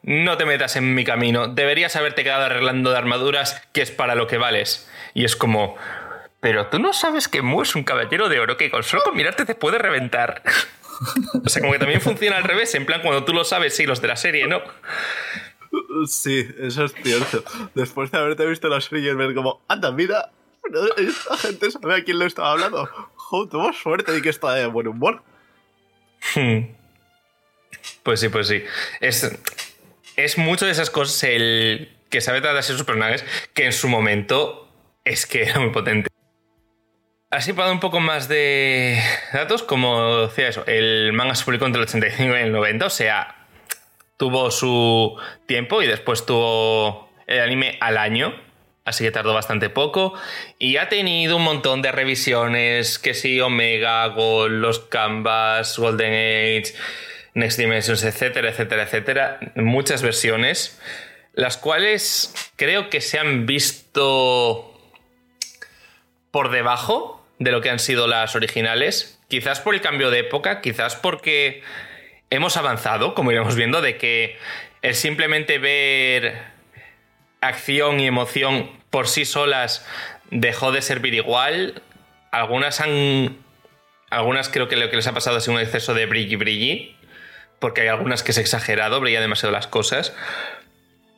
no 0.04 0.36
te 0.36 0.44
metas 0.44 0.76
en 0.76 0.94
mi 0.94 1.02
camino, 1.02 1.48
deberías 1.48 1.96
haberte 1.96 2.24
quedado 2.24 2.44
arreglando 2.44 2.90
de 2.90 2.98
armaduras, 2.98 3.62
que 3.72 3.80
es 3.80 3.90
para 3.90 4.14
lo 4.14 4.26
que 4.26 4.36
vales. 4.36 4.88
Y 5.14 5.24
es 5.24 5.34
como, 5.34 5.76
pero 6.40 6.66
tú 6.66 6.78
no 6.78 6.92
sabes 6.92 7.26
que 7.26 7.40
Mu 7.40 7.62
es 7.62 7.74
un 7.74 7.84
caballero 7.84 8.28
de 8.28 8.38
oro 8.38 8.58
que 8.58 8.70
con 8.70 8.82
solo 8.82 9.02
con 9.02 9.16
mirarte 9.16 9.46
te 9.46 9.54
puede 9.54 9.78
reventar. 9.78 10.42
o 11.44 11.48
sea, 11.48 11.62
como 11.62 11.72
que 11.72 11.78
también 11.78 12.02
funciona 12.02 12.36
al 12.36 12.44
revés, 12.44 12.74
en 12.74 12.84
plan, 12.84 13.00
cuando 13.00 13.24
tú 13.24 13.32
lo 13.32 13.44
sabes, 13.44 13.74
sí, 13.74 13.86
los 13.86 14.02
de 14.02 14.08
la 14.08 14.16
serie, 14.16 14.46
¿no? 14.46 14.62
Sí, 16.06 16.46
eso 16.58 16.84
es 16.84 16.94
cierto. 17.02 17.42
Después 17.74 18.10
de 18.10 18.18
haberte 18.18 18.46
visto 18.46 18.68
la 18.68 18.80
serie 18.82 19.10
y 19.10 19.14
ver 19.14 19.34
como, 19.34 19.62
anda, 19.68 19.90
mira, 19.90 20.30
esta 20.98 21.36
gente 21.38 21.70
sabe 21.70 21.96
a 21.96 22.04
quién 22.04 22.18
le 22.18 22.26
estaba 22.26 22.52
hablando. 22.52 22.86
Jo, 23.16 23.48
tuvo 23.48 23.72
suerte 23.72 24.16
y 24.16 24.20
que 24.20 24.28
está 24.28 24.52
de 24.52 24.66
buen 24.66 24.86
humor. 24.86 25.22
Hmm. 26.34 26.74
Pues 28.02 28.20
sí, 28.20 28.28
pues 28.28 28.48
sí. 28.48 28.62
Es, 29.00 29.30
es 30.16 30.38
mucho 30.38 30.66
de 30.66 30.72
esas 30.72 30.90
cosas 30.90 31.22
el 31.24 31.96
que 32.10 32.20
sabe 32.20 32.40
tratar 32.40 32.56
de 32.56 32.62
sus 32.62 32.84
personajes 32.84 33.24
que 33.54 33.64
en 33.64 33.72
su 33.72 33.88
momento 33.88 34.68
es 35.04 35.26
que 35.26 35.42
era 35.42 35.60
muy 35.60 35.70
potente. 35.70 36.08
Así 37.30 37.52
para 37.52 37.72
un 37.72 37.80
poco 37.80 37.98
más 37.98 38.28
de 38.28 39.02
datos, 39.32 39.64
como 39.64 40.20
decía 40.28 40.48
eso, 40.48 40.64
el 40.66 41.12
manga 41.12 41.34
se 41.34 41.44
publicó 41.44 41.66
entre 41.66 41.82
el 41.82 41.88
85 41.88 42.36
y 42.36 42.40
el 42.40 42.52
90, 42.52 42.86
o 42.86 42.90
sea, 42.90 43.48
tuvo 44.16 44.52
su 44.52 45.18
tiempo 45.46 45.82
y 45.82 45.88
después 45.88 46.24
tuvo 46.24 47.10
el 47.26 47.40
anime 47.40 47.76
al 47.80 47.98
año, 47.98 48.40
así 48.84 49.02
que 49.02 49.10
tardó 49.10 49.34
bastante 49.34 49.68
poco 49.68 50.14
y 50.60 50.76
ha 50.76 50.88
tenido 50.88 51.36
un 51.36 51.42
montón 51.42 51.82
de 51.82 51.90
revisiones, 51.90 53.00
que 53.00 53.14
sí, 53.14 53.40
Omega, 53.40 54.06
Gold, 54.06 54.60
los 54.60 54.78
Canvas, 54.78 55.76
Golden 55.76 56.12
Age, 56.12 56.72
Next 57.34 57.58
Dimensions, 57.58 58.04
etcétera, 58.04 58.50
etcétera, 58.50 58.84
etcétera, 58.84 59.38
muchas 59.56 60.02
versiones, 60.02 60.80
las 61.32 61.56
cuales 61.56 62.32
creo 62.56 62.88
que 62.90 63.00
se 63.00 63.18
han 63.18 63.44
visto 63.46 64.70
por 66.30 66.50
debajo 66.50 67.24
de 67.38 67.52
lo 67.52 67.60
que 67.60 67.70
han 67.70 67.78
sido 67.78 68.06
las 68.06 68.34
originales. 68.36 69.20
Quizás 69.28 69.60
por 69.60 69.74
el 69.74 69.80
cambio 69.80 70.10
de 70.10 70.20
época, 70.20 70.60
quizás 70.60 70.96
porque 70.96 71.62
hemos 72.30 72.56
avanzado, 72.56 73.14
como 73.14 73.32
iremos 73.32 73.56
viendo, 73.56 73.80
de 73.80 73.96
que 73.96 74.38
el 74.82 74.94
simplemente 74.94 75.58
ver 75.58 76.42
acción 77.40 78.00
y 78.00 78.06
emoción 78.06 78.70
por 78.90 79.08
sí 79.08 79.24
solas 79.24 79.86
dejó 80.30 80.72
de 80.72 80.82
servir 80.82 81.14
igual. 81.14 81.82
Algunas 82.30 82.80
han. 82.80 83.38
Algunas 84.10 84.48
creo 84.48 84.68
que 84.68 84.76
lo 84.76 84.90
que 84.90 84.96
les 84.96 85.06
ha 85.06 85.14
pasado 85.14 85.38
es 85.38 85.48
un 85.48 85.58
exceso 85.58 85.94
de 85.94 86.06
brilli 86.06 86.36
brilli. 86.36 86.96
Porque 87.64 87.80
hay 87.80 87.88
algunas 87.88 88.22
que 88.22 88.32
es 88.32 88.36
exagerado, 88.36 89.00
brilla 89.00 89.22
demasiado 89.22 89.50
las 89.50 89.66
cosas. 89.66 90.14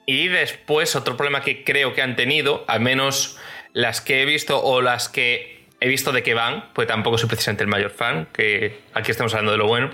Y 0.07 0.29
después, 0.29 0.95
otro 0.95 1.17
problema 1.17 1.43
que 1.43 1.65
creo 1.65 1.93
que 1.93 2.03
han 2.03 2.15
tenido, 2.15 2.65
al 2.69 2.79
menos 2.79 3.37
las 3.73 4.01
que 4.01 4.23
he 4.23 4.25
visto 4.25 4.63
o 4.63 4.81
las 4.81 5.09
que 5.09 5.65
he 5.81 5.89
visto 5.89 6.13
de 6.13 6.23
qué 6.23 6.35
van, 6.35 6.71
pues 6.73 6.87
tampoco 6.87 7.19
soy 7.19 7.29
precisamente 7.29 7.65
el 7.65 7.69
mayor 7.69 7.91
fan, 7.91 8.29
que 8.33 8.79
aquí 8.95 9.11
estamos 9.11 9.35
hablando 9.35 9.51
de 9.51 9.59
lo 9.59 9.67
bueno, 9.67 9.91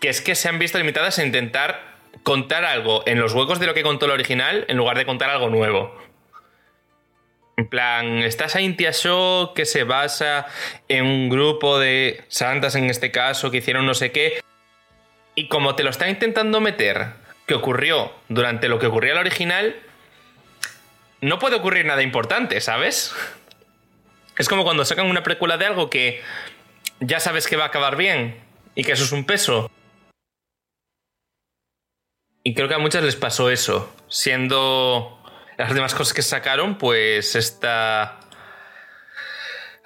que 0.00 0.08
es 0.08 0.20
que 0.20 0.34
se 0.34 0.48
han 0.48 0.58
visto 0.58 0.76
limitadas 0.76 1.20
a 1.20 1.24
intentar 1.24 1.98
contar 2.24 2.64
algo 2.64 3.04
en 3.06 3.20
los 3.20 3.32
huecos 3.32 3.60
de 3.60 3.68
lo 3.68 3.74
que 3.74 3.84
contó 3.84 4.06
el 4.06 4.10
original 4.10 4.64
en 4.66 4.76
lugar 4.76 4.98
de 4.98 5.06
contar 5.06 5.30
algo 5.30 5.50
nuevo. 5.50 5.96
En 7.56 7.68
plan, 7.68 8.24
estás 8.24 8.56
a 8.56 8.60
Intia 8.60 8.92
Show 8.92 9.54
que 9.54 9.66
se 9.66 9.84
basa 9.84 10.46
en 10.88 11.06
un 11.06 11.28
grupo 11.28 11.78
de 11.78 12.24
santas 12.26 12.74
en 12.74 12.90
este 12.90 13.12
caso 13.12 13.52
que 13.52 13.58
hicieron 13.58 13.86
no 13.86 13.94
sé 13.94 14.10
qué. 14.10 14.40
Y 15.38 15.46
como 15.46 15.76
te 15.76 15.84
lo 15.84 15.90
está 15.90 16.08
intentando 16.08 16.60
meter, 16.60 17.12
que 17.46 17.54
ocurrió 17.54 18.12
durante 18.28 18.68
lo 18.68 18.80
que 18.80 18.88
ocurría 18.88 19.12
el 19.12 19.18
original, 19.18 19.76
no 21.20 21.38
puede 21.38 21.54
ocurrir 21.54 21.84
nada 21.86 22.02
importante, 22.02 22.60
¿sabes? 22.60 23.14
Es 24.36 24.48
como 24.48 24.64
cuando 24.64 24.84
sacan 24.84 25.06
una 25.06 25.22
precuela 25.22 25.56
de 25.56 25.66
algo 25.66 25.90
que 25.90 26.20
ya 26.98 27.20
sabes 27.20 27.46
que 27.46 27.54
va 27.54 27.62
a 27.62 27.66
acabar 27.68 27.94
bien 27.94 28.40
y 28.74 28.82
que 28.82 28.90
eso 28.90 29.04
es 29.04 29.12
un 29.12 29.26
peso. 29.26 29.70
Y 32.42 32.52
creo 32.54 32.66
que 32.66 32.74
a 32.74 32.78
muchas 32.78 33.04
les 33.04 33.14
pasó 33.14 33.48
eso, 33.48 33.94
siendo 34.08 35.22
las 35.56 35.72
demás 35.72 35.94
cosas 35.94 36.14
que 36.14 36.22
sacaron, 36.22 36.78
pues 36.78 37.36
esta 37.36 38.18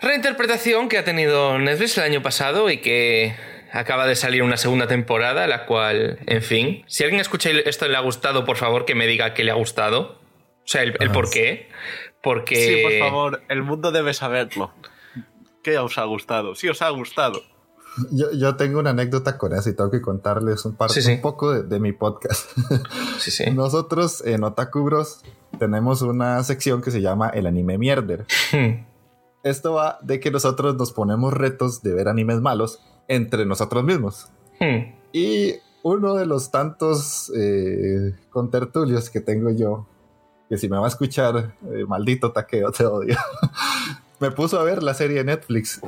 reinterpretación 0.00 0.88
que 0.88 0.96
ha 0.96 1.04
tenido 1.04 1.58
Netflix 1.58 1.98
el 1.98 2.04
año 2.04 2.22
pasado 2.22 2.70
y 2.70 2.78
que 2.78 3.51
acaba 3.72 4.06
de 4.06 4.14
salir 4.14 4.42
una 4.42 4.56
segunda 4.56 4.86
temporada, 4.86 5.46
la 5.46 5.66
cual, 5.66 6.18
en 6.26 6.42
fin, 6.42 6.84
si 6.86 7.04
alguien 7.04 7.20
escucha 7.20 7.50
esto 7.50 7.86
y 7.86 7.88
le 7.88 7.96
ha 7.96 8.00
gustado, 8.00 8.44
por 8.44 8.56
favor 8.56 8.84
que 8.84 8.94
me 8.94 9.06
diga 9.06 9.34
que 9.34 9.44
le 9.44 9.50
ha 9.50 9.54
gustado. 9.54 10.18
O 10.64 10.68
sea, 10.68 10.82
el, 10.82 10.94
el 11.00 11.10
por 11.10 11.30
qué. 11.30 11.68
Porque... 12.22 12.56
Sí, 12.56 12.82
por 12.82 13.08
favor, 13.08 13.42
el 13.48 13.62
mundo 13.62 13.90
debe 13.90 14.14
saberlo. 14.14 14.72
¿Qué 15.62 15.78
os 15.78 15.98
ha 15.98 16.04
gustado? 16.04 16.54
Sí, 16.54 16.68
os 16.68 16.82
ha 16.82 16.90
gustado. 16.90 17.42
Yo, 18.10 18.32
yo 18.32 18.56
tengo 18.56 18.78
una 18.78 18.90
anécdota 18.90 19.38
con 19.38 19.52
eso 19.52 19.68
y 19.68 19.76
tengo 19.76 19.90
que 19.90 20.00
contarles 20.00 20.64
un, 20.64 20.76
un 20.78 21.20
poco 21.20 21.62
de, 21.62 21.80
mi 21.80 21.92
podcast. 21.92 22.50
Sí, 23.18 23.30
sí. 23.30 23.50
Nosotros 23.50 24.22
en 24.26 24.44
Otaku 24.44 24.82
Bros 24.82 25.22
tenemos 25.58 26.02
una 26.02 26.42
sección 26.42 26.82
que 26.82 26.90
se 26.90 27.00
llama 27.00 27.28
El 27.28 27.46
Anime 27.46 27.78
Mierder. 27.78 28.26
Hmm. 28.52 28.84
Esto 29.44 29.74
va 29.74 29.98
de 30.02 30.20
que 30.20 30.30
nosotros 30.30 30.76
nos 30.76 30.92
ponemos 30.92 31.32
retos 31.32 31.82
de 31.82 31.94
ver 31.94 32.08
animes 32.08 32.40
malos 32.40 32.80
entre 33.14 33.44
nosotros 33.44 33.84
mismos. 33.84 34.28
Hmm. 34.58 34.94
Y 35.12 35.54
uno 35.82 36.14
de 36.14 36.26
los 36.26 36.50
tantos 36.50 37.30
eh, 37.36 38.14
contertulios 38.30 39.10
que 39.10 39.20
tengo 39.20 39.50
yo 39.50 39.86
que 40.48 40.58
si 40.58 40.68
me 40.68 40.76
va 40.76 40.84
a 40.84 40.88
escuchar, 40.88 41.54
eh, 41.70 41.86
maldito 41.88 42.30
taqueo, 42.30 42.70
te 42.72 42.84
odio. 42.84 43.16
me 44.20 44.30
puso 44.30 44.60
a 44.60 44.64
ver 44.64 44.82
la 44.82 44.92
serie 44.92 45.16
de 45.18 45.24
Netflix. 45.24 45.80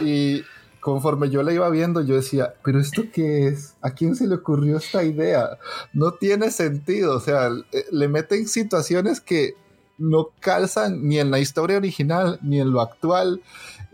Y 0.00 0.42
conforme 0.78 1.28
yo 1.28 1.42
la 1.42 1.52
iba 1.52 1.68
viendo, 1.68 2.00
yo 2.02 2.14
decía, 2.14 2.54
pero 2.62 2.78
¿esto 2.78 3.02
qué 3.12 3.48
es? 3.48 3.74
¿A 3.82 3.90
quién 3.90 4.14
se 4.14 4.28
le 4.28 4.36
ocurrió 4.36 4.76
esta 4.76 5.02
idea? 5.02 5.58
No 5.92 6.12
tiene 6.12 6.52
sentido, 6.52 7.16
o 7.16 7.20
sea, 7.20 7.50
le 7.90 8.06
meten 8.06 8.46
situaciones 8.46 9.20
que 9.20 9.54
no 10.02 10.30
calzan 10.40 11.06
ni 11.06 11.18
en 11.18 11.30
la 11.30 11.38
historia 11.38 11.76
original 11.76 12.38
ni 12.42 12.60
en 12.60 12.70
lo 12.70 12.80
actual. 12.80 13.40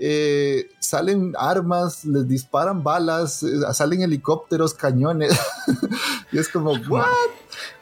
Eh, 0.00 0.70
salen 0.78 1.34
armas, 1.36 2.04
les 2.04 2.28
disparan 2.28 2.84
balas, 2.84 3.42
eh, 3.42 3.48
salen 3.72 4.02
helicópteros, 4.02 4.74
cañones. 4.74 5.38
y 6.32 6.38
es 6.38 6.48
como, 6.48 6.72
¿what? 6.88 7.06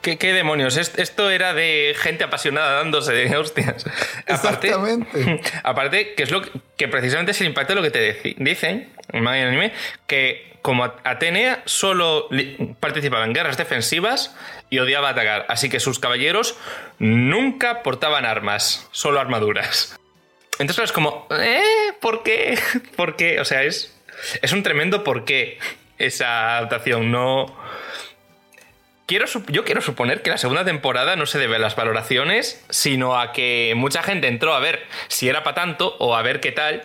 ¿Qué, 0.00 0.32
demonios? 0.32 0.76
Esto 0.76 1.30
era 1.30 1.52
de 1.52 1.94
gente 1.98 2.24
apasionada 2.24 2.76
dándose 2.76 3.12
de 3.12 3.36
hostias. 3.36 3.84
Exactamente. 4.26 5.42
Aparte, 5.64 6.14
que 6.14 6.22
es 6.22 6.30
lo 6.30 6.42
que, 6.76 6.88
precisamente 6.88 7.32
es 7.32 7.40
el 7.40 7.48
impacto 7.48 7.74
de 7.74 7.76
lo 7.76 7.82
que 7.82 7.90
te 7.90 8.34
dicen, 8.38 8.92
manga 9.12 9.48
anime, 9.48 9.72
que 10.06 10.56
como 10.62 10.84
Atenea 10.84 11.62
solo 11.64 12.28
participaba 12.80 13.24
en 13.24 13.32
guerras 13.32 13.56
defensivas 13.56 14.34
y 14.68 14.80
odiaba 14.80 15.10
atacar, 15.10 15.46
así 15.48 15.68
que 15.68 15.78
sus 15.78 16.00
caballeros 16.00 16.58
nunca 16.98 17.82
portaban 17.84 18.24
armas, 18.24 18.88
solo 18.90 19.20
armaduras. 19.20 19.96
Entonces 20.58 20.86
es 20.86 20.92
como, 20.92 21.28
¿eh? 21.30 21.92
¿Por 22.00 22.22
qué? 22.22 22.58
¿Por 22.96 23.16
qué? 23.16 23.40
O 23.40 23.44
sea, 23.44 23.62
es, 23.62 23.96
es 24.42 24.52
un 24.52 24.62
tremendo 24.62 25.04
por 25.04 25.24
qué 25.24 25.58
esa 25.98 26.56
adaptación. 26.56 27.10
No. 27.10 27.54
Quiero, 29.06 29.26
yo 29.48 29.64
quiero 29.64 29.80
suponer 29.82 30.22
que 30.22 30.30
la 30.30 30.38
segunda 30.38 30.64
temporada 30.64 31.14
no 31.14 31.26
se 31.26 31.38
debe 31.38 31.56
a 31.56 31.58
las 31.60 31.76
valoraciones, 31.76 32.64
sino 32.70 33.20
a 33.20 33.32
que 33.32 33.72
mucha 33.76 34.02
gente 34.02 34.26
entró 34.26 34.52
a 34.52 34.58
ver 34.58 34.84
si 35.06 35.28
era 35.28 35.44
para 35.44 35.54
tanto 35.54 35.96
o 36.00 36.16
a 36.16 36.22
ver 36.22 36.40
qué 36.40 36.50
tal. 36.50 36.82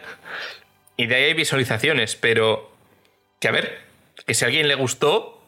Y 1.01 1.07
de 1.07 1.15
ahí 1.15 1.23
hay 1.23 1.33
visualizaciones, 1.33 2.15
pero 2.15 2.69
que 3.39 3.47
a 3.47 3.51
ver, 3.51 3.79
que 4.27 4.35
si 4.35 4.45
a 4.45 4.47
alguien 4.49 4.67
le 4.67 4.75
gustó, 4.75 5.41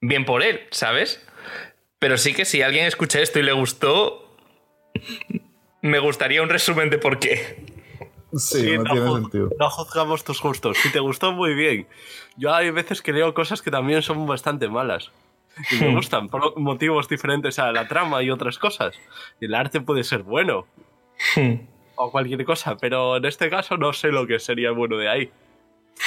bien 0.00 0.24
por 0.24 0.42
él, 0.42 0.62
¿sabes? 0.70 1.22
Pero 1.98 2.16
sí 2.16 2.32
que 2.32 2.46
si 2.46 2.62
alguien 2.62 2.86
escucha 2.86 3.20
esto 3.20 3.38
y 3.38 3.42
le 3.42 3.52
gustó, 3.52 4.34
me 5.82 5.98
gustaría 5.98 6.40
un 6.40 6.48
resumen 6.48 6.88
de 6.88 6.96
por 6.96 7.18
qué. 7.18 7.66
Sí, 8.32 8.78
no, 8.78 8.84
tiene 8.84 9.12
sentido. 9.12 9.50
No 9.60 9.68
juzgamos 9.68 10.24
tus 10.24 10.40
gustos. 10.40 10.78
Si 10.78 10.90
te 10.90 11.00
gustó, 11.00 11.32
muy 11.32 11.52
bien. 11.52 11.86
Yo 12.38 12.54
hay 12.54 12.70
veces 12.70 13.02
que 13.02 13.12
leo 13.12 13.34
cosas 13.34 13.60
que 13.60 13.70
también 13.70 14.00
son 14.00 14.26
bastante 14.26 14.68
malas. 14.68 15.12
Y 15.70 15.82
me 15.82 15.90
hmm. 15.90 15.96
gustan 15.96 16.28
por 16.30 16.58
motivos 16.58 17.10
diferentes 17.10 17.58
a 17.58 17.72
la 17.72 17.86
trama 17.88 18.22
y 18.22 18.30
otras 18.30 18.56
cosas. 18.58 18.94
Y 19.38 19.44
el 19.44 19.54
arte 19.54 19.82
puede 19.82 20.02
ser 20.02 20.22
bueno. 20.22 20.66
O 22.00 22.10
cualquier 22.10 22.44
cosa, 22.44 22.76
pero 22.76 23.16
en 23.16 23.24
este 23.24 23.50
caso 23.50 23.76
no 23.76 23.92
sé 23.92 24.08
lo 24.08 24.26
que 24.26 24.38
sería 24.38 24.70
bueno 24.70 24.96
de 24.96 25.08
ahí. 25.08 25.32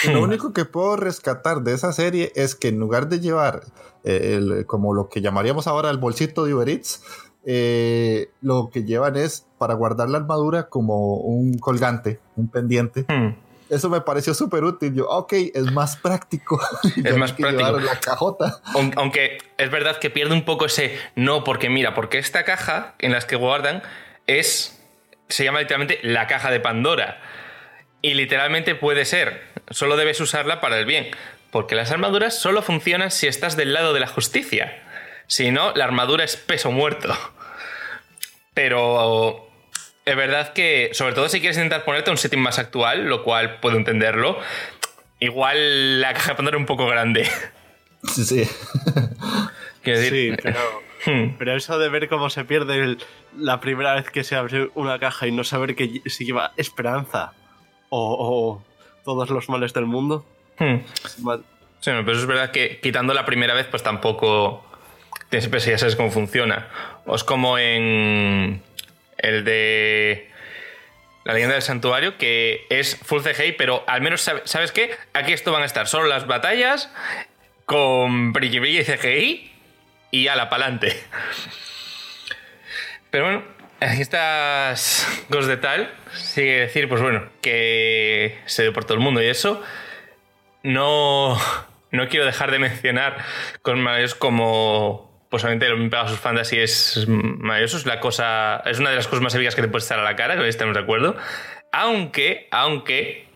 Lo 0.05 0.23
único 0.23 0.53
que 0.53 0.63
puedo 0.65 0.95
rescatar 0.95 1.61
de 1.61 1.73
esa 1.73 1.91
serie 1.91 2.31
es 2.35 2.55
que 2.55 2.69
en 2.69 2.79
lugar 2.79 3.09
de 3.09 3.19
llevar 3.19 3.63
eh, 4.03 4.63
como 4.65 4.93
lo 4.93 5.09
que 5.09 5.21
llamaríamos 5.21 5.67
ahora 5.67 5.89
el 5.89 5.97
bolsito 5.97 6.45
de 6.45 6.53
Uber 6.53 6.69
Eats, 6.69 7.03
eh, 7.45 8.29
lo 8.41 8.69
que 8.71 8.83
llevan 8.83 9.15
es 9.15 9.47
para 9.57 9.73
guardar 9.73 10.09
la 10.09 10.19
armadura 10.19 10.69
como 10.69 11.15
un 11.17 11.57
colgante, 11.57 12.19
un 12.35 12.49
pendiente. 12.49 13.05
Hmm. 13.07 13.35
Eso 13.69 13.89
me 13.89 14.01
pareció 14.01 14.33
súper 14.33 14.65
útil. 14.65 14.93
Yo, 14.93 15.07
ok, 15.07 15.33
es 15.53 15.71
más 15.71 15.95
práctico. 15.95 16.59
Es 17.03 17.17
más 17.17 17.31
práctico. 17.31 17.79
La 17.79 17.99
cajota. 17.99 18.61
Aunque 18.97 19.37
es 19.57 19.71
verdad 19.71 19.97
que 19.97 20.09
pierde 20.09 20.33
un 20.33 20.43
poco 20.43 20.65
ese 20.65 20.97
no, 21.15 21.43
porque 21.45 21.69
mira, 21.69 21.93
porque 21.93 22.17
esta 22.17 22.43
caja 22.43 22.95
en 22.99 23.11
las 23.11 23.25
que 23.25 23.37
guardan 23.37 23.81
es. 24.27 24.77
Se 25.31 25.43
llama 25.43 25.59
literalmente 25.59 25.99
la 26.03 26.27
caja 26.27 26.51
de 26.51 26.59
Pandora. 26.59 27.19
Y 28.01 28.13
literalmente 28.13 28.75
puede 28.75 29.05
ser. 29.05 29.41
Solo 29.69 29.95
debes 29.95 30.19
usarla 30.19 30.61
para 30.61 30.77
el 30.77 30.85
bien. 30.85 31.11
Porque 31.51 31.75
las 31.75 31.91
armaduras 31.91 32.37
solo 32.37 32.61
funcionan 32.61 33.11
si 33.11 33.27
estás 33.27 33.57
del 33.57 33.73
lado 33.73 33.93
de 33.93 33.99
la 33.99 34.07
justicia. 34.07 34.81
Si 35.27 35.51
no, 35.51 35.73
la 35.75 35.85
armadura 35.85 36.23
es 36.23 36.35
peso 36.37 36.71
muerto. 36.71 37.15
Pero 38.53 39.49
es 40.05 40.15
verdad 40.15 40.53
que, 40.53 40.89
sobre 40.93 41.13
todo 41.13 41.29
si 41.29 41.39
quieres 41.39 41.57
intentar 41.57 41.85
ponerte 41.85 42.11
un 42.11 42.17
setting 42.17 42.39
más 42.39 42.59
actual, 42.59 43.05
lo 43.05 43.23
cual 43.23 43.59
puedo 43.59 43.77
entenderlo, 43.77 44.39
igual 45.19 46.01
la 46.01 46.13
caja 46.13 46.29
de 46.29 46.35
Pandora 46.35 46.57
es 46.57 46.61
un 46.61 46.65
poco 46.65 46.87
grande. 46.87 47.29
Sí, 48.13 48.25
sí. 48.25 48.43
sí, 49.85 50.33
pero, 50.41 50.59
hmm. 51.05 51.35
pero, 51.37 51.55
eso 51.55 51.79
de 51.79 51.89
ver 51.89 52.09
cómo 52.09 52.29
se 52.29 52.45
pierde 52.45 52.97
la 53.37 53.59
primera 53.59 53.95
vez 53.95 54.09
que 54.09 54.23
se 54.23 54.35
abre 54.35 54.69
una 54.75 54.99
caja 54.99 55.27
y 55.27 55.31
no 55.31 55.43
saber 55.43 55.75
que 55.75 56.01
si 56.05 56.25
lleva 56.25 56.51
esperanza 56.57 57.33
o, 57.89 58.63
todos 59.03 59.29
los 59.29 59.49
males 59.49 59.73
del 59.73 59.85
mundo. 59.85 60.25
Hmm. 60.59 60.77
Sí, 61.79 61.91
pero 62.05 62.11
es 62.11 62.25
verdad 62.25 62.51
que 62.51 62.79
quitando 62.79 63.13
la 63.13 63.25
primera 63.25 63.55
vez, 63.55 63.65
pues 63.65 63.81
tampoco 63.81 64.63
Tienes 65.31 65.65
ya 65.65 65.77
sabes 65.77 65.95
cómo 65.95 66.11
funciona. 66.11 66.67
O 67.05 67.15
es 67.15 67.23
como 67.23 67.57
en 67.57 68.61
el 69.17 69.45
de 69.45 70.29
la 71.23 71.33
leyenda 71.33 71.53
del 71.53 71.61
santuario, 71.61 72.17
que 72.17 72.65
es 72.69 72.97
full 72.97 73.21
CGI, 73.21 73.53
pero 73.53 73.85
al 73.87 74.01
menos, 74.01 74.29
¿sabes 74.43 74.73
qué? 74.73 74.91
Aquí 75.13 75.31
esto 75.31 75.53
van 75.53 75.63
a 75.63 75.65
estar 75.65 75.87
solo 75.87 76.07
las 76.07 76.27
batallas 76.27 76.91
con 77.65 78.33
brilli 78.33 78.79
y 78.79 78.83
CGI 78.83 79.50
y 80.11 80.27
a 80.27 80.35
la 80.35 80.49
pa'lante. 80.49 80.95
Pero 83.09 83.25
bueno, 83.25 83.43
aquí 83.79 84.01
estas 84.01 85.25
cosas 85.29 85.47
de 85.47 85.57
tal, 85.57 85.93
sigue 86.13 86.59
decir, 86.59 86.87
pues 86.87 87.01
bueno, 87.01 87.29
que 87.41 88.37
se 88.45 88.63
dio 88.63 88.73
por 88.73 88.85
todo 88.85 88.95
el 88.95 89.03
mundo 89.03 89.21
y 89.21 89.27
eso. 89.27 89.61
No, 90.63 91.37
no 91.91 92.07
quiero 92.07 92.25
dejar 92.25 92.51
de 92.51 92.59
mencionar 92.59 93.17
con 93.61 93.81
maneras 93.81 94.13
como 94.13 95.11
pues 95.31 95.45
obviamente 95.45 95.65
el 95.65 95.89
Pegasus 95.89 96.19
Fantasy 96.19 96.59
es 96.59 97.05
maravilloso, 97.07 97.77
es 97.77 97.85
la 97.85 98.01
cosa, 98.01 98.61
es 98.65 98.79
una 98.79 98.89
de 98.89 98.97
las 98.97 99.07
cosas 99.07 99.23
más 99.23 99.33
épicas 99.33 99.55
que 99.55 99.61
te 99.61 99.69
puede 99.69 99.81
estar 99.81 99.97
a 99.97 100.03
la 100.03 100.17
cara, 100.17 100.35
que 100.35 100.45
estamos 100.45 100.75
de 100.75 100.81
acuerdo. 100.81 101.15
Aunque, 101.71 102.49
aunque 102.51 103.27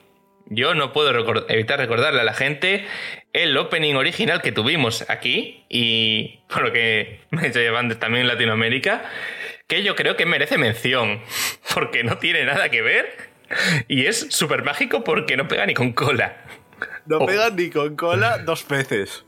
yo 0.48 0.76
no 0.76 0.92
puedo 0.92 1.10
evitar 1.48 1.80
recordarle 1.80 2.20
a 2.20 2.26
la 2.26 2.34
gente 2.34 2.86
el 3.44 3.58
opening 3.58 3.96
original 3.96 4.42
que 4.42 4.52
tuvimos 4.52 5.10
aquí 5.10 5.66
y 5.70 6.40
por 6.48 6.64
lo 6.64 6.72
que 6.72 7.20
me 7.32 7.44
he 7.44 7.48
hecho 7.48 7.60
llevando 7.60 7.98
también 7.98 8.22
en 8.22 8.28
Latinoamérica, 8.28 9.04
que 9.68 9.84
yo 9.84 9.96
creo 9.96 10.16
que 10.16 10.26
merece 10.26 10.58
mención, 10.58 11.22
porque 11.74 12.04
no 12.04 12.18
tiene 12.18 12.46
nada 12.46 12.70
que 12.70 12.82
ver 12.82 13.30
y 13.88 14.06
es 14.06 14.28
súper 14.30 14.64
mágico 14.64 15.04
porque 15.04 15.38
no 15.38 15.48
pega 15.48 15.66
ni 15.66 15.74
con 15.74 15.94
cola. 15.94 16.38
No 17.06 17.26
pega 17.26 17.50
ni 17.50 17.70
con 17.70 17.96
cola 17.96 18.40
dos 18.40 18.68
veces 18.68 19.26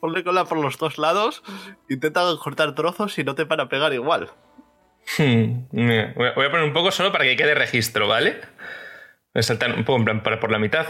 ponle 0.00 0.22
cola 0.22 0.44
por 0.44 0.58
los 0.58 0.78
dos 0.78 0.98
lados, 0.98 1.42
intenta 1.88 2.22
cortar 2.42 2.74
trozos 2.74 3.18
y 3.18 3.24
no 3.24 3.34
te 3.34 3.46
para 3.46 3.68
pegar 3.68 3.92
igual. 3.92 4.30
Hmm, 5.18 5.66
voy 5.70 6.46
a 6.46 6.50
poner 6.50 6.62
un 6.62 6.72
poco 6.72 6.90
solo 6.90 7.10
para 7.10 7.24
que 7.24 7.34
quede 7.34 7.54
registro, 7.54 8.06
¿vale? 8.06 8.40
Voy 9.34 9.40
a 9.40 9.42
saltar 9.42 9.72
un 9.72 9.84
poco 9.84 9.98
en 9.98 10.04
plan 10.04 10.22
para 10.22 10.38
por 10.38 10.52
la 10.52 10.58
mitad. 10.58 10.86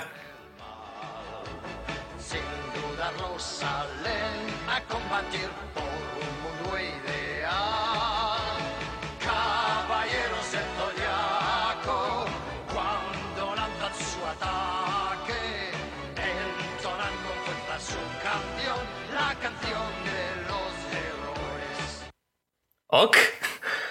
Ok. 22.88 23.16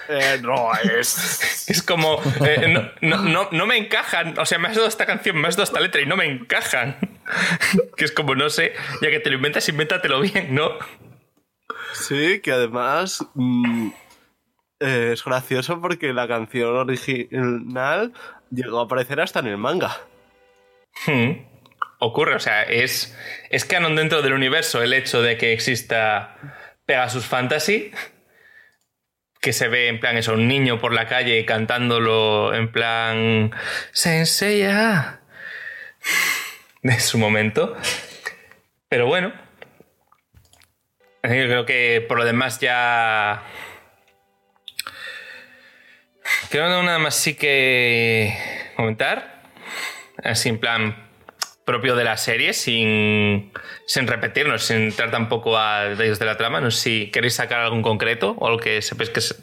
Eh, 0.08 0.38
no, 0.42 0.70
es. 0.74 1.68
es 1.68 1.82
como. 1.82 2.20
Eh, 2.44 2.92
no, 3.02 3.66
me 3.66 3.76
encajan. 3.76 4.38
O 4.38 4.46
sea, 4.46 4.58
me 4.58 4.68
has 4.68 4.76
dado 4.76 4.88
esta 4.88 5.06
canción, 5.06 5.36
me 5.36 5.48
has 5.48 5.56
dado 5.56 5.64
esta 5.64 5.80
letra 5.80 6.00
y 6.00 6.06
no 6.06 6.16
me 6.16 6.26
encajan. 6.26 6.96
que 7.96 8.04
es 8.04 8.12
como, 8.12 8.34
no 8.34 8.50
sé, 8.50 8.72
ya 9.02 9.10
que 9.10 9.20
te 9.20 9.30
lo 9.30 9.36
inventas, 9.36 9.68
invéntatelo 9.68 10.20
bien, 10.20 10.54
¿no? 10.54 10.72
Sí, 11.92 12.40
que 12.40 12.52
además. 12.52 13.24
Mm, 13.34 13.90
eh, 14.80 15.10
es 15.14 15.24
gracioso 15.24 15.80
porque 15.80 16.12
la 16.12 16.28
canción 16.28 16.76
original 16.76 18.12
llegó 18.50 18.80
a 18.80 18.84
aparecer 18.84 19.20
hasta 19.20 19.40
en 19.40 19.46
el 19.46 19.56
manga. 19.56 19.96
Hmm. 21.06 21.55
Ocurre, 21.98 22.34
o 22.34 22.40
sea, 22.40 22.62
es, 22.62 23.16
es 23.50 23.64
canon 23.64 23.96
dentro 23.96 24.22
del 24.22 24.34
universo 24.34 24.82
el 24.82 24.92
hecho 24.92 25.22
de 25.22 25.36
que 25.36 25.52
exista 25.52 26.36
Pegasus 26.84 27.24
Fantasy 27.24 27.92
que 29.46 29.52
se 29.52 29.68
ve 29.68 29.86
en 29.86 30.00
plan 30.00 30.16
eso, 30.16 30.34
un 30.34 30.48
niño 30.48 30.80
por 30.80 30.92
la 30.92 31.06
calle 31.06 31.44
cantándolo 31.44 32.52
en 32.52 32.72
plan 32.72 33.52
Senseiya 33.92 35.20
de 36.82 36.98
su 36.98 37.16
momento. 37.16 37.76
Pero 38.88 39.06
bueno, 39.06 39.32
yo 41.22 41.28
creo 41.30 41.64
que 41.64 42.04
por 42.08 42.18
lo 42.18 42.24
demás 42.24 42.58
ya 42.58 43.44
creo 46.50 46.64
que 46.64 46.84
nada 46.84 46.98
más 46.98 47.14
sí 47.14 47.34
que 47.34 48.36
comentar, 48.74 49.44
así 50.24 50.48
en 50.48 50.58
plan 50.58 51.05
propio 51.66 51.96
de 51.96 52.04
la 52.04 52.16
serie, 52.16 52.54
sin, 52.54 53.52
sin 53.86 54.06
repetirnos, 54.06 54.62
sin 54.62 54.76
entrar 54.76 55.10
tampoco 55.10 55.58
a 55.58 55.84
detalles 55.84 56.18
de 56.18 56.24
la 56.24 56.38
trama. 56.38 56.60
No 56.60 56.70
sé 56.70 56.80
si 56.80 57.10
queréis 57.10 57.34
sacar 57.34 57.60
algún 57.60 57.82
concreto 57.82 58.36
o 58.38 58.46
algo 58.46 58.58
que 58.58 58.80
sepáis 58.80 59.10
que 59.10 59.20
se, 59.20 59.34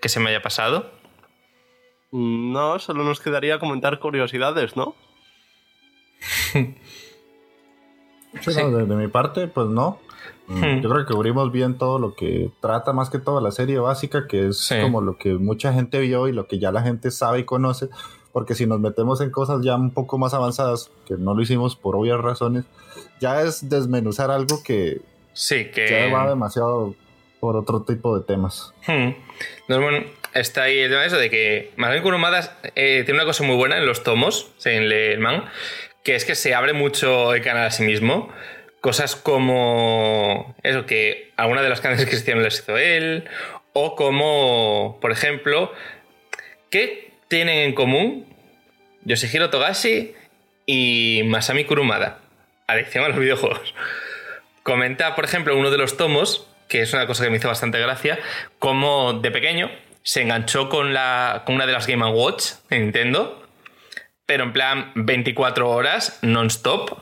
que 0.00 0.08
se 0.08 0.20
me 0.20 0.30
haya 0.30 0.42
pasado. 0.42 0.92
No, 2.12 2.78
solo 2.78 3.02
nos 3.04 3.20
quedaría 3.20 3.58
comentar 3.58 3.98
curiosidades, 3.98 4.76
¿no? 4.76 4.94
de, 8.46 8.94
mi 8.94 9.08
parte, 9.08 9.48
pues 9.48 9.68
no. 9.68 9.98
Mm, 10.48 10.64
hmm. 10.64 10.80
Yo 10.82 10.90
creo 10.90 11.06
que 11.06 11.14
cubrimos 11.14 11.50
bien 11.52 11.78
todo 11.78 11.98
lo 11.98 12.14
que 12.14 12.50
trata, 12.60 12.92
más 12.92 13.08
que 13.08 13.18
todo 13.18 13.40
la 13.40 13.50
serie 13.50 13.78
básica, 13.78 14.26
que 14.28 14.48
es 14.48 14.70
como 14.82 15.00
lo 15.00 15.16
que 15.16 15.34
mucha 15.34 15.72
gente 15.72 16.00
vio 16.00 16.28
y 16.28 16.32
lo 16.32 16.46
que 16.46 16.58
ya 16.58 16.70
la 16.70 16.82
gente 16.82 17.10
sabe 17.10 17.40
y 17.40 17.44
conoce. 17.44 17.88
Porque 18.32 18.54
si 18.54 18.66
nos 18.66 18.80
metemos 18.80 19.20
en 19.20 19.30
cosas 19.30 19.62
ya 19.62 19.76
un 19.76 19.90
poco 19.90 20.18
más 20.18 20.34
avanzadas, 20.34 20.90
que 21.06 21.14
no 21.18 21.34
lo 21.34 21.42
hicimos 21.42 21.76
por 21.76 21.96
obvias 21.96 22.20
razones, 22.20 22.64
ya 23.20 23.42
es 23.42 23.68
desmenuzar 23.68 24.30
algo 24.30 24.62
que 24.62 25.00
sí, 25.34 25.66
que 25.66 25.88
ya 25.88 26.14
va 26.14 26.28
demasiado 26.28 26.94
por 27.40 27.56
otro 27.56 27.82
tipo 27.82 28.16
de 28.18 28.24
temas. 28.24 28.72
Hmm. 28.86 29.10
bueno, 29.68 30.04
está 30.32 30.62
ahí 30.62 30.78
el 30.78 30.90
tema 30.90 31.02
de 31.02 31.06
eso 31.08 31.18
de 31.18 31.28
que 31.28 31.72
Manuel 31.76 32.02
Kurumada 32.02 32.58
eh, 32.74 33.02
tiene 33.04 33.18
una 33.18 33.26
cosa 33.26 33.44
muy 33.44 33.56
buena 33.56 33.78
en 33.78 33.86
los 33.86 34.02
tomos, 34.02 34.50
en 34.64 34.90
el 34.90 35.18
man, 35.18 35.44
que 36.04 36.14
es 36.14 36.24
que 36.24 36.34
se 36.34 36.54
abre 36.54 36.72
mucho 36.72 37.34
el 37.34 37.42
canal 37.42 37.66
a 37.66 37.70
sí 37.70 37.84
mismo. 37.84 38.28
Cosas 38.80 39.14
como 39.14 40.56
eso, 40.62 40.86
que 40.86 41.32
alguna 41.36 41.62
de 41.62 41.68
las 41.68 41.80
canciones 41.80 42.10
que 42.10 42.16
hicieron 42.16 42.42
las 42.42 42.58
hizo 42.58 42.76
él, 42.76 43.28
o 43.74 43.94
como, 43.94 44.98
por 45.00 45.12
ejemplo, 45.12 45.72
¿qué 46.70 47.11
tienen 47.32 47.60
en 47.60 47.72
común 47.72 48.26
Yoshihiro 49.06 49.48
Togashi 49.48 50.12
y 50.66 51.22
Masami 51.24 51.64
Kurumada? 51.64 52.18
Adicción 52.66 53.06
a 53.06 53.08
los 53.08 53.18
videojuegos. 53.18 53.74
Comenta, 54.62 55.14
por 55.14 55.24
ejemplo, 55.24 55.56
uno 55.56 55.70
de 55.70 55.78
los 55.78 55.96
tomos, 55.96 56.46
que 56.68 56.82
es 56.82 56.92
una 56.92 57.06
cosa 57.06 57.24
que 57.24 57.30
me 57.30 57.38
hizo 57.38 57.48
bastante 57.48 57.78
gracia, 57.78 58.18
como 58.58 59.14
de 59.14 59.30
pequeño 59.30 59.70
se 60.02 60.20
enganchó 60.20 60.68
con, 60.68 60.92
la, 60.92 61.44
con 61.46 61.54
una 61.54 61.64
de 61.64 61.72
las 61.72 61.86
Game 61.86 62.04
Watch 62.04 62.50
de 62.68 62.80
Nintendo, 62.80 63.48
pero 64.26 64.44
en 64.44 64.52
plan 64.52 64.92
24 64.94 65.70
horas 65.70 66.18
non-stop. 66.20 66.98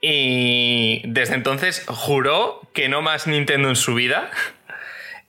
Y 0.00 1.02
desde 1.04 1.34
entonces 1.34 1.84
juró 1.86 2.62
que 2.72 2.88
no 2.88 3.02
más 3.02 3.26
Nintendo 3.26 3.68
en 3.68 3.76
su 3.76 3.94
vida. 3.94 4.30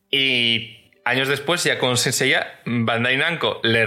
Y 0.10 0.83
años 1.06 1.28
después, 1.28 1.64
ya 1.64 1.78
con 1.78 1.98
Senseiya, 1.98 2.60
Bandai 2.66 3.18
Namco 3.18 3.60
le, 3.64 3.84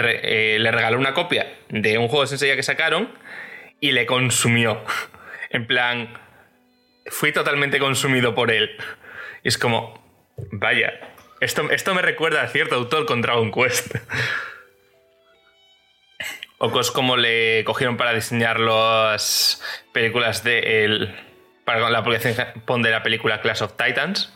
eh, 0.54 0.58
le 0.58 0.70
regaló 0.70 0.98
una 0.98 1.14
copia 1.14 1.54
de 1.68 1.98
un 1.98 2.08
juego 2.08 2.22
de 2.22 2.28
Senseiya 2.28 2.56
que 2.56 2.62
sacaron 2.62 3.12
y 3.80 3.92
le 3.92 4.06
consumió. 4.06 4.82
En 5.48 5.66
plan, 5.66 6.12
fui 7.06 7.32
totalmente 7.32 7.78
consumido 7.78 8.34
por 8.34 8.50
él. 8.50 8.76
Y 9.44 9.48
es 9.48 9.56
como, 9.56 10.04
vaya, 10.50 10.92
esto, 11.40 11.70
esto 11.70 11.94
me 11.94 12.02
recuerda 12.02 12.42
a 12.42 12.48
cierto 12.48 12.74
autor 12.74 13.06
con 13.06 13.22
Dragon 13.22 13.52
Quest. 13.52 13.94
o 16.58 16.70
cosas 16.70 16.92
como 16.92 17.16
le 17.16 17.64
cogieron 17.64 17.96
para 17.96 18.12
diseñar 18.12 18.58
las 18.60 19.62
películas 19.92 20.42
de 20.42 20.84
el, 20.84 21.14
para 21.64 21.90
la 21.90 22.02
publicación 22.02 22.82
de 22.82 22.90
la 22.90 23.02
película 23.02 23.40
Clash 23.40 23.62
of 23.62 23.76
Titans. 23.76 24.32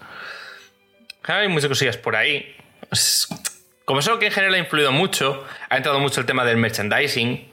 Hay 1.24 1.48
muchas 1.48 1.68
cosillas 1.68 1.96
por 1.96 2.16
ahí. 2.16 2.56
Como 3.84 4.00
es 4.00 4.06
algo 4.06 4.18
que 4.18 4.26
en 4.26 4.32
general 4.32 4.54
ha 4.54 4.58
influido 4.58 4.92
mucho, 4.92 5.44
ha 5.68 5.76
entrado 5.76 6.00
mucho 6.00 6.20
el 6.20 6.26
tema 6.26 6.44
del 6.44 6.56
merchandising. 6.56 7.50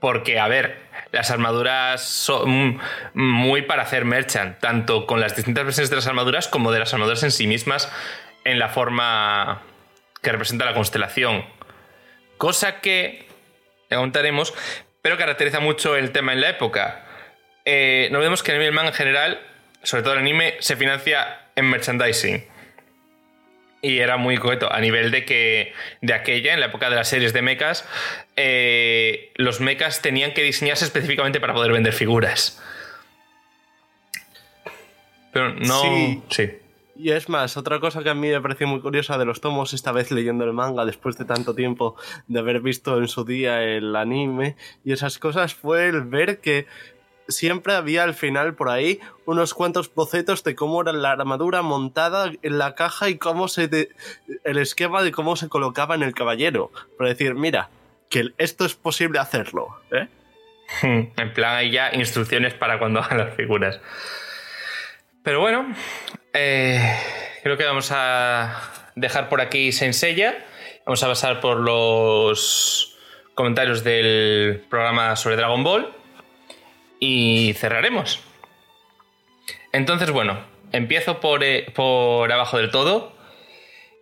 Porque, 0.00 0.38
a 0.38 0.46
ver, 0.46 0.78
las 1.12 1.30
armaduras 1.30 2.02
son 2.02 2.78
muy 3.14 3.62
para 3.62 3.82
hacer 3.82 4.04
merchant, 4.04 4.58
tanto 4.60 5.06
con 5.06 5.20
las 5.20 5.34
distintas 5.34 5.64
versiones 5.64 5.90
de 5.90 5.96
las 5.96 6.06
armaduras 6.06 6.48
como 6.48 6.70
de 6.70 6.78
las 6.78 6.92
armaduras 6.92 7.22
en 7.22 7.30
sí 7.30 7.46
mismas 7.46 7.90
en 8.44 8.58
la 8.58 8.68
forma 8.68 9.62
que 10.22 10.30
representa 10.30 10.64
la 10.64 10.74
constelación. 10.74 11.44
Cosa 12.36 12.80
que 12.80 13.26
contaremos, 13.88 14.54
pero 15.02 15.16
caracteriza 15.16 15.60
mucho 15.60 15.96
el 15.96 16.12
tema 16.12 16.32
en 16.32 16.40
la 16.42 16.50
época. 16.50 17.06
Eh, 17.64 18.08
no 18.12 18.20
vemos 18.20 18.42
que 18.42 18.52
el 18.52 18.60
anime 18.60 18.86
en 18.88 18.92
general, 18.92 19.40
sobre 19.82 20.02
todo 20.02 20.12
el 20.12 20.20
anime, 20.20 20.56
se 20.60 20.76
financia 20.76 21.48
en 21.56 21.70
merchandising. 21.70 22.44
Y 23.82 23.98
era 23.98 24.16
muy 24.16 24.38
coqueto, 24.38 24.72
a 24.72 24.80
nivel 24.80 25.10
de 25.10 25.24
que 25.24 25.72
de 26.00 26.14
aquella, 26.14 26.54
en 26.54 26.60
la 26.60 26.66
época 26.66 26.90
de 26.90 26.96
las 26.96 27.08
series 27.08 27.32
de 27.32 27.42
mechas, 27.42 27.86
eh, 28.36 29.32
los 29.36 29.60
mechas 29.60 30.02
tenían 30.02 30.32
que 30.32 30.42
diseñarse 30.42 30.84
específicamente 30.84 31.40
para 31.40 31.54
poder 31.54 31.72
vender 31.72 31.92
figuras. 31.92 32.60
Pero 35.32 35.54
no. 35.54 36.24
sí. 36.30 36.50
Y 36.98 37.10
es 37.10 37.28
más, 37.28 37.58
otra 37.58 37.78
cosa 37.78 38.02
que 38.02 38.08
a 38.08 38.14
mí 38.14 38.28
me 38.28 38.40
pareció 38.40 38.66
muy 38.66 38.80
curiosa 38.80 39.18
de 39.18 39.26
los 39.26 39.42
tomos, 39.42 39.74
esta 39.74 39.92
vez 39.92 40.10
leyendo 40.10 40.44
el 40.44 40.54
manga 40.54 40.86
después 40.86 41.18
de 41.18 41.26
tanto 41.26 41.54
tiempo 41.54 41.94
de 42.26 42.38
haber 42.38 42.60
visto 42.60 42.96
en 42.98 43.08
su 43.08 43.24
día 43.24 43.62
el 43.62 43.94
anime 43.96 44.56
y 44.82 44.92
esas 44.92 45.18
cosas, 45.18 45.54
fue 45.54 45.88
el 45.88 46.02
ver 46.02 46.40
que 46.40 46.66
siempre 47.28 47.74
había 47.74 48.04
al 48.04 48.14
final 48.14 48.54
por 48.54 48.68
ahí 48.68 49.00
unos 49.24 49.54
cuantos 49.54 49.92
bocetos 49.92 50.44
de 50.44 50.54
cómo 50.54 50.82
era 50.82 50.92
la 50.92 51.12
armadura 51.12 51.62
montada 51.62 52.32
en 52.42 52.58
la 52.58 52.74
caja 52.74 53.08
y 53.08 53.18
cómo 53.18 53.48
se 53.48 53.88
el 54.44 54.58
esquema 54.58 55.02
de 55.02 55.12
cómo 55.12 55.36
se 55.36 55.48
colocaba 55.48 55.94
en 55.94 56.02
el 56.02 56.14
caballero. 56.14 56.70
Para 56.96 57.10
decir, 57.10 57.34
mira, 57.34 57.70
que 58.08 58.30
esto 58.38 58.64
es 58.64 58.74
posible 58.74 59.18
hacerlo. 59.18 59.80
¿eh? 59.90 60.08
En 61.16 61.32
plan, 61.32 61.56
hay 61.56 61.70
ya 61.70 61.94
instrucciones 61.94 62.54
para 62.54 62.78
cuando 62.78 63.00
hagan 63.00 63.18
las 63.18 63.34
figuras. 63.34 63.80
Pero 65.22 65.40
bueno, 65.40 65.74
eh, 66.32 66.80
creo 67.42 67.56
que 67.56 67.64
vamos 67.64 67.90
a 67.92 68.90
dejar 68.94 69.28
por 69.28 69.40
aquí 69.40 69.72
Senseiya. 69.72 70.44
Vamos 70.84 71.02
a 71.02 71.08
pasar 71.08 71.40
por 71.40 71.58
los 71.58 72.96
comentarios 73.34 73.82
del 73.82 74.64
programa 74.70 75.16
sobre 75.16 75.36
Dragon 75.36 75.64
Ball 75.64 75.95
y 77.00 77.54
cerraremos. 77.54 78.20
Entonces, 79.72 80.10
bueno, 80.10 80.38
empiezo 80.72 81.20
por, 81.20 81.44
eh, 81.44 81.66
por 81.74 82.32
abajo 82.32 82.58
del 82.58 82.70
todo 82.70 83.16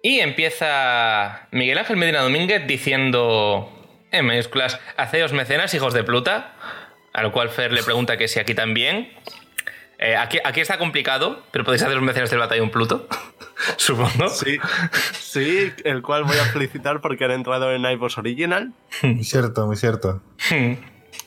y 0.03 0.21
empieza 0.21 1.49
Miguel 1.51 1.79
Ángel 1.79 1.97
Medina 1.97 2.21
Domínguez 2.21 2.67
diciendo 2.67 3.71
en 4.11 4.27
mayúsculas, 4.27 4.79
haceos 4.97 5.33
mecenas, 5.33 5.75
hijos 5.75 5.93
de 5.93 6.05
Pluta, 6.05 6.53
a 7.13 7.23
lo 7.23 7.33
cual 7.33 7.51
Fer 7.51 7.73
le 7.73 7.83
pregunta 7.83 8.17
que 8.17 8.29
si 8.29 8.39
aquí 8.39 8.55
también. 8.55 9.13
Eh, 9.99 10.17
aquí, 10.17 10.39
aquí, 10.45 10.61
está 10.61 10.79
complicado, 10.79 11.43
pero 11.51 11.65
podéis 11.65 11.83
hacer 11.83 11.95
los 11.95 12.05
mecenas 12.05 12.31
del 12.31 12.39
batallón 12.39 12.71
Pluto, 12.71 13.09
supongo. 13.77 14.29
Sí, 14.29 14.59
sí, 15.19 15.73
el 15.85 16.03
cual 16.03 16.25
voy 16.25 16.37
a 16.37 16.45
felicitar 16.45 17.01
porque 17.01 17.25
han 17.25 17.31
entrado 17.33 17.73
en 17.73 17.85
iVoox 17.85 18.19
Original. 18.19 18.73
Muy 19.03 19.25
cierto, 19.25 19.67
muy 19.67 19.77
cierto. 19.77 20.21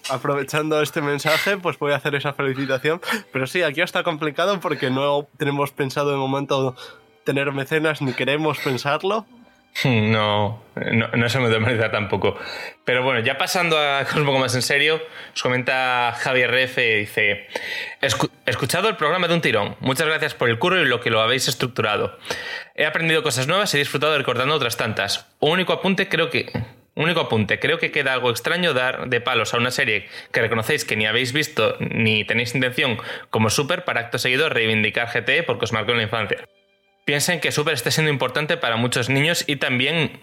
Aprovechando 0.10 0.82
este 0.82 1.02
mensaje, 1.02 1.58
pues 1.58 1.78
voy 1.80 1.92
a 1.92 1.96
hacer 1.96 2.16
esa 2.16 2.34
felicitación. 2.34 3.02
Pero 3.32 3.48
sí, 3.48 3.64
aquí 3.64 3.82
está 3.82 4.04
complicado 4.04 4.60
porque 4.60 4.90
no 4.90 5.28
tenemos 5.38 5.72
pensado 5.72 6.12
de 6.12 6.18
momento 6.18 6.76
tener 7.24 7.52
mecenas 7.52 8.02
ni 8.02 8.14
queremos 8.14 8.60
pensarlo. 8.60 9.26
No, 9.84 10.64
no, 10.76 11.08
no 11.10 11.30
se 11.30 11.40
me 11.40 11.50
demerita 11.50 11.92
tampoco. 11.92 12.38
Pero 12.84 13.04
bueno, 13.04 13.20
ya 13.20 13.38
pasando 13.38 13.78
a 13.78 14.04
cosas 14.04 14.18
un 14.18 14.26
poco 14.26 14.40
más 14.40 14.56
en 14.56 14.62
serio, 14.62 15.02
os 15.34 15.44
comenta 15.44 16.14
Javier 16.18 16.50
Refe, 16.50 16.96
dice, 16.98 17.48
escuchado 18.46 18.90
el 18.90 18.96
programa 18.96 19.28
de 19.28 19.36
un 19.36 19.42
tirón, 19.42 19.76
muchas 19.80 20.08
gracias 20.08 20.34
por 20.34 20.50
el 20.50 20.58
curro 20.58 20.82
y 20.82 20.86
lo 20.86 21.00
que 21.00 21.10
lo 21.10 21.22
habéis 21.22 21.48
estructurado. 21.48 22.18
He 22.76 22.86
aprendido 22.86 23.24
cosas 23.24 23.48
nuevas 23.48 23.74
y 23.74 23.78
he 23.78 23.80
disfrutado 23.80 24.18
recordando 24.18 24.56
otras 24.56 24.78
tantas. 24.78 25.28
Un 25.40 25.52
único 25.52 25.74
apunte 25.74 26.10
creo 26.10 26.30
que... 26.30 26.52
único 27.04 27.22
apunte, 27.22 27.60
creo 27.60 27.80
que 27.80 27.92
queda 27.92 28.14
algo 28.14 28.30
extraño 28.30 28.74
dar 28.74 29.08
de 29.08 29.22
palos 29.22 29.54
a 29.54 29.58
una 29.58 29.72
serie 29.72 30.08
que 30.32 30.42
reconocéis 30.42 30.86
que 30.86 30.96
ni 30.96 31.06
habéis 31.06 31.34
visto 31.34 31.78
ni 31.80 32.26
tenéis 32.26 32.56
intención 32.56 32.98
como 33.30 33.50
super 33.50 33.86
para 33.86 34.02
acto 34.02 34.18
seguido 34.18 34.50
reivindicar 34.50 35.10
GT 35.10 35.44
porque 35.44 35.66
os 35.66 35.74
marcó 35.74 35.92
en 35.92 35.98
la 35.98 36.04
infancia 36.04 36.46
piensen 37.08 37.40
que 37.40 37.54
Super 37.54 37.74
está 37.74 37.90
siendo 37.90 38.12
importante 38.12 38.58
para 38.58 38.76
muchos 38.76 39.10
niños 39.10 39.46
y 39.48 39.56
también, 39.56 40.20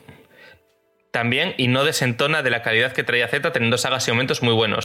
también 1.13 1.55
y 1.57 1.67
no 1.67 1.83
desentona 1.83 2.43
de 2.43 2.51
la 2.51 2.61
calidad 2.61 2.93
que 2.93 3.03
traía 3.03 3.27
Z 3.27 3.53
teniendo 3.53 3.79
sagas 3.79 4.07
y 4.07 4.11
momentos 4.11 4.43
muy 4.43 4.53
buenos. 4.53 4.85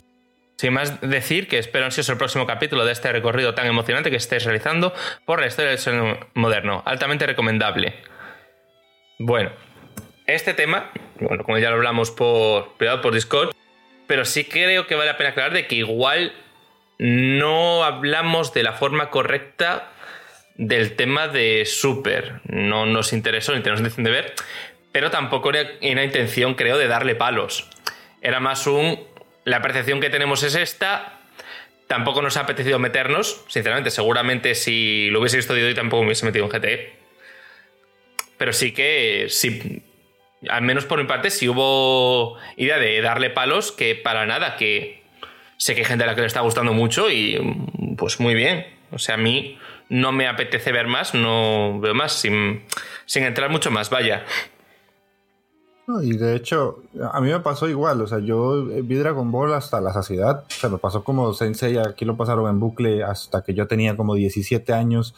Sin 0.58 0.74
más 0.74 1.02
decir 1.02 1.50
que 1.50 1.58
espero 1.58 1.84
ansioso 1.84 2.14
el 2.14 2.18
próximo 2.18 2.48
capítulo 2.48 2.86
de 2.86 2.94
este 2.94 3.12
recorrido 3.12 3.54
tan 3.54 3.68
emocionante 3.68 4.10
que 4.10 4.16
estéis 4.16 4.46
realizando 4.46 4.94
por 5.26 5.42
la 5.42 5.48
historia 5.48 5.72
del 5.72 5.80
sueño 5.80 6.20
moderno. 6.36 6.84
Altamente 6.86 7.26
recomendable. 7.26 7.96
Bueno, 9.20 9.52
este 10.26 10.54
tema, 10.54 10.92
bueno, 11.20 11.44
como 11.44 11.58
ya 11.58 11.70
lo 11.70 11.78
hablamos 11.78 12.12
por 12.12 12.74
privado 12.78 13.02
por 13.02 13.14
Discord, 13.14 13.52
pero 14.08 14.26
sí 14.26 14.46
creo 14.46 14.88
que 14.88 14.96
vale 14.96 15.12
la 15.12 15.18
pena 15.18 15.32
aclarar 15.32 15.54
de 15.54 15.68
que 15.68 15.76
igual 15.76 16.34
no 16.98 17.84
hablamos 17.84 18.54
de 18.54 18.64
la 18.64 18.74
forma 18.74 19.10
correcta 19.10 19.92
del 20.56 20.96
tema 20.96 21.28
de 21.28 21.66
Super. 21.66 22.42
No 22.44 22.86
nos 22.86 23.14
interesó 23.14 23.56
ni 23.56 23.62
tenemos 23.62 23.80
intención 23.80 24.04
de 24.04 24.12
ver, 24.12 24.34
pero 24.92 25.10
tampoco 25.10 25.50
era 25.50 25.70
una 25.82 26.04
intención, 26.04 26.56
creo, 26.56 26.78
de 26.78 26.88
darle 26.88 27.16
palos. 27.16 27.70
Era 28.22 28.40
más 28.40 28.68
un. 28.68 29.00
La 29.46 29.62
percepción 29.62 30.02
que 30.02 30.10
tenemos 30.10 30.44
es 30.44 30.56
esta. 30.56 31.20
Tampoco 31.88 32.22
nos 32.22 32.38
ha 32.38 32.42
apetecido 32.42 32.78
meternos, 32.78 33.46
sinceramente. 33.48 33.90
Seguramente 33.90 34.54
si 34.54 35.10
lo 35.10 35.22
hubiese 35.22 35.38
visto 35.38 35.54
hoy 35.54 35.74
tampoco 35.74 36.04
me 36.04 36.08
hubiese 36.08 36.26
metido 36.26 36.46
en 36.46 36.52
GT. 36.52 37.00
Pero 38.38 38.54
sí 38.54 38.74
que, 38.74 39.28
sí, 39.30 39.82
al 40.48 40.62
menos 40.62 40.86
por 40.86 41.00
mi 41.00 41.06
parte, 41.06 41.32
sí 41.32 41.50
hubo 41.50 42.38
idea 42.56 42.78
de 42.78 43.02
darle 43.02 43.30
palos 43.30 43.72
que 43.72 43.96
para 43.96 44.26
nada, 44.26 44.56
que 44.56 45.04
sé 45.58 45.76
que 45.76 45.82
hay 45.82 45.86
gente 45.86 46.04
a 46.06 46.08
la 46.08 46.16
que 46.16 46.22
le 46.22 46.28
está 46.28 46.42
gustando 46.42 46.74
mucho 46.74 47.10
y 47.10 47.38
pues 47.98 48.20
muy 48.20 48.34
bien. 48.34 48.66
O 48.92 48.98
sea, 48.98 49.16
a 49.16 49.18
mí 49.18 49.58
no 49.90 50.12
me 50.12 50.28
apetece 50.28 50.72
ver 50.72 50.88
más, 50.88 51.14
no 51.14 51.80
veo 51.80 51.94
más, 51.94 52.14
sin, 52.14 52.64
entrar 53.14 53.50
mucho 53.50 53.72
más, 53.72 53.90
vaya. 53.90 54.24
y 56.04 56.16
de 56.16 56.36
hecho, 56.36 56.84
a 57.12 57.20
mí 57.20 57.30
me 57.32 57.40
pasó 57.40 57.68
igual, 57.68 58.02
o 58.02 58.08
sea, 58.08 58.20
yo 58.20 58.66
vi 58.66 58.96
Dragon 58.96 59.32
Ball 59.32 59.54
hasta 59.54 59.82
la 59.82 59.92
saciedad, 59.92 60.46
o 60.48 60.52
sea, 60.54 60.70
me 60.70 60.78
pasó 60.78 61.04
como 61.04 61.34
Sensei, 61.34 61.78
aquí 61.78 62.06
lo 62.06 62.18
pasaron 62.18 62.50
en 62.50 62.60
bucle 62.60 63.04
hasta 63.04 63.44
que 63.44 63.54
yo 63.54 63.68
tenía 63.68 63.98
como 63.98 64.16
17 64.16 64.74
años 64.74 65.16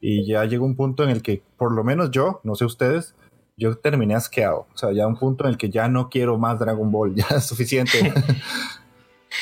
y 0.00 0.26
ya 0.26 0.44
llegó 0.44 0.64
un 0.64 0.76
punto 0.76 1.04
en 1.04 1.10
el 1.10 1.22
que, 1.22 1.42
por 1.56 1.72
lo 1.72 1.84
menos 1.84 2.10
yo, 2.10 2.40
no 2.42 2.54
sé 2.54 2.64
ustedes, 2.64 3.14
yo 3.56 3.76
terminé 3.76 4.14
asqueado, 4.14 4.66
o 4.72 4.76
sea, 4.76 4.92
ya 4.92 5.06
un 5.06 5.16
punto 5.16 5.44
en 5.44 5.50
el 5.50 5.58
que 5.58 5.70
ya 5.70 5.88
no 5.88 6.08
quiero 6.08 6.38
más 6.38 6.58
Dragon 6.58 6.90
Ball, 6.90 7.14
ya 7.16 7.26
es 7.36 7.44
suficiente. 7.44 8.12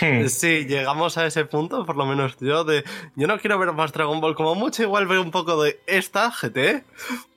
Hmm. 0.00 0.26
Sí, 0.28 0.66
llegamos 0.66 1.18
a 1.18 1.26
ese 1.26 1.44
punto, 1.44 1.84
por 1.84 1.96
lo 1.96 2.06
menos 2.06 2.36
yo, 2.40 2.64
de 2.64 2.84
yo 3.14 3.26
no 3.26 3.38
quiero 3.38 3.58
ver 3.58 3.72
más 3.72 3.92
Dragon 3.92 4.20
Ball 4.20 4.34
como 4.34 4.54
mucho, 4.54 4.82
igual 4.82 5.06
veo 5.06 5.20
un 5.20 5.30
poco 5.30 5.62
de 5.62 5.80
esta 5.86 6.30
GT, 6.30 6.84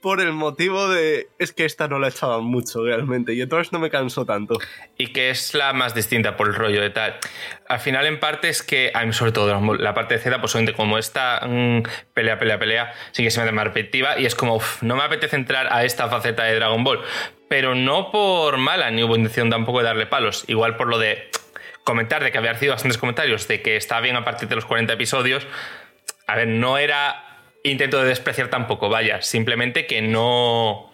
por 0.01 0.21
el 0.21 0.31
motivo 0.31 0.87
de 0.87 1.27
es 1.39 1.51
que 1.51 1.65
esta 1.65 1.87
no 1.87 1.99
la 1.99 2.07
echaban 2.07 2.45
mucho 2.45 2.83
realmente, 2.83 3.33
y 3.33 3.41
entonces 3.41 3.73
no 3.73 3.79
me 3.79 3.89
cansó 3.89 4.25
tanto. 4.25 4.57
Y 4.97 5.07
que 5.07 5.29
es 5.29 5.53
la 5.53 5.73
más 5.73 5.93
distinta 5.93 6.37
por 6.37 6.47
el 6.47 6.55
rollo 6.55 6.81
de 6.81 6.91
tal. 6.91 7.17
Al 7.67 7.79
final, 7.79 8.05
en 8.05 8.19
parte, 8.19 8.49
es 8.49 8.63
que, 8.63 8.91
a 8.93 9.03
mí 9.05 9.11
sobre 9.11 9.31
todo 9.31 9.75
la 9.75 9.93
parte 9.93 10.15
de 10.15 10.21
Z, 10.21 10.39
pues 10.39 10.53
obviamente 10.55 10.77
como 10.77 10.97
esta 10.97 11.41
mm, 11.45 11.83
pelea, 12.13 12.39
pelea, 12.39 12.59
pelea, 12.59 12.93
sí 13.11 13.23
que 13.23 13.31
se 13.31 13.39
me 13.39 13.47
da 13.47 13.51
más 13.51 13.65
repetitiva, 13.65 14.17
y 14.19 14.25
es 14.25 14.35
como, 14.35 14.61
no 14.81 14.95
me 14.95 15.03
apetece 15.03 15.35
entrar 15.35 15.73
a 15.73 15.83
esta 15.83 16.07
faceta 16.07 16.43
de 16.43 16.55
Dragon 16.55 16.83
Ball, 16.83 17.01
pero 17.49 17.75
no 17.75 18.11
por 18.11 18.57
mala, 18.57 18.91
ni 18.91 19.03
hubo 19.03 19.15
intención 19.15 19.49
tampoco 19.49 19.79
de 19.79 19.85
darle 19.85 20.05
palos, 20.05 20.45
igual 20.47 20.77
por 20.77 20.87
lo 20.87 20.99
de 20.99 21.29
comentar 21.85 22.21
de 22.23 22.31
que 22.33 22.37
había 22.37 22.51
recibido 22.51 22.73
bastantes 22.73 22.97
comentarios 22.97 23.47
de 23.47 23.61
que 23.61 23.77
está 23.77 24.01
bien 24.01 24.17
a 24.17 24.25
partir 24.25 24.49
de 24.49 24.55
los 24.55 24.65
40 24.65 24.91
episodios. 24.91 25.47
A 26.27 26.35
ver, 26.35 26.49
no 26.49 26.77
era 26.77 27.23
intento 27.63 28.01
de 28.01 28.09
despreciar 28.09 28.49
tampoco, 28.49 28.89
vaya, 28.89 29.21
simplemente 29.21 29.85
que 29.87 30.01
no 30.01 30.91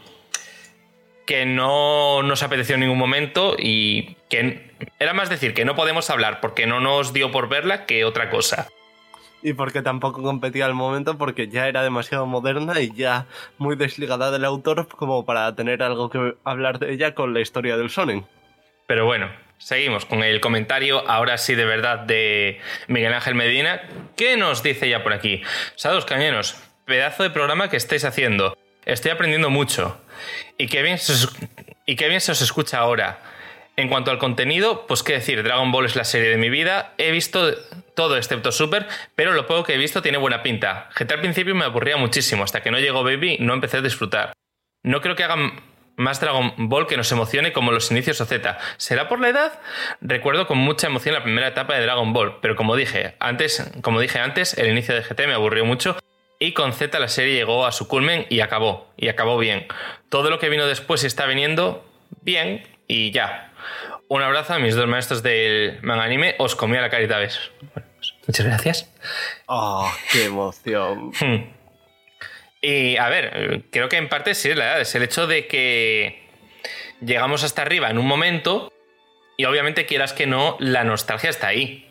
que 1.25 1.45
no 1.45 2.23
nos 2.23 2.43
apeteció 2.43 2.75
en 2.75 2.81
ningún 2.81 2.97
momento 2.97 3.55
y 3.57 4.17
que 4.29 4.69
era 4.99 5.13
más 5.13 5.29
decir 5.29 5.53
que 5.53 5.63
no 5.63 5.75
podemos 5.75 6.09
hablar 6.09 6.41
porque 6.41 6.67
no 6.67 6.81
nos 6.81 7.13
dio 7.13 7.31
por 7.31 7.47
verla 7.47 7.85
que 7.85 8.03
otra 8.03 8.29
cosa. 8.29 8.67
Y 9.41 9.53
porque 9.53 9.81
tampoco 9.81 10.21
competía 10.21 10.65
al 10.65 10.73
momento 10.73 11.17
porque 11.17 11.47
ya 11.47 11.67
era 11.67 11.83
demasiado 11.83 12.25
moderna 12.25 12.81
y 12.81 12.91
ya 12.93 13.27
muy 13.57 13.77
desligada 13.77 14.29
del 14.29 14.43
autor 14.43 14.87
como 14.89 15.25
para 15.25 15.55
tener 15.55 15.81
algo 15.83 16.09
que 16.09 16.35
hablar 16.43 16.79
de 16.79 16.91
ella 16.91 17.15
con 17.15 17.33
la 17.33 17.39
historia 17.39 17.77
del 17.77 17.89
Sonen. 17.89 18.25
Pero 18.85 19.05
bueno, 19.05 19.29
Seguimos 19.61 20.07
con 20.07 20.23
el 20.23 20.41
comentario, 20.41 21.07
ahora 21.07 21.37
sí 21.37 21.53
de 21.53 21.65
verdad, 21.65 21.99
de 21.99 22.59
Miguel 22.87 23.13
Ángel 23.13 23.35
Medina. 23.35 23.83
¿Qué 24.17 24.35
nos 24.35 24.63
dice 24.63 24.89
ya 24.89 25.03
por 25.03 25.13
aquí? 25.13 25.43
Sados 25.75 26.03
Cañeros, 26.03 26.57
pedazo 26.85 27.21
de 27.21 27.29
programa 27.29 27.69
que 27.69 27.77
estáis 27.77 28.03
haciendo. 28.03 28.57
Estoy 28.85 29.11
aprendiendo 29.11 29.51
mucho. 29.51 30.01
Y 30.57 30.65
qué 30.65 30.81
bien 30.81 30.97
se 30.97 31.13
os, 31.13 31.37
y 31.85 31.95
qué 31.95 32.07
bien 32.07 32.21
se 32.21 32.31
os 32.31 32.41
escucha 32.41 32.79
ahora. 32.79 33.19
En 33.77 33.87
cuanto 33.87 34.09
al 34.09 34.17
contenido, 34.17 34.87
pues 34.87 35.03
qué 35.03 35.13
decir, 35.13 35.43
Dragon 35.43 35.71
Ball 35.71 35.85
es 35.85 35.95
la 35.95 36.05
serie 36.05 36.29
de 36.29 36.37
mi 36.37 36.49
vida. 36.49 36.95
He 36.97 37.11
visto 37.11 37.55
todo 37.95 38.17
excepto 38.17 38.51
Super, 38.51 38.87
pero 39.13 39.31
lo 39.31 39.45
poco 39.45 39.65
que 39.65 39.75
he 39.75 39.77
visto 39.77 40.01
tiene 40.01 40.17
buena 40.17 40.41
pinta. 40.41 40.89
GT 40.95 41.11
al 41.11 41.21
principio 41.21 41.53
me 41.53 41.65
aburría 41.65 41.97
muchísimo, 41.97 42.43
hasta 42.43 42.63
que 42.63 42.71
no 42.71 42.79
llegó 42.79 43.03
Baby 43.03 43.37
no 43.39 43.53
empecé 43.53 43.77
a 43.77 43.81
disfrutar. 43.81 44.33
No 44.81 45.01
creo 45.01 45.15
que 45.15 45.23
hagan 45.23 45.61
más 46.01 46.19
Dragon 46.19 46.53
Ball 46.57 46.87
que 46.87 46.97
nos 46.97 47.11
emocione 47.11 47.53
como 47.53 47.71
los 47.71 47.91
inicios 47.91 48.19
o 48.21 48.25
Z. 48.25 48.57
¿Será 48.77 49.07
por 49.07 49.19
la 49.19 49.29
edad? 49.29 49.59
Recuerdo 50.01 50.47
con 50.47 50.57
mucha 50.57 50.87
emoción 50.87 51.15
la 51.15 51.23
primera 51.23 51.47
etapa 51.47 51.75
de 51.75 51.81
Dragon 51.81 52.11
Ball, 52.13 52.39
pero 52.41 52.55
como 52.55 52.75
dije 52.75 53.15
antes, 53.19 53.71
como 53.81 53.99
dije 53.99 54.19
antes, 54.19 54.57
el 54.57 54.69
inicio 54.69 54.95
de 54.95 55.01
GT 55.01 55.27
me 55.27 55.33
aburrió 55.33 55.65
mucho 55.65 55.97
y 56.39 56.53
con 56.53 56.73
Z 56.73 56.97
la 56.99 57.07
serie 57.07 57.35
llegó 57.35 57.65
a 57.65 57.71
su 57.71 57.87
culmen 57.87 58.25
y 58.29 58.39
acabó, 58.39 58.91
y 58.97 59.07
acabó 59.09 59.37
bien. 59.37 59.67
Todo 60.09 60.29
lo 60.29 60.39
que 60.39 60.49
vino 60.49 60.65
después 60.65 61.03
está 61.03 61.27
viniendo 61.27 61.85
bien 62.21 62.67
y 62.87 63.11
ya. 63.11 63.53
Un 64.07 64.23
abrazo 64.23 64.55
a 64.55 64.59
mis 64.59 64.75
dos 64.75 64.87
maestros 64.87 65.23
del 65.23 65.79
manga 65.83 66.03
anime, 66.03 66.35
os 66.39 66.55
comí 66.55 66.75
a 66.77 66.81
la 66.81 66.89
carita, 66.89 67.17
¿ves? 67.17 67.39
Pues, 67.73 67.85
muchas 68.27 68.45
gracias. 68.45 68.93
¡Oh, 69.45 69.89
qué 70.11 70.25
emoción! 70.25 71.11
Y 72.61 72.97
a 72.97 73.09
ver, 73.09 73.63
creo 73.71 73.89
que 73.89 73.97
en 73.97 74.07
parte 74.07 74.35
sí 74.35 74.49
es 74.49 74.57
la 74.57 74.65
edad, 74.65 74.81
es 74.81 74.93
el 74.93 75.03
hecho 75.03 75.25
de 75.25 75.47
que 75.47 76.21
llegamos 77.01 77.43
hasta 77.43 77.63
arriba 77.63 77.89
en 77.89 77.97
un 77.97 78.05
momento 78.05 78.71
y 79.37 79.45
obviamente 79.45 79.87
quieras 79.87 80.13
que 80.13 80.27
no, 80.27 80.55
la 80.59 80.83
nostalgia 80.83 81.29
está 81.29 81.47
ahí. 81.47 81.87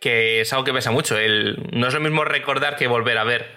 Que 0.00 0.40
es 0.40 0.52
algo 0.52 0.64
que 0.64 0.72
pesa 0.72 0.90
mucho. 0.90 1.16
El, 1.16 1.68
no 1.72 1.86
es 1.86 1.94
lo 1.94 2.00
mismo 2.00 2.24
recordar 2.24 2.76
que 2.76 2.88
volver 2.88 3.18
a 3.18 3.24
ver. 3.24 3.50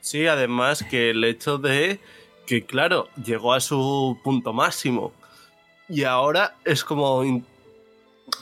Sí, 0.00 0.26
además 0.26 0.84
que 0.88 1.10
el 1.10 1.22
hecho 1.24 1.58
de 1.58 1.98
que, 2.46 2.64
claro, 2.64 3.08
llegó 3.22 3.52
a 3.52 3.60
su 3.60 4.18
punto 4.24 4.52
máximo. 4.52 5.12
Y 5.88 6.04
ahora 6.04 6.54
es 6.64 6.84
como 6.84 7.22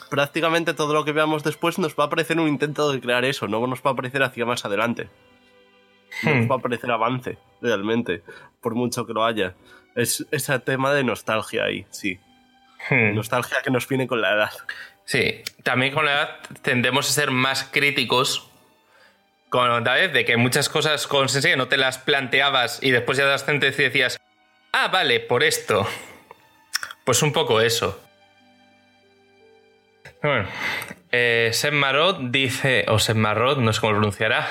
prácticamente 0.09 0.73
todo 0.73 0.93
lo 0.93 1.03
que 1.03 1.11
veamos 1.11 1.43
después 1.43 1.77
nos 1.77 1.95
va 1.95 2.05
a 2.05 2.09
parecer 2.09 2.39
un 2.39 2.47
intento 2.47 2.91
de 2.91 3.01
crear 3.01 3.25
eso, 3.25 3.47
no 3.47 3.65
nos 3.67 3.81
va 3.81 3.91
a 3.91 3.95
parecer 3.95 4.23
hacia 4.23 4.45
más 4.45 4.63
adelante. 4.63 5.09
Hmm. 6.23 6.49
va 6.49 6.55
a 6.55 6.59
parecer 6.59 6.91
avance, 6.91 7.37
realmente, 7.61 8.23
por 8.61 8.75
mucho 8.75 9.05
que 9.05 9.13
lo 9.13 9.23
haya. 9.23 9.55
Es 9.95 10.25
ese 10.31 10.57
tema 10.59 10.93
de 10.93 11.03
nostalgia 11.03 11.65
ahí, 11.65 11.85
sí. 11.89 12.19
Hmm. 12.89 13.15
Nostalgia 13.15 13.61
que 13.63 13.71
nos 13.71 13.87
viene 13.87 14.07
con 14.07 14.21
la 14.21 14.33
edad. 14.33 14.51
Sí, 15.05 15.41
también 15.63 15.93
con 15.93 16.05
la 16.05 16.13
edad 16.13 16.39
tendemos 16.61 17.09
a 17.09 17.13
ser 17.13 17.31
más 17.31 17.63
críticos 17.63 18.51
con 19.51 19.83
vez 19.83 20.13
de 20.13 20.23
que 20.23 20.37
muchas 20.37 20.69
cosas 20.69 21.07
con 21.07 21.27
Sensei 21.27 21.57
no 21.57 21.67
te 21.67 21.75
las 21.75 21.97
planteabas 21.97 22.81
y 22.81 22.91
después 22.91 23.17
ya 23.17 23.25
das 23.25 23.45
y 23.49 23.59
decías, 23.59 24.17
ah, 24.71 24.87
vale, 24.87 25.19
por 25.19 25.43
esto. 25.43 25.85
Pues 27.03 27.21
un 27.21 27.33
poco 27.33 27.59
eso. 27.59 28.01
Bueno, 30.23 30.47
eh, 31.11 31.49
Sem 31.51 31.73
Marot 31.73 32.19
dice, 32.29 32.85
o 32.87 32.97
Sem 32.97 33.17
Marot, 33.17 33.57
no 33.57 33.73
sé 33.73 33.81
cómo 33.81 33.91
lo 33.91 33.97
pronunciará, 33.97 34.47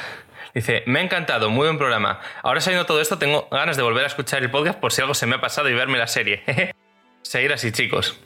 Dice, 0.54 0.82
me 0.86 1.00
ha 1.00 1.02
encantado, 1.02 1.50
muy 1.50 1.66
buen 1.66 1.78
programa. 1.78 2.20
Ahora 2.42 2.60
sabiendo 2.60 2.86
todo 2.86 3.00
esto, 3.00 3.18
tengo 3.18 3.48
ganas 3.50 3.76
de 3.76 3.82
volver 3.82 4.04
a 4.04 4.08
escuchar 4.08 4.42
el 4.42 4.50
podcast 4.50 4.78
por 4.78 4.92
si 4.92 5.00
algo 5.00 5.14
se 5.14 5.26
me 5.26 5.36
ha 5.36 5.40
pasado 5.40 5.68
y 5.68 5.74
verme 5.74 5.98
la 5.98 6.06
serie. 6.06 6.42
Seguir 7.22 7.52
así, 7.52 7.72
chicos. 7.72 8.18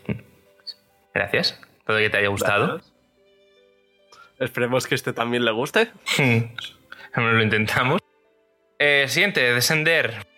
Gracias. 1.13 1.61
Todo 1.87 1.99
que 1.99 2.11
te 2.11 2.19
haya 2.19 2.29
gustado. 2.29 2.81
Esperemos 4.39 4.87
que 4.87 4.95
este 4.95 5.13
también 5.13 5.45
le 5.45 5.53
guste. 5.53 5.91
lo 7.17 7.43
intentamos. 7.43 8.01
Eh, 8.79 9.07
siguiente, 9.09 9.53
Descender. 9.53 10.34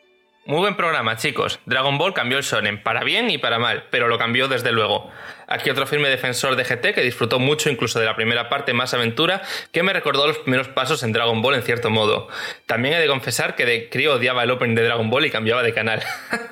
Muy 0.47 0.61
buen 0.61 0.77
programa, 0.77 1.17
chicos. 1.17 1.59
Dragon 1.67 1.99
Ball 1.99 2.15
cambió 2.15 2.39
el 2.39 2.45
shonen, 2.45 2.81
para 2.81 3.03
bien 3.03 3.29
y 3.31 3.39
para 3.39 3.59
mal, 3.59 3.87
pero 3.91 4.07
lo 4.07 4.17
cambió 4.17 4.47
desde 4.47 4.71
luego. 4.71 5.11
Aquí 5.49 5.71
otro 5.71 5.89
firme 5.89 6.09
defensor 6.09 6.55
de 6.55 6.63
GT 6.63 6.95
que 6.95 7.01
disfrutó 7.01 7.41
mucho 7.41 7.69
incluso 7.69 7.99
de 7.99 8.07
la 8.07 8.15
primera 8.15 8.49
parte 8.49 8.73
más 8.73 8.95
aventura, 8.95 9.43
que 9.73 9.83
me 9.83 9.93
recordó 9.93 10.29
los 10.29 10.39
primeros 10.39 10.69
pasos 10.69 11.03
en 11.03 11.11
Dragon 11.11 11.43
Ball 11.43 11.57
en 11.57 11.63
cierto 11.63 11.91
modo. 11.91 12.29
También 12.67 12.95
he 12.95 13.01
de 13.01 13.09
confesar 13.09 13.57
que 13.57 13.67
de 13.67 13.91
crío 13.91 14.15
odiaba 14.15 14.45
el 14.45 14.53
opening 14.53 14.77
de 14.77 14.85
Dragon 14.85 15.11
Ball 15.11 15.27
y 15.27 15.31
cambiaba 15.31 15.65
de 15.65 15.75
canal. 15.75 16.01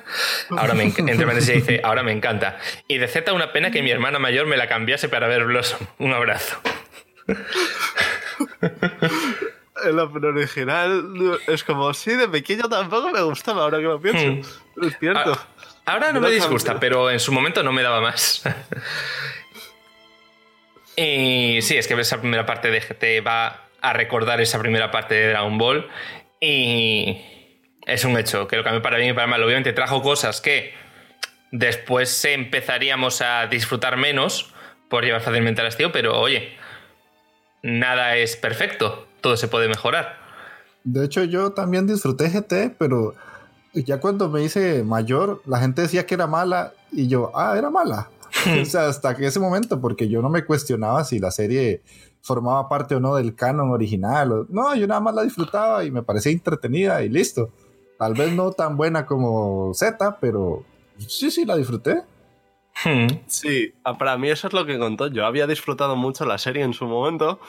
ahora 0.49 0.73
me 0.73 0.83
entre 0.83 1.33
dice, 1.33 1.79
ahora 1.81 2.03
me 2.03 2.11
encanta. 2.11 2.57
Y 2.89 2.97
de 2.97 3.07
Z 3.07 3.31
una 3.31 3.53
pena 3.53 3.71
que 3.71 3.81
mi 3.81 3.91
hermana 3.91 4.19
mayor 4.19 4.45
me 4.45 4.57
la 4.57 4.67
cambiase 4.67 5.07
para 5.07 5.29
ver 5.29 5.45
Blossom. 5.45 5.87
Un 5.99 6.13
abrazo. 6.13 6.59
el 9.85 9.99
original 9.99 11.39
es 11.47 11.63
como, 11.63 11.93
sí, 11.93 12.15
de 12.15 12.27
pequeño 12.27 12.67
tampoco 12.69 13.09
me 13.09 13.21
gustaba, 13.21 13.63
ahora 13.63 13.77
que 13.77 13.83
lo 13.83 13.99
pienso. 13.99 14.25
Hmm. 14.25 14.85
Es 14.85 14.97
cierto. 14.99 15.33
Ah, 15.33 15.47
ahora 15.85 16.11
no 16.11 16.21
me 16.21 16.29
disgusta, 16.29 16.79
pero 16.79 17.09
en 17.09 17.19
su 17.19 17.31
momento 17.31 17.63
no 17.63 17.71
me 17.71 17.83
daba 17.83 18.01
más. 18.01 18.43
y 20.95 21.59
sí, 21.61 21.77
es 21.77 21.87
que 21.87 21.93
esa 21.93 22.19
primera 22.19 22.45
parte 22.45 22.71
de 22.71 22.81
GT 22.81 23.25
va 23.25 23.67
a 23.81 23.93
recordar 23.93 24.41
esa 24.41 24.59
primera 24.59 24.91
parte 24.91 25.15
de 25.15 25.29
Dragon 25.29 25.57
Ball. 25.57 25.89
Y 26.39 27.21
es 27.85 28.03
un 28.03 28.17
hecho, 28.17 28.47
que 28.47 28.57
lo 28.57 28.63
cambió 28.63 28.81
para 28.81 28.97
bien 28.97 29.11
y 29.11 29.13
para 29.13 29.27
mal. 29.27 29.43
Obviamente 29.43 29.73
trajo 29.73 30.01
cosas 30.01 30.41
que 30.41 30.73
después 31.51 32.25
empezaríamos 32.25 33.21
a 33.21 33.47
disfrutar 33.47 33.97
menos 33.97 34.53
por 34.89 35.03
llevar 35.03 35.21
fácilmente 35.21 35.61
al 35.61 35.67
hastío, 35.67 35.91
pero 35.91 36.19
oye, 36.19 36.55
nada 37.61 38.17
es 38.17 38.35
perfecto 38.35 39.07
todo 39.25 39.37
se 39.37 39.47
puede 39.47 39.67
mejorar. 39.67 40.17
De 40.83 41.03
hecho, 41.03 41.23
yo 41.23 41.51
también 41.51 41.87
disfruté 41.87 42.29
GT, 42.29 42.75
pero 42.77 43.15
ya 43.73 43.99
cuando 43.99 44.29
me 44.29 44.43
hice 44.43 44.83
mayor, 44.83 45.41
la 45.47 45.57
gente 45.57 45.81
decía 45.81 46.05
que 46.05 46.13
era 46.13 46.27
mala 46.27 46.73
y 46.91 47.07
yo, 47.07 47.31
ah, 47.33 47.57
era 47.57 47.71
mala. 47.71 48.11
o 48.61 48.65
sea, 48.65 48.87
hasta 48.87 49.15
que 49.15 49.25
ese 49.25 49.39
momento, 49.39 49.81
porque 49.81 50.07
yo 50.07 50.21
no 50.21 50.29
me 50.29 50.45
cuestionaba 50.45 51.03
si 51.05 51.17
la 51.17 51.31
serie 51.31 51.81
formaba 52.21 52.69
parte 52.69 52.93
o 52.93 52.99
no 52.99 53.15
del 53.15 53.33
canon 53.33 53.71
original. 53.71 54.45
No, 54.49 54.75
yo 54.75 54.85
nada 54.85 55.01
más 55.01 55.15
la 55.15 55.23
disfrutaba 55.23 55.83
y 55.83 55.89
me 55.89 56.03
parecía 56.03 56.31
entretenida 56.31 57.01
y 57.01 57.09
listo. 57.09 57.49
Tal 57.97 58.13
vez 58.13 58.31
no 58.31 58.51
tan 58.51 58.77
buena 58.77 59.07
como 59.07 59.73
Z, 59.73 60.19
pero 60.21 60.63
sí, 60.99 61.31
sí, 61.31 61.45
la 61.45 61.57
disfruté. 61.57 62.03
Hmm. 62.83 63.07
Sí, 63.25 63.73
para 63.97 64.17
mí 64.17 64.29
eso 64.29 64.47
es 64.47 64.53
lo 64.53 64.67
que 64.67 64.77
contó. 64.77 65.07
Yo 65.07 65.25
había 65.25 65.47
disfrutado 65.47 65.95
mucho 65.95 66.25
la 66.25 66.37
serie 66.37 66.63
en 66.63 66.73
su 66.73 66.85
momento, 66.85 67.39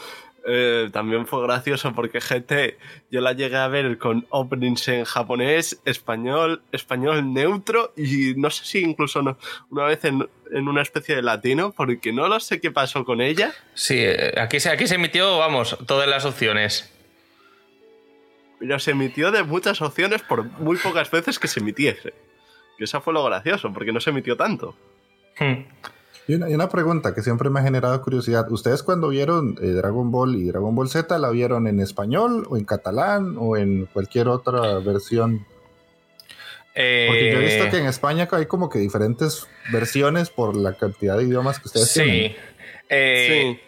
eh, 0.49 0.91
también 0.93 1.27
fue 1.27 1.43
gracioso 1.43 1.93
porque 1.93 2.21
GT 2.21 2.79
yo 3.11 3.21
la 3.21 3.33
llegué 3.33 3.57
a 3.57 3.67
ver 3.67 3.99
con 3.99 4.27
openings 4.31 4.87
en 4.89 5.05
japonés, 5.05 5.81
español, 5.85 6.63
español 6.71 7.33
neutro 7.33 7.93
y 7.97 8.35
no 8.37 8.51
sé 8.51 8.65
si 8.65 8.79
incluso 8.81 9.23
no, 9.23 9.39
una 9.71 9.85
vez 9.87 10.05
en, 10.05 10.29
en, 10.53 10.69
una 10.69 10.83
especie 10.83 11.17
de 11.17 11.23
latino 11.23 11.73
porque 11.77 12.13
no 12.13 12.29
lo 12.29 12.39
sé 12.39 12.61
qué 12.61 12.71
pasó 12.71 13.05
con 13.05 13.21
ella. 13.21 13.53
Sí, 13.75 13.97
eh, 13.99 14.35
aquí 14.39 14.61
se, 14.61 14.71
aquí 14.71 14.87
se 14.87 14.95
emitió, 14.95 15.39
vamos, 15.39 15.77
todas 15.87 16.09
las 16.09 16.25
opciones. 16.25 16.93
Pero 18.61 18.79
se 18.79 18.93
emitió 18.93 19.33
de 19.33 19.43
muchas 19.43 19.83
opciones 19.83 20.23
por 20.23 20.45
muy 20.45 20.77
pocas 20.77 21.11
veces 21.11 21.39
que 21.39 21.49
se 21.49 21.61
emitiese. 21.61 22.15
Que 22.79 22.85
eso 22.85 23.01
fue 23.01 23.13
lo 23.13 23.25
gracioso, 23.25 23.73
porque 23.73 23.93
no 23.93 24.01
se 24.01 24.11
emitió 24.11 24.37
tanto. 24.37 24.77
Hmm. 25.39 25.65
Y 26.29 26.35
una, 26.35 26.69
pregunta 26.69 27.15
que 27.15 27.23
siempre 27.23 27.51
me 27.51 27.61
ha 27.61 27.63
generado 27.63 28.01
curiosidad. 28.03 28.51
¿Ustedes 28.51 28.83
cuando 28.83 29.09
vieron 29.09 29.57
eh, 29.63 29.67
Dragon 29.67 30.11
Ball 30.11 30.35
y 30.35 30.45
Dragon 30.45 30.75
Ball 30.75 30.89
Z 30.89 31.17
la 31.19 31.31
vieron 31.31 31.69
en 31.69 31.79
español 31.79 32.47
o 32.51 32.57
en 32.57 32.65
catalán 32.65 33.37
o 33.39 33.57
en 33.57 33.87
cualquier 33.87 34.29
otra 34.29 34.81
versión? 34.81 35.47
Porque 36.77 37.31
yo 37.33 37.39
he 37.39 37.45
visto 37.45 37.71
que 37.71 37.79
en 37.79 37.87
España 37.87 38.29
hay 38.31 38.47
como 38.47 38.69
que 38.69 38.79
diferentes 38.79 39.47
versiones 39.73 40.29
por 40.29 40.55
la 40.55 40.75
cantidad 40.75 41.17
de 41.17 41.25
idiomas 41.25 41.59
que 41.59 41.69
ustedes 41.69 41.93
tienen. 41.95 42.37
Eh, 42.89 43.57
sí. 43.57 43.61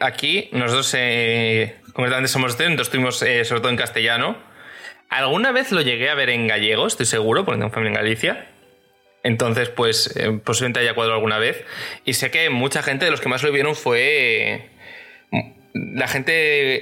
Aquí, 0.00 0.48
nosotros 0.52 0.94
eh, 0.96 1.76
concretamente 1.92 2.28
somos 2.28 2.56
de 2.56 2.64
entonces 2.64 2.88
estuvimos 2.88 3.22
eh, 3.22 3.44
sobre 3.44 3.60
todo 3.60 3.70
en 3.70 3.76
castellano. 3.76 4.36
Alguna 5.08 5.52
vez 5.52 5.70
lo 5.70 5.82
llegué 5.82 6.08
a 6.08 6.14
ver 6.14 6.30
en 6.30 6.48
gallego, 6.48 6.86
estoy 6.86 7.06
seguro, 7.06 7.44
porque 7.44 7.60
tengo 7.60 7.72
familia 7.72 7.98
en 7.98 8.04
Galicia. 8.04 8.48
Entonces, 9.26 9.68
pues 9.70 10.16
eh, 10.16 10.40
posiblemente 10.42 10.78
haya 10.78 10.94
cuadrado 10.94 11.16
alguna 11.16 11.38
vez. 11.38 11.64
Y 12.04 12.14
sé 12.14 12.30
que 12.30 12.48
mucha 12.48 12.80
gente 12.84 13.06
de 13.06 13.10
los 13.10 13.20
que 13.20 13.28
más 13.28 13.42
lo 13.42 13.50
vieron 13.50 13.74
fue 13.74 14.70
la 15.74 16.06
gente 16.06 16.30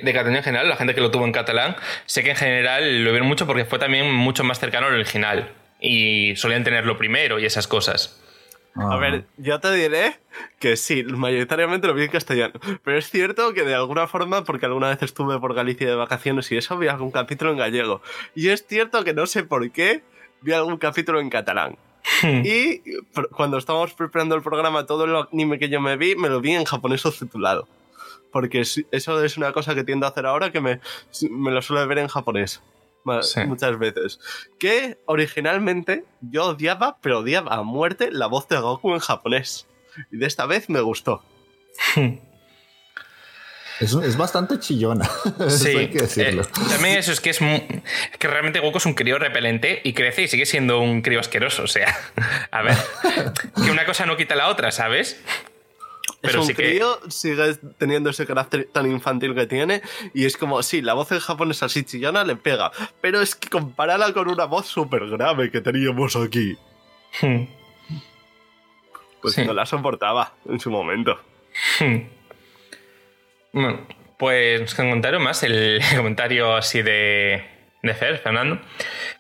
de 0.03 0.13
Cataluña 0.13 0.39
en 0.39 0.45
general, 0.45 0.69
la 0.69 0.77
gente 0.77 0.95
que 0.95 1.01
lo 1.01 1.11
tuvo 1.11 1.25
en 1.25 1.33
catalán, 1.33 1.75
sé 2.05 2.23
que 2.23 2.31
en 2.31 2.37
general 2.37 3.03
lo 3.03 3.11
vieron 3.11 3.27
mucho 3.27 3.47
porque 3.47 3.65
fue 3.65 3.79
también 3.79 4.13
mucho 4.13 4.45
más 4.45 4.61
cercano 4.61 4.89
al 4.89 4.95
original 4.95 5.53
y 5.81 6.37
solían 6.37 6.65
tenerlo 6.65 6.99
primero 6.99 7.39
y 7.39 7.47
esas 7.47 7.67
cosas. 7.67 8.21
A 8.77 8.97
ver, 8.97 9.25
yo 9.39 9.59
te 9.61 9.73
diré 9.73 10.19
que 10.59 10.77
sí, 10.77 11.03
mayoritariamente 11.03 11.87
lo 11.87 11.95
vi 11.95 12.05
en 12.05 12.11
castellano. 12.11 12.55
Pero 12.85 12.99
es 12.99 13.09
cierto 13.09 13.55
que 13.55 13.63
de 13.63 13.75
alguna 13.75 14.07
forma, 14.07 14.45
porque 14.45 14.67
alguna 14.67 14.91
vez 14.91 15.03
estuve 15.03 15.39
por 15.39 15.55
Galicia 15.55 15.89
de 15.89 15.95
vacaciones 15.95 16.53
y 16.53 16.59
eso, 16.59 16.77
vi 16.77 16.89
algún 16.89 17.11
capítulo 17.11 17.53
en 17.53 17.59
gallego. 17.59 18.03
Y 18.35 18.51
es 18.51 18.67
cierto 18.67 19.03
que 19.03 19.15
no 19.15 19.25
sé 19.25 19.45
por 19.45 19.71
qué 19.71 20.03
vi 20.43 20.53
algún 20.53 20.77
capítulo 20.77 21.21
en 21.21 21.31
catalán. 21.31 21.79
Y 22.23 22.83
cuando 23.33 23.59
estábamos 23.59 23.95
preparando 23.95 24.35
el 24.35 24.43
programa, 24.43 24.87
todo 24.87 25.05
el 25.05 25.17
anime 25.17 25.59
que 25.59 25.69
yo 25.69 25.81
me 25.81 25.97
vi, 25.97 26.17
me 26.17 26.29
lo 26.29 26.41
vi 26.41 26.53
en 26.53 26.65
japonés 26.65 27.01
subtitulado. 27.01 27.69
Porque 28.31 28.61
eso 28.61 29.25
es 29.25 29.37
una 29.37 29.53
cosa 29.53 29.75
que 29.75 29.85
tiendo 29.85 30.07
a 30.07 30.11
hacer 30.11 30.27
ahora, 30.27 30.51
que 30.51 30.61
me, 30.61 30.81
me 31.31 31.53
lo 31.53 31.63
suelo 31.63 31.87
ver 31.87 31.99
en 31.99 32.09
japonés. 32.09 32.61
Muchas 33.47 33.79
veces. 33.79 34.19
Que 34.59 34.99
originalmente 35.07 36.05
yo 36.21 36.47
odiaba, 36.47 36.99
pero 37.01 37.21
odiaba 37.21 37.55
a 37.55 37.63
muerte 37.63 38.11
la 38.11 38.27
voz 38.27 38.49
de 38.49 38.59
Goku 38.59 38.93
en 38.93 38.99
japonés. 38.99 39.67
Y 40.11 40.17
de 40.17 40.27
esta 40.27 40.47
vez 40.47 40.69
me 40.69 40.81
gustó. 40.81 41.23
Es, 43.81 44.17
bastante 44.17 44.59
chillona. 44.59 45.11
Sí, 45.49 45.69
hay 45.69 45.91
que 45.91 46.03
decirlo. 46.03 46.43
Eh, 46.43 46.47
también 46.69 46.99
eso 46.99 47.13
es 47.13 47.21
que 47.21 47.31
es, 47.31 47.39
que 47.39 48.29
realmente 48.29 48.61
Goku 48.61 48.79
es 48.79 48.87
un 48.87 48.95
crío 48.95 49.19
repelente 49.19 49.81
y 49.85 49.93
crece 49.93 50.23
y 50.23 50.29
sigue 50.29 50.47
siendo 50.47 50.81
un 50.81 51.03
crío 51.03 51.21
asqueroso. 51.21 51.65
O 51.65 51.69
sea, 51.69 51.95
a 52.51 52.63
ver, 52.63 52.77
que 53.65 53.71
una 53.71 53.85
cosa 53.85 54.07
no 54.07 54.17
quita 54.17 54.35
la 54.35 54.49
otra, 54.49 54.71
¿sabes? 54.71 55.21
Pero 56.21 56.43
es 56.43 56.49
un 56.49 56.55
crío, 56.55 57.01
sigue 57.09 57.55
teniendo 57.77 58.09
ese 58.09 58.27
carácter 58.27 58.69
tan 58.73 58.91
infantil 58.91 59.35
que 59.35 59.47
tiene 59.47 59.83
y 60.15 60.25
es 60.25 60.39
como, 60.39 60.63
sí, 60.63 60.81
la 60.81 60.95
voz 60.95 61.13
en 61.13 61.21
japonés 61.21 61.63
así 61.63 61.85
chillona 61.85 62.25
le 62.25 62.37
pega, 62.37 62.73
pero 63.03 63.21
es 63.21 63.35
que 63.35 63.51
comparala 63.51 64.11
con 64.15 64.29
una 64.29 64.47
voz 64.47 64.67
súper 64.67 65.07
grave 65.07 65.51
que 65.51 65.61
teníamos 65.61 66.17
aquí. 66.17 66.57
Hmm. 67.21 67.45
Pues 69.21 69.37
no 69.39 69.53
la 69.53 69.67
soportaba 69.67 70.33
en 70.49 70.61
su 70.61 70.71
momento. 70.71 71.19
Hmm. 71.79 72.24
Bueno, 73.55 73.87
pues 74.19 74.75
comentario 74.75 75.21
más, 75.21 75.45
el 75.45 75.81
comentario 75.97 76.57
así 76.57 76.83
de, 76.83 77.45
de 77.85 77.95
Fer, 77.95 78.19
Fernando, 78.19 78.61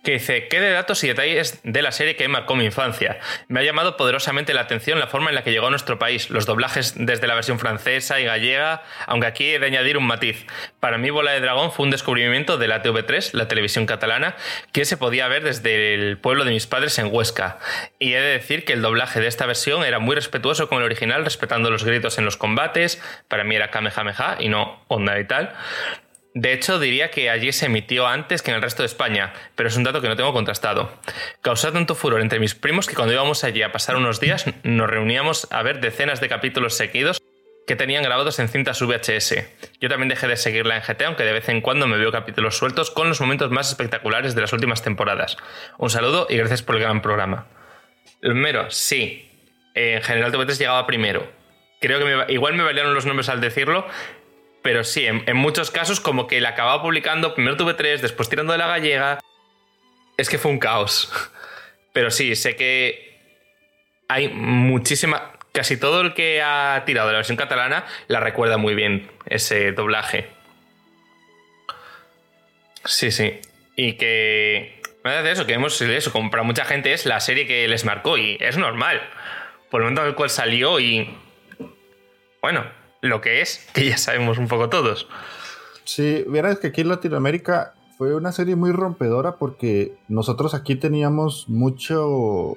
que 0.03 0.13
dice, 0.13 0.49
¿qué 0.49 0.59
de 0.59 0.71
datos 0.71 1.05
y 1.05 1.09
detalles 1.09 1.61
de 1.63 1.83
la 1.83 1.93
serie 1.93 2.17
que 2.17 2.27
marcó 2.29 2.57
mi 2.57 2.65
infancia? 2.65 3.19
Me 3.49 3.61
ha 3.61 3.63
llamado 3.63 3.97
poderosamente 3.97 4.55
la 4.55 4.63
atención 4.63 4.99
la 4.99 5.07
forma 5.07 5.29
en 5.29 5.35
la 5.35 5.45
que 5.45 5.53
llegó 5.53 5.67
a 5.67 5.71
nuestro 5.71 5.99
país, 5.99 6.31
los 6.31 6.47
doblajes 6.47 6.95
desde 6.97 7.27
la 7.27 7.35
versión 7.35 7.59
francesa 7.59 8.21
y 8.21 8.25
gallega, 8.25 8.83
aunque 9.07 9.27
aquí 9.27 9.55
he 9.55 9.59
de 9.59 9.67
añadir 9.67 9.99
un 9.99 10.07
matiz. 10.07 10.47
Para 10.81 10.99
mí 10.99 11.11
Bola 11.11 11.33
de 11.33 11.41
Dragón 11.41 11.73
fue 11.73 11.85
un 11.85 11.91
descubrimiento 11.91 12.57
de 12.57 12.69
la 12.69 12.83
TV3, 12.83 13.35
la 13.35 13.49
televisión 13.49 13.87
catalana, 13.87 14.35
que 14.73 14.85
se 14.85 14.97
podía 14.97 15.29
ver 15.29 15.45
desde 15.45 15.95
el 15.95 16.19
pueblo 16.19 16.45
de 16.45 16.53
mis 16.53 16.67
padres 16.67 16.99
en 16.99 17.09
Huesca. 17.13 17.59
Y 17.99 18.15
he 18.15 18.21
de 18.21 18.33
decir 18.33 18.65
que 18.65 18.73
el 18.73 18.83
doblaje 18.83 19.21
de 19.21 19.27
esta 19.27 19.45
versión 19.45 19.85
era 19.85 19.99
muy 19.99 20.15
respetuoso 20.15 20.69
con 20.69 20.79
el 20.79 20.85
original, 20.85 21.25
respetando 21.25 21.71
los 21.71 21.85
gritos 21.85 22.17
en 22.19 22.25
los 22.25 22.39
combates, 22.39 23.03
para 23.29 23.45
mí 23.45 23.55
era 23.55 23.71
Kamehameha 23.71 24.37
y 24.41 24.49
no 24.49 24.83
Onda 24.89 25.19
y 25.19 25.25
tal. 25.27 25.55
De 26.37 26.53
hecho, 26.53 26.81
diría 26.81 27.13
que 27.13 27.31
allí 27.31 27.53
se 27.53 27.67
emitió 27.67 28.09
antes 28.09 28.43
que 28.43 28.51
en 28.51 28.57
el 28.57 28.63
resto 28.63 28.83
de 28.83 28.89
España, 28.89 29.33
pero 29.55 29.69
es 29.69 29.77
un 29.77 29.85
dato 29.85 30.01
que 30.01 30.09
no 30.09 30.17
tengo 30.17 30.33
contrastado. 30.33 30.93
Causó 31.43 31.73
tanto 31.73 31.95
furor 31.95 32.21
entre 32.21 32.41
mis 32.41 32.57
primos 32.57 32.89
que 32.89 32.97
cuando 32.97 33.15
íbamos 33.15 33.45
allí 33.45 33.63
a 33.63 33.71
pasar 33.71 33.95
unos 33.95 34.19
días 34.19 34.45
nos 34.65 34.91
reuníamos 34.91 35.47
a 35.53 35.63
ver 35.63 35.81
decenas 35.81 36.21
de 36.21 36.29
capítulos 36.29 36.75
seguidos 36.75 37.23
que 37.69 37.77
tenían 37.77 38.03
grabados 38.03 38.41
en 38.41 38.49
cintas 38.49 38.83
VHS. 38.83 39.45
Yo 39.81 39.89
también 39.89 40.09
dejé 40.09 40.27
de 40.27 40.37
seguirla 40.37 40.77
en 40.77 40.83
GT, 40.83 41.05
aunque 41.05 41.23
de 41.23 41.33
vez 41.33 41.49
en 41.49 41.61
cuando 41.61 41.87
me 41.87 41.99
veo 41.99 42.11
capítulos 42.11 42.59
sueltos 42.59 42.91
con 42.91 43.09
los 43.09 43.21
momentos 43.21 43.53
más 43.53 43.71
espectaculares 43.71 44.35
de 44.35 44.41
las 44.41 44.53
últimas 44.53 44.83
temporadas. 44.83 45.37
Un 45.79 45.89
saludo 45.89 46.27
y 46.29 46.37
gracias 46.37 46.63
por 46.63 46.75
el 46.75 46.83
gran 46.83 47.01
programa. 47.01 47.47
El 48.23 48.35
mero, 48.35 48.71
sí. 48.71 49.31
En 49.75 50.03
general 50.03 50.33
TV3 50.33 50.59
llegaba 50.59 50.85
primero. 50.87 51.31
Creo 51.81 52.01
que 52.01 52.33
igual 52.33 52.55
me 52.55 52.65
valieron 52.65 52.93
los 52.93 53.07
nombres 53.07 53.29
al 53.29 53.41
decirlo, 53.41 53.87
pero 54.65 54.83
sí, 54.83 55.05
en, 55.05 55.37
muchos 55.37 55.71
casos 55.71 56.01
como 56.01 56.27
que 56.27 56.41
la 56.41 56.49
acababa 56.49 56.81
publicando, 56.81 57.35
primero 57.35 57.55
tuve 57.55 57.75
tres, 57.75 58.01
después 58.01 58.31
tirando 58.31 58.53
de 58.53 58.59
la 58.59 58.67
gallega. 58.67 59.21
Es 60.17 60.31
que 60.31 60.39
fue 60.39 60.51
un 60.51 60.59
caos. 60.59 61.13
Pero 61.93 62.11
sí, 62.11 62.35
sé 62.35 62.57
que 62.57 63.21
hay 64.09 64.29
muchísima... 64.29 65.33
Casi 65.53 65.77
todo 65.77 66.01
el 66.01 66.15
que 66.15 66.41
ha 66.41 66.83
tirado 66.87 67.09
de 67.09 67.13
la 67.13 67.19
versión 67.19 67.37
catalana 67.37 67.85
la 68.09 68.21
recuerda 68.21 68.57
muy 68.57 68.75
bien 68.75 69.11
ese 69.27 69.73
doblaje. 69.73 70.31
Sí, 72.87 73.11
sí. 73.11 73.41
Y 73.77 73.93
que... 73.99 74.81
de 75.05 75.31
eso, 75.31 75.45
que 75.45 75.53
hemos 75.53 75.79
eso, 75.83 76.11
como 76.11 76.31
para 76.31 76.43
mucha 76.43 76.65
gente 76.65 76.95
es 76.95 77.05
la 77.05 77.21
serie 77.21 77.47
que 77.47 77.69
les 77.69 77.85
marcó 77.85 78.17
y 78.17 78.39
es 78.41 78.57
normal. 78.57 79.03
Por 79.71 79.83
el 79.83 79.85
momento 79.85 80.01
en 80.01 80.09
el 80.09 80.15
cual 80.15 80.31
salió 80.31 80.81
y... 80.81 81.15
Bueno, 82.41 82.65
lo 83.05 83.21
que 83.21 83.41
es, 83.41 83.67
que 83.73 83.87
ya 83.87 83.99
sabemos 83.99 84.39
un 84.39 84.49
poco 84.49 84.69
todos. 84.69 85.07
Sí, 85.85 86.25
verás 86.27 86.59
que 86.59 86.69
aquí 86.69 86.81
en 86.81 86.89
Latinoamérica 86.89 87.75
fue 87.99 88.15
una 88.15 88.33
serie 88.33 88.57
muy 88.57 88.73
rompedora 88.73 89.37
porque 89.37 89.93
nosotros 90.09 90.55
aquí 90.55 90.77
teníamos 90.77 91.49
mucho 91.49 92.57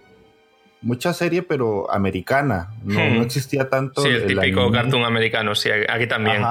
mucha 0.81 1.13
serie 1.13 1.41
pero 1.41 1.91
americana, 1.91 2.69
no, 2.83 2.99
hmm. 2.99 3.21
existía 3.21 3.69
tanto 3.69 4.01
sí, 4.01 4.09
el, 4.09 4.27
típico 4.27 4.71
cartoon 4.71 5.03
americano, 5.03 5.53
sí, 5.53 5.69
aquí 5.69 6.07
también. 6.07 6.41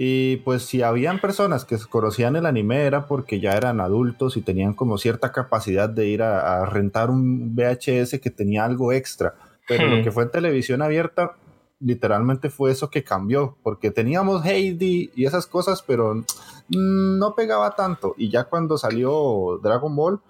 Y 0.00 0.36
pues 0.38 0.64
si 0.64 0.82
habían 0.82 1.18
personas 1.18 1.64
que 1.64 1.76
conocían 1.90 2.36
el 2.36 2.46
anime 2.46 2.82
era 2.82 3.06
porque 3.06 3.40
ya 3.40 3.52
eran 3.52 3.80
adultos 3.80 4.36
y 4.36 4.42
tenían 4.42 4.74
como 4.74 4.96
cierta 4.96 5.32
capacidad 5.32 5.88
de 5.88 6.06
ir 6.06 6.22
a, 6.22 6.64
rentar 6.66 7.10
un 7.10 7.56
VHS 7.56 8.20
que 8.20 8.30
tenía 8.30 8.64
algo 8.64 8.92
extra. 8.92 9.34
Pero 9.66 9.86
lo 9.86 9.98
hmm. 9.98 10.04
que 10.04 10.12
fue 10.12 10.22
en 10.24 10.30
televisión 10.30 10.82
abierta 10.82 11.34
literalmente 11.80 12.50
fue 12.50 12.70
eso 12.70 12.90
que 12.90 13.04
cambió, 13.04 13.56
porque 13.62 13.90
teníamos 13.90 14.44
Heidi 14.44 15.10
y 15.14 15.26
esas 15.26 15.46
cosas, 15.46 15.82
pero 15.82 16.24
no 16.68 17.34
pegaba 17.34 17.74
tanto. 17.76 18.14
Y 18.16 18.30
ya 18.30 18.44
cuando 18.44 18.78
salió 18.78 19.60
Dragon 19.62 19.94
Ball, 19.94 20.20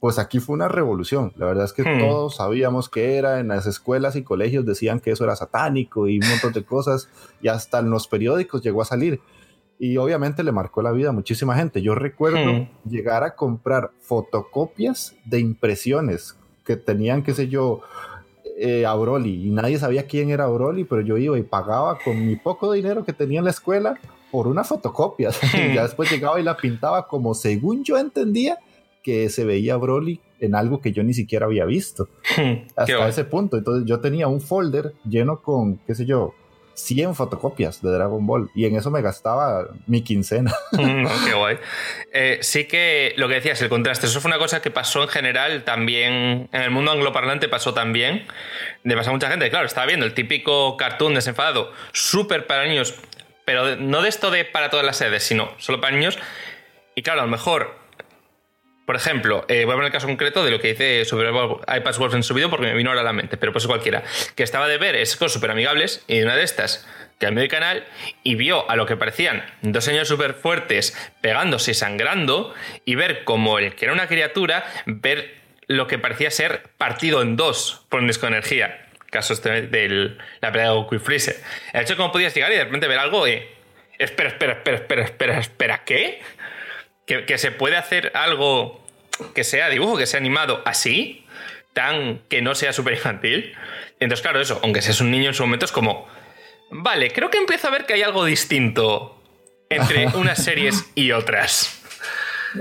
pues 0.00 0.18
aquí 0.18 0.38
fue 0.38 0.54
una 0.54 0.68
revolución. 0.68 1.32
La 1.36 1.46
verdad 1.46 1.64
es 1.64 1.72
que 1.72 1.82
hmm. 1.82 1.98
todos 1.98 2.36
sabíamos 2.36 2.88
que 2.88 3.16
era, 3.16 3.40
en 3.40 3.48
las 3.48 3.66
escuelas 3.66 4.16
y 4.16 4.22
colegios 4.22 4.64
decían 4.64 5.00
que 5.00 5.10
eso 5.10 5.24
era 5.24 5.36
satánico 5.36 6.08
y 6.08 6.20
un 6.20 6.28
montón 6.28 6.52
de 6.52 6.64
cosas, 6.64 7.08
y 7.42 7.48
hasta 7.48 7.80
en 7.80 7.90
los 7.90 8.06
periódicos 8.06 8.62
llegó 8.62 8.82
a 8.82 8.86
salir. 8.86 9.20
Y 9.80 9.96
obviamente 9.96 10.42
le 10.42 10.52
marcó 10.52 10.82
la 10.82 10.90
vida 10.90 11.10
a 11.10 11.12
muchísima 11.12 11.54
gente. 11.54 11.82
Yo 11.82 11.94
recuerdo 11.94 12.52
hmm. 12.52 12.68
llegar 12.88 13.24
a 13.24 13.34
comprar 13.34 13.90
fotocopias 14.00 15.14
de 15.24 15.40
impresiones 15.40 16.36
que 16.64 16.76
tenían, 16.76 17.22
qué 17.22 17.34
sé 17.34 17.48
yo, 17.48 17.82
eh, 18.60 18.84
a 18.86 18.94
Broly 18.94 19.46
y 19.46 19.50
nadie 19.50 19.78
sabía 19.78 20.06
quién 20.06 20.30
era 20.30 20.46
Broly, 20.46 20.84
pero 20.84 21.00
yo 21.02 21.16
iba 21.16 21.38
y 21.38 21.42
pagaba 21.42 21.98
con 21.98 22.26
mi 22.26 22.36
poco 22.36 22.72
dinero 22.72 23.04
que 23.04 23.12
tenía 23.12 23.38
en 23.38 23.44
la 23.44 23.50
escuela 23.50 23.98
por 24.30 24.46
una 24.46 24.64
fotocopia. 24.64 25.30
y 25.30 25.74
ya 25.74 25.82
después 25.82 26.10
llegaba 26.10 26.40
y 26.40 26.42
la 26.42 26.56
pintaba 26.56 27.06
como 27.06 27.34
según 27.34 27.84
yo 27.84 27.98
entendía 27.98 28.58
que 29.02 29.28
se 29.30 29.44
veía 29.44 29.76
Broly 29.76 30.20
en 30.40 30.54
algo 30.54 30.80
que 30.80 30.92
yo 30.92 31.02
ni 31.02 31.14
siquiera 31.14 31.46
había 31.46 31.64
visto. 31.64 32.08
Hasta 32.76 33.08
ese 33.08 33.24
punto. 33.24 33.56
Entonces 33.56 33.84
yo 33.86 34.00
tenía 34.00 34.28
un 34.28 34.40
folder 34.40 34.94
lleno 35.08 35.40
con, 35.40 35.76
qué 35.86 35.94
sé 35.94 36.04
yo, 36.04 36.34
100 36.78 37.14
fotocopias 37.14 37.82
de 37.82 37.90
Dragon 37.90 38.24
Ball 38.26 38.50
y 38.54 38.64
en 38.66 38.76
eso 38.76 38.90
me 38.90 39.02
gastaba 39.02 39.68
mi 39.86 40.02
quincena. 40.02 40.54
Mm, 40.78 41.06
qué 41.26 41.34
guay. 41.34 41.58
Eh, 42.12 42.38
sí 42.40 42.66
que 42.66 43.14
lo 43.16 43.26
que 43.26 43.34
decías, 43.34 43.60
el 43.62 43.68
contraste, 43.68 44.06
eso 44.06 44.20
fue 44.20 44.30
una 44.30 44.38
cosa 44.38 44.62
que 44.62 44.70
pasó 44.70 45.02
en 45.02 45.08
general 45.08 45.64
también, 45.64 46.48
en 46.52 46.62
el 46.62 46.70
mundo 46.70 46.92
angloparlante 46.92 47.48
pasó 47.48 47.74
también, 47.74 48.26
de 48.84 48.94
pasar 48.94 49.12
mucha 49.12 49.28
gente, 49.28 49.50
claro, 49.50 49.66
estaba 49.66 49.86
viendo 49.86 50.06
el 50.06 50.14
típico 50.14 50.76
cartoon 50.76 51.14
desenfadado, 51.14 51.72
súper 51.92 52.46
para 52.46 52.64
niños, 52.66 52.94
pero 53.44 53.76
no 53.76 54.02
de 54.02 54.08
esto 54.08 54.30
de 54.30 54.44
para 54.44 54.70
todas 54.70 54.86
las 54.86 54.98
sedes, 54.98 55.24
sino 55.24 55.52
solo 55.58 55.80
para 55.80 55.96
niños, 55.96 56.18
y 56.94 57.02
claro, 57.02 57.22
a 57.22 57.24
lo 57.24 57.30
mejor 57.30 57.74
por 58.88 58.96
ejemplo, 58.96 59.44
eh, 59.48 59.66
voy 59.66 59.72
a 59.72 59.76
poner 59.76 59.88
el 59.88 59.92
caso 59.92 60.06
concreto 60.06 60.42
de 60.42 60.50
lo 60.50 60.60
que 60.60 60.68
dice 60.68 61.04
sobre 61.04 61.28
iPad 61.28 61.94
Wolf 61.98 62.14
en 62.14 62.22
su 62.22 62.32
vídeo 62.32 62.48
porque 62.48 62.64
me 62.68 62.72
vino 62.72 62.88
ahora 62.88 63.02
a 63.02 63.04
la 63.04 63.12
mente, 63.12 63.36
pero 63.36 63.52
pues 63.52 63.66
cualquiera, 63.66 64.02
que 64.34 64.42
estaba 64.42 64.66
de 64.66 64.78
ver 64.78 64.96
es 64.96 65.14
cosas 65.14 65.34
súper 65.34 65.50
amigables 65.50 66.02
y 66.08 66.22
una 66.22 66.34
de 66.34 66.42
estas 66.42 66.88
cambió 67.18 67.42
de 67.42 67.48
canal 67.48 67.84
y 68.22 68.34
vio 68.34 68.70
a 68.70 68.76
lo 68.76 68.86
que 68.86 68.96
parecían 68.96 69.44
dos 69.60 69.84
señores 69.84 70.08
súper 70.08 70.32
fuertes 70.32 70.96
pegándose 71.20 71.72
y 71.72 71.74
sangrando 71.74 72.54
y 72.86 72.94
ver 72.94 73.24
como 73.24 73.58
el 73.58 73.74
que 73.74 73.84
era 73.84 73.92
una 73.92 74.08
criatura, 74.08 74.64
ver 74.86 75.34
lo 75.66 75.86
que 75.86 75.98
parecía 75.98 76.30
ser 76.30 76.62
partido 76.78 77.20
en 77.20 77.36
dos 77.36 77.84
por 77.90 78.00
un 78.00 78.06
disco 78.06 78.24
de 78.24 78.32
energía. 78.32 78.86
Caso 79.10 79.34
este 79.34 79.66
de 79.66 80.16
la 80.40 80.50
pelea 80.50 80.68
de 80.68 80.72
Goku 80.72 80.94
y 80.94 80.98
Freezer. 80.98 81.36
El 81.74 81.82
hecho 81.82 81.92
de 81.92 81.98
cómo 81.98 82.10
podías 82.10 82.34
llegar 82.34 82.50
y 82.52 82.54
de 82.54 82.64
repente 82.64 82.88
ver 82.88 83.00
algo 83.00 83.28
y... 83.28 83.42
Espera, 83.98 84.30
espera, 84.30 84.52
espera, 84.52 84.76
espera, 84.76 85.02
espera, 85.02 85.38
espera, 85.40 85.84
¿qué? 85.84 86.22
Que, 87.08 87.38
se 87.38 87.50
puede 87.50 87.76
hacer 87.76 88.12
algo 88.14 88.84
que 89.34 89.42
sea 89.42 89.70
dibujo, 89.70 89.96
que 89.96 90.06
sea 90.06 90.20
animado 90.20 90.62
así, 90.66 91.24
tan 91.72 92.20
que 92.28 92.42
no 92.42 92.54
sea 92.54 92.72
súper 92.72 92.94
infantil. 92.94 93.54
Entonces, 93.98 94.22
claro, 94.22 94.40
eso, 94.40 94.60
aunque 94.62 94.82
seas 94.82 95.00
un 95.00 95.10
niño 95.10 95.28
en 95.28 95.34
su 95.34 95.42
momento, 95.42 95.64
es 95.64 95.72
como, 95.72 96.06
vale, 96.70 97.10
creo 97.10 97.30
que 97.30 97.38
empiezo 97.38 97.68
a 97.68 97.70
ver 97.70 97.86
que 97.86 97.94
hay 97.94 98.02
algo 98.02 98.24
distinto 98.24 99.20
entre 99.70 100.06
unas 100.08 100.42
series 100.44 100.84
y 100.94 101.12
otras. 101.12 101.80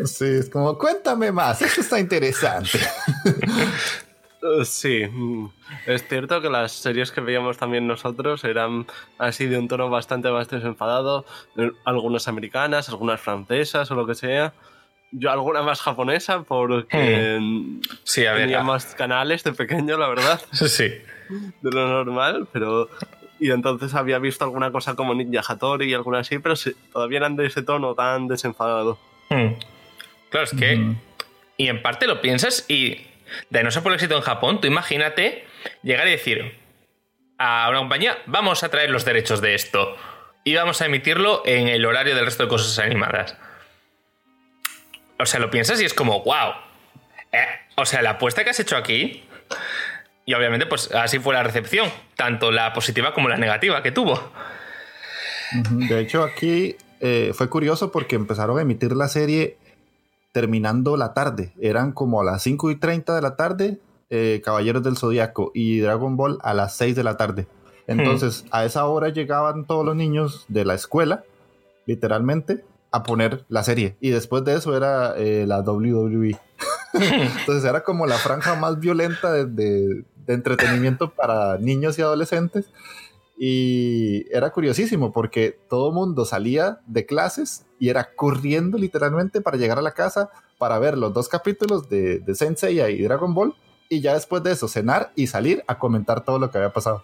Sí, 0.06 0.26
es 0.26 0.50
como, 0.50 0.78
cuéntame 0.78 1.32
más, 1.32 1.62
esto 1.62 1.82
está 1.82 2.00
interesante. 2.00 2.80
Sí, 4.66 5.06
mm, 5.06 5.50
es 5.86 6.08
cierto 6.08 6.42
que 6.42 6.50
las 6.50 6.72
series 6.72 7.12
que 7.12 7.22
veíamos 7.22 7.58
también 7.58 7.88
nosotros 7.88 8.44
eran 8.44 8.86
así 9.18 9.46
de 9.46 9.58
un 9.58 9.68
tono 9.68 9.90
bastante 9.90 10.30
más 10.30 10.50
desenfadado, 10.50 11.26
eh, 11.58 11.72
algunas 11.86 12.28
americanas, 12.28 12.90
algunas 12.90 13.20
francesas 13.20 13.90
o 13.92 13.96
lo 13.96 14.06
que 14.06 14.16
sea. 14.16 14.54
Yo 15.12 15.32
alguna 15.32 15.62
más 15.62 15.82
japonesa 15.82 16.44
porque 16.44 17.38
hmm. 17.40 17.82
sí, 18.04 18.24
tenía 18.24 18.62
más 18.64 18.94
canales 18.96 19.44
de 19.44 19.54
pequeño, 19.54 19.98
la 19.98 20.10
verdad. 20.10 20.42
Sí. 20.52 20.92
De 21.62 21.72
lo 21.72 21.88
normal, 21.88 22.48
pero... 22.52 22.90
Y 23.40 23.52
entonces 23.52 23.94
había 23.94 24.18
visto 24.18 24.46
alguna 24.46 24.72
cosa 24.72 24.96
como 24.96 25.14
Ninja 25.14 25.44
Hattori 25.48 25.92
y 25.92 25.94
alguna 25.94 26.20
así, 26.20 26.40
pero 26.40 26.56
todavía 26.92 27.20
eran 27.20 27.36
de 27.36 27.46
ese 27.46 27.62
tono 27.62 27.94
tan 27.94 28.28
desenfadado. 28.28 28.98
Hmm. 29.30 29.54
Claro, 30.30 30.46
es 30.46 30.54
que... 30.54 30.96
Y 31.58 31.68
en 31.68 31.82
parte 31.82 32.08
lo 32.08 32.22
piensas 32.22 32.66
y 32.70 32.98
de 33.50 33.64
no 33.64 33.72
ser 33.72 33.84
por 33.84 33.92
el 33.92 33.96
éxito 33.96 34.16
en 34.16 34.22
Japón, 34.22 34.62
tú 34.62 34.68
imagínate 34.68 35.46
llegar 35.84 36.08
y 36.08 36.12
decir 36.12 36.58
a 37.38 37.68
una 37.70 37.80
compañía, 37.80 38.18
vamos 38.26 38.64
a 38.64 38.70
traer 38.70 38.90
los 38.90 39.06
derechos 39.06 39.42
de 39.42 39.56
esto 39.56 39.96
y 40.44 40.56
vamos 40.56 40.82
a 40.82 40.86
emitirlo 40.86 41.44
en 41.46 41.68
el 41.68 41.86
horario 41.86 42.16
del 42.16 42.26
resto 42.26 42.44
de 42.44 42.50
cosas 42.50 42.80
animadas. 42.80 43.36
O 45.20 45.26
sea, 45.26 45.40
lo 45.40 45.50
piensas 45.50 45.82
y 45.82 45.86
es 45.86 45.94
como, 45.94 46.24
wow. 46.24 46.54
Eh, 47.32 47.46
o 47.76 47.86
sea, 47.86 48.02
la 48.02 48.12
apuesta 48.12 48.44
que 48.44 48.52
has 48.52 48.60
hecho 48.60 48.78
aquí, 48.78 49.24
y 50.26 50.34
obviamente 50.34 50.66
pues 50.66 50.92
así 50.94 51.20
fue 51.20 51.34
la 51.34 51.44
recepción, 51.44 51.92
tanto 52.16 52.52
la 52.52 52.74
positiva 52.74 53.14
como 53.14 53.30
la 53.30 53.38
negativa 53.38 53.84
que 53.84 53.92
tuvo. 53.92 54.32
De 55.52 56.00
hecho, 56.00 56.24
aquí 56.24 56.76
eh, 57.00 57.32
fue 57.34 57.50
curioso 57.50 57.92
porque 57.92 58.16
empezaron 58.16 58.58
a 58.58 58.62
emitir 58.62 58.94
la 58.94 59.08
serie 59.08 59.58
terminando 60.38 60.98
la 60.98 61.16
tarde. 61.16 61.52
Eran 61.60 61.94
como 61.94 62.22
a 62.22 62.24
las 62.24 62.44
5 62.44 62.70
y 62.70 62.76
30 62.76 63.16
de 63.16 63.22
la 63.24 63.36
tarde, 63.36 63.80
eh, 64.12 64.40
Caballeros 64.46 64.84
del 64.84 64.96
Zodiaco 64.96 65.50
y 65.56 65.80
Dragon 65.80 66.16
Ball 66.16 66.38
a 66.44 66.54
las 66.54 66.76
6 66.78 66.96
de 66.96 67.04
la 67.04 67.18
tarde. 67.18 67.48
Entonces, 67.88 68.44
hmm. 68.44 68.50
a 68.52 68.64
esa 68.64 68.86
hora 68.86 69.10
llegaban 69.10 69.66
todos 69.66 69.84
los 69.84 69.96
niños 69.96 70.46
de 70.48 70.64
la 70.64 70.76
escuela, 70.76 71.24
literalmente, 71.88 72.64
a 72.92 73.02
poner 73.02 73.46
la 73.50 73.64
serie. 73.64 73.98
Y 74.00 74.12
después 74.12 74.46
de 74.46 74.54
eso 74.54 74.78
era 74.78 75.16
eh, 75.18 75.46
la 75.48 75.62
WWE. 75.62 76.38
Entonces 76.94 77.68
era 77.68 77.82
como 77.82 78.06
la 78.06 78.18
franja 78.20 78.54
más 78.54 78.80
violenta 78.80 79.32
de, 79.32 80.06
entretenimiento 80.28 81.10
para 81.10 81.58
niños 81.58 81.98
y 81.98 82.04
adolescentes. 82.04 82.70
Y 83.38 84.26
era 84.36 84.50
curiosísimo 84.50 85.12
porque 85.14 85.60
todo 85.70 85.90
el 85.90 85.94
mundo 85.94 86.26
salía 86.26 86.80
de 86.88 87.06
clases 87.06 87.66
y 87.80 87.90
era 87.90 88.16
corriendo 88.16 88.78
literalmente 88.78 89.42
para 89.42 89.58
llegar 89.58 89.78
a 89.78 89.84
la 89.84 89.94
casa 89.94 90.32
para 90.58 90.80
ver 90.80 90.98
los 90.98 91.14
dos 91.14 91.30
capítulos 91.30 91.88
de, 91.88 92.20
de 92.20 92.36
Sensei 92.36 92.80
y 92.80 93.04
Dragon 93.04 93.34
Ball 93.34 93.54
y 93.90 94.02
ya 94.02 94.14
después 94.14 94.44
de 94.44 94.52
eso 94.52 94.68
cenar 94.68 95.12
y 95.16 95.28
salir 95.28 95.64
a 95.68 95.78
comentar 95.78 96.24
todo 96.24 96.40
lo 96.40 96.52
que 96.52 96.58
había 96.58 96.74
pasado. 96.74 97.04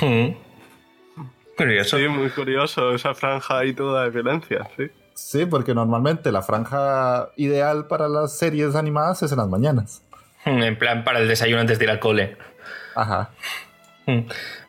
Hmm. 0.00 0.34
Curioso. 1.56 1.98
Sí, 1.98 2.08
muy 2.08 2.30
curioso 2.30 2.94
esa 2.94 3.14
franja 3.14 3.64
y 3.64 3.74
toda 3.74 4.04
de 4.04 4.10
violencia, 4.10 4.68
sí. 4.76 4.84
Sí, 5.14 5.44
porque 5.44 5.74
normalmente 5.74 6.32
la 6.32 6.40
franja 6.40 7.28
ideal 7.36 7.86
para 7.86 8.08
las 8.08 8.38
series 8.38 8.74
animadas 8.74 9.22
es 9.22 9.32
en 9.32 9.38
las 9.38 9.48
mañanas. 9.48 10.02
Hmm, 10.44 10.62
en 10.62 10.78
plan 10.78 11.04
para 11.04 11.18
el 11.18 11.28
desayuno 11.28 11.60
antes 11.60 11.78
de 11.78 11.84
ir 11.84 11.90
al 11.90 12.00
cole. 12.00 12.36
Ajá. 12.94 13.30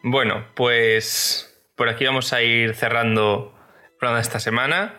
Bueno, 0.04 0.48
pues 0.56 1.52
por 1.76 1.90
aquí 1.90 2.06
vamos 2.06 2.34
a 2.34 2.42
ir 2.42 2.76
cerrando 2.76 3.54
el 3.84 3.98
programa 3.98 4.22
esta 4.22 4.40
semana. 4.40 4.96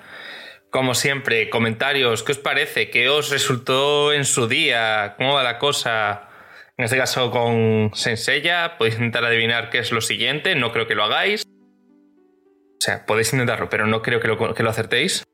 Como 0.70 0.94
siempre, 0.94 1.50
comentarios, 1.50 2.22
¿qué 2.22 2.32
os 2.32 2.38
parece? 2.38 2.88
¿Qué 2.90 3.08
os 3.08 3.30
resultó 3.30 4.12
en 4.12 4.24
su 4.24 4.48
día? 4.48 5.14
¿Cómo 5.18 5.34
va 5.34 5.42
la 5.42 5.58
cosa? 5.58 6.28
En 6.78 6.86
este 6.86 6.96
caso 6.96 7.30
con 7.30 7.90
Senseiya, 7.94 8.78
podéis 8.78 8.94
intentar 8.96 9.24
adivinar 9.24 9.68
qué 9.70 9.78
es 9.78 9.92
lo 9.92 10.00
siguiente, 10.00 10.54
no 10.54 10.72
creo 10.72 10.86
que 10.86 10.94
lo 10.94 11.04
hagáis. 11.04 11.44
O 11.44 12.80
sea, 12.80 13.04
podéis 13.04 13.32
intentarlo, 13.32 13.68
pero 13.68 13.86
no 13.86 14.02
creo 14.02 14.20
que 14.20 14.28
lo, 14.28 14.54
que 14.54 14.62
lo 14.62 14.70
acertéis. 14.70 15.24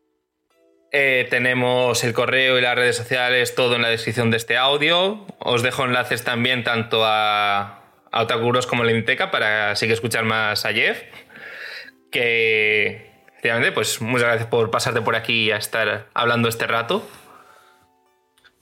Eh, 0.90 1.26
tenemos 1.30 2.02
el 2.02 2.14
correo 2.14 2.58
y 2.58 2.62
las 2.62 2.74
redes 2.74 2.96
sociales, 2.96 3.54
todo 3.54 3.76
en 3.76 3.82
la 3.82 3.88
descripción 3.88 4.30
de 4.30 4.38
este 4.38 4.56
audio. 4.56 5.26
Os 5.38 5.62
dejo 5.62 5.84
enlaces 5.84 6.24
también 6.24 6.64
tanto 6.64 7.04
a, 7.04 7.77
a 8.10 8.22
Otakuros 8.22 8.66
como 8.66 8.84
la 8.84 8.92
Inditeca 8.92 9.30
para 9.30 9.72
así 9.72 9.86
que 9.86 9.92
escuchar 9.92 10.24
más 10.24 10.64
a 10.64 10.72
Jeff. 10.72 11.02
Que 12.10 13.08
Efectivamente, 13.38 13.70
pues 13.70 14.02
muchas 14.02 14.26
gracias 14.26 14.48
por 14.48 14.68
pasarte 14.68 15.00
por 15.00 15.14
aquí 15.14 15.44
y 15.44 15.50
a 15.52 15.58
estar 15.58 16.08
hablando 16.12 16.48
este 16.48 16.66
rato. 16.66 17.04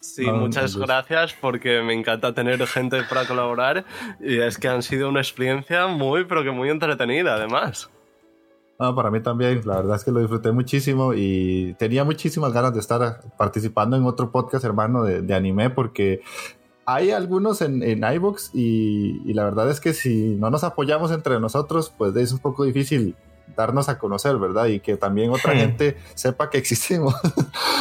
Sí, 0.00 0.30
muchas 0.30 0.76
gracias 0.76 1.32
porque 1.32 1.80
me 1.80 1.94
encanta 1.94 2.34
tener 2.34 2.64
gente 2.66 3.02
para 3.04 3.26
colaborar 3.26 3.86
y 4.20 4.38
es 4.38 4.58
que 4.58 4.68
han 4.68 4.82
sido 4.82 5.08
una 5.08 5.20
experiencia 5.20 5.86
muy, 5.86 6.26
pero 6.26 6.44
que 6.44 6.50
muy 6.50 6.68
entretenida 6.68 7.36
además. 7.36 7.88
para 8.76 9.10
mí 9.10 9.20
también, 9.20 9.62
la 9.64 9.76
verdad 9.76 9.96
es 9.96 10.04
que 10.04 10.10
lo 10.10 10.20
disfruté 10.20 10.52
muchísimo 10.52 11.14
y 11.14 11.72
tenía 11.78 12.04
muchísimas 12.04 12.52
ganas 12.52 12.74
de 12.74 12.80
estar 12.80 13.22
participando 13.38 13.96
en 13.96 14.04
otro 14.04 14.30
podcast 14.30 14.62
hermano 14.62 15.04
de, 15.04 15.34
anime 15.34 15.70
porque 15.70 16.20
hay 16.86 17.10
algunos 17.10 17.60
en, 17.62 17.82
en 17.82 18.04
iVoox 18.04 18.50
y, 18.54 19.20
y, 19.24 19.34
la 19.34 19.44
verdad 19.44 19.70
es 19.70 19.80
que 19.80 19.92
si 19.92 20.36
no 20.36 20.50
nos 20.50 20.64
apoyamos 20.64 21.10
entre 21.10 21.38
nosotros, 21.40 21.92
pues 21.96 22.14
es 22.16 22.32
un 22.32 22.38
poco 22.38 22.64
difícil 22.64 23.16
darnos 23.54 23.88
a 23.88 23.98
conocer, 23.98 24.36
¿verdad? 24.36 24.66
Y 24.66 24.80
que 24.80 24.96
también 24.96 25.30
otra 25.30 25.54
hmm. 25.54 25.58
gente 25.58 25.96
sepa 26.14 26.50
que 26.50 26.58
existimos. 26.58 27.14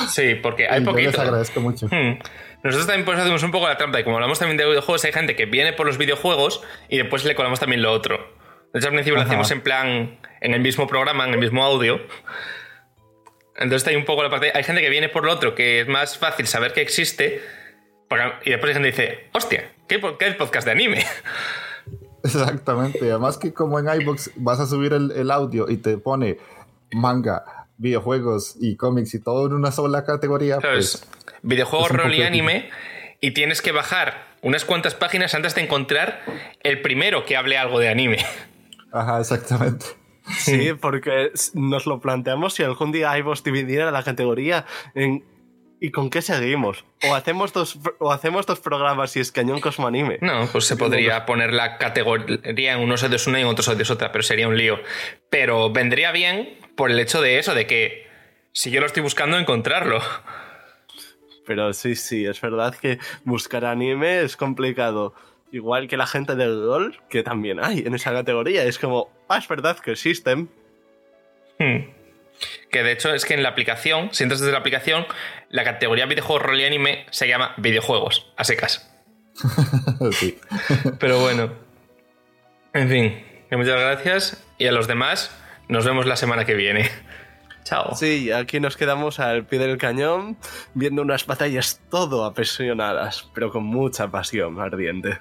Sí, 0.08 0.36
porque 0.36 0.68
hay 0.70 0.82
poquito. 0.82 1.10
les 1.10 1.20
agradezco 1.20 1.60
mucho. 1.62 1.88
Hmm. 1.88 2.20
Nosotros 2.64 2.86
también 2.86 3.06
por 3.06 3.16
eso 3.16 3.24
hacemos 3.24 3.42
un 3.42 3.52
poco 3.52 3.68
la 3.68 3.76
trampa 3.76 4.00
y 4.00 4.04
como 4.04 4.18
hablamos 4.18 4.38
también 4.38 4.56
de 4.58 4.66
videojuegos, 4.66 5.04
hay 5.04 5.12
gente 5.12 5.36
que 5.36 5.46
viene 5.46 5.74
por 5.74 5.88
los 5.88 5.98
videojuegos 5.98 6.62
y 6.90 6.98
después 6.98 7.26
le 7.26 7.34
colamos 7.34 7.60
también 7.60 7.82
lo 7.82 7.92
otro. 7.92 8.18
De 8.72 8.80
hecho, 8.80 8.90
al 8.90 8.94
principio 8.94 9.16
lo 9.16 9.24
hacemos 9.24 9.50
en 9.50 9.62
plan, 9.62 10.20
en 10.42 10.54
el 10.54 10.62
mismo 10.62 10.86
programa, 10.86 11.26
en 11.26 11.34
el 11.34 11.40
mismo 11.40 11.64
audio. 11.64 12.00
Entonces 13.58 13.88
hay 13.88 13.96
un 13.96 14.06
poco 14.06 14.22
la 14.22 14.30
parte... 14.30 14.52
Hay 14.54 14.64
gente 14.64 14.82
que 14.82 14.90
viene 14.90 15.10
por 15.10 15.26
lo 15.26 15.34
otro, 15.34 15.56
que 15.56 15.82
es 15.82 15.88
más 15.88 16.18
fácil 16.18 16.46
saber 16.46 16.74
que 16.74 16.82
existe. 16.82 17.42
Y 18.44 18.50
después 18.52 18.70
hay 18.70 18.82
gente 18.82 18.92
que 18.92 19.02
dice, 19.02 19.30
hostia, 19.34 19.72
¿qué, 19.88 20.00
qué 20.00 20.26
es 20.26 20.32
el 20.32 20.38
podcast 20.38 20.66
de 20.66 20.72
anime? 20.72 21.06
Exactamente. 22.24 23.10
Además 23.12 23.38
que 23.38 23.54
como 23.54 23.80
en 23.80 24.02
iBox 24.02 24.32
vas 24.38 24.60
a 24.60 24.66
subir 24.66 24.94
el, 24.94 25.32
audio 25.32 25.70
y 25.70 25.78
te 25.78 25.98
pone 25.98 26.38
manga, 26.92 27.68
videojuegos 27.78 28.56
y 28.60 28.76
cómics 28.76 29.14
y 29.14 29.20
todo 29.20 29.46
en 29.46 29.54
una 29.54 29.72
sola 29.72 30.04
categoría. 30.06 30.60
Pues, 30.60 31.08
videojuegos, 31.44 31.92
rol 31.92 32.14
y 32.14 32.24
anime. 32.24 32.70
Y 33.22 33.32
tienes 33.32 33.62
que 33.62 33.72
bajar 33.72 34.36
unas 34.42 34.66
cuantas 34.66 34.96
páginas 34.96 35.34
antes 35.36 35.56
de 35.56 35.62
encontrar 35.62 36.22
el 36.62 36.82
primero 36.82 37.26
que 37.26 37.38
hable 37.38 37.58
algo 37.58 37.80
de 37.80 37.90
anime. 37.90 38.18
Ajá, 38.92 39.20
exactamente. 39.20 39.86
Sí, 40.38 40.74
porque 40.74 41.32
nos 41.54 41.86
lo 41.86 42.00
planteamos 42.00 42.56
si 42.56 42.64
algún 42.64 42.92
día 42.92 43.18
iVoox 43.20 43.44
dividiera 43.44 43.92
la 43.92 44.04
categoría 44.04 44.66
en 44.96 45.24
¿Y 45.80 45.92
con 45.92 46.10
qué 46.10 46.22
seguimos? 46.22 46.86
¿O 47.10 47.14
hacemos 47.14 47.52
dos, 47.52 47.78
o 48.00 48.12
hacemos 48.12 48.46
dos 48.46 48.60
programas 48.60 49.16
y 49.18 49.20
es 49.20 49.32
cañón 49.32 49.60
Cosmo 49.60 49.88
Anime? 49.88 50.18
No, 50.22 50.48
pues 50.52 50.66
se 50.66 50.78
podría 50.78 51.26
poner 51.26 51.54
la 51.54 51.78
categoría 51.78 52.74
en 52.74 52.80
unos 52.80 53.04
odios 53.04 53.28
una 53.28 53.40
y 53.40 53.42
en 53.42 53.48
otros 53.48 53.68
odios 53.68 53.92
otra, 53.92 54.12
pero 54.12 54.24
sería 54.24 54.48
un 54.48 54.58
lío. 54.58 54.80
Pero 55.30 55.72
vendría 55.72 56.12
bien 56.12 56.58
por 56.76 56.92
el 56.92 57.00
hecho 57.00 57.22
de 57.22 57.40
eso, 57.40 57.54
de 57.54 57.68
que 57.68 58.08
si 58.54 58.72
yo 58.72 58.80
lo 58.80 58.88
estoy 58.88 59.04
buscando, 59.04 59.38
encontrarlo. 59.38 60.00
Pero 61.46 61.74
sí, 61.74 61.96
sí, 61.96 62.26
es 62.26 62.40
verdad 62.40 62.74
que 62.74 62.98
buscar 63.24 63.66
anime 63.66 64.22
es 64.22 64.38
complicado. 64.38 65.14
Igual 65.52 65.88
que 65.88 65.98
la 65.98 66.08
gente 66.08 66.36
del 66.36 66.66
LOL, 66.66 67.00
que 67.10 67.22
también 67.22 67.64
hay 67.64 67.80
en 67.80 67.94
esa 67.94 68.12
categoría. 68.12 68.64
Es 68.64 68.80
como, 68.80 69.10
ah, 69.30 69.38
es 69.38 69.48
verdad 69.48 69.78
que 69.80 69.92
existen. 69.92 70.50
Hmm. 71.60 71.95
Que 72.72 72.84
de 72.84 72.92
hecho 72.92 73.14
es 73.14 73.26
que 73.26 73.34
en 73.34 73.44
la 73.44 73.50
aplicación, 73.50 74.10
si 74.12 74.24
entras 74.24 74.40
desde 74.40 74.52
la 74.52 74.60
aplicación, 74.60 75.06
la 75.50 75.64
categoría 75.64 76.06
videojuegos, 76.06 76.44
rol 76.44 76.60
y 76.60 76.66
anime 76.66 77.06
se 77.12 77.28
llama 77.28 77.54
videojuegos, 77.58 78.32
a 78.38 78.44
secas. 78.44 78.92
sí. 80.12 80.40
Pero 81.00 81.20
bueno. 81.20 81.54
En 82.74 82.90
fin, 82.90 83.26
que 83.50 83.58
muchas 83.58 83.80
gracias. 83.80 84.46
Y 84.58 84.68
a 84.68 84.72
los 84.72 84.88
demás, 84.88 85.36
nos 85.68 85.86
vemos 85.86 86.06
la 86.06 86.16
semana 86.16 86.46
que 86.46 86.56
viene. 86.56 86.90
Chao. 87.64 87.96
Sí, 87.96 88.32
aquí 88.32 88.60
nos 88.60 88.78
quedamos 88.78 89.20
al 89.20 89.46
pie 89.46 89.58
del 89.58 89.78
cañón 89.78 90.38
viendo 90.76 91.02
unas 91.02 91.26
batallas 91.26 91.82
todo 91.90 92.24
apasionadas, 92.26 93.28
pero 93.34 93.52
con 93.52 93.64
mucha 93.64 94.10
pasión 94.10 94.60
ardiente. 94.62 95.20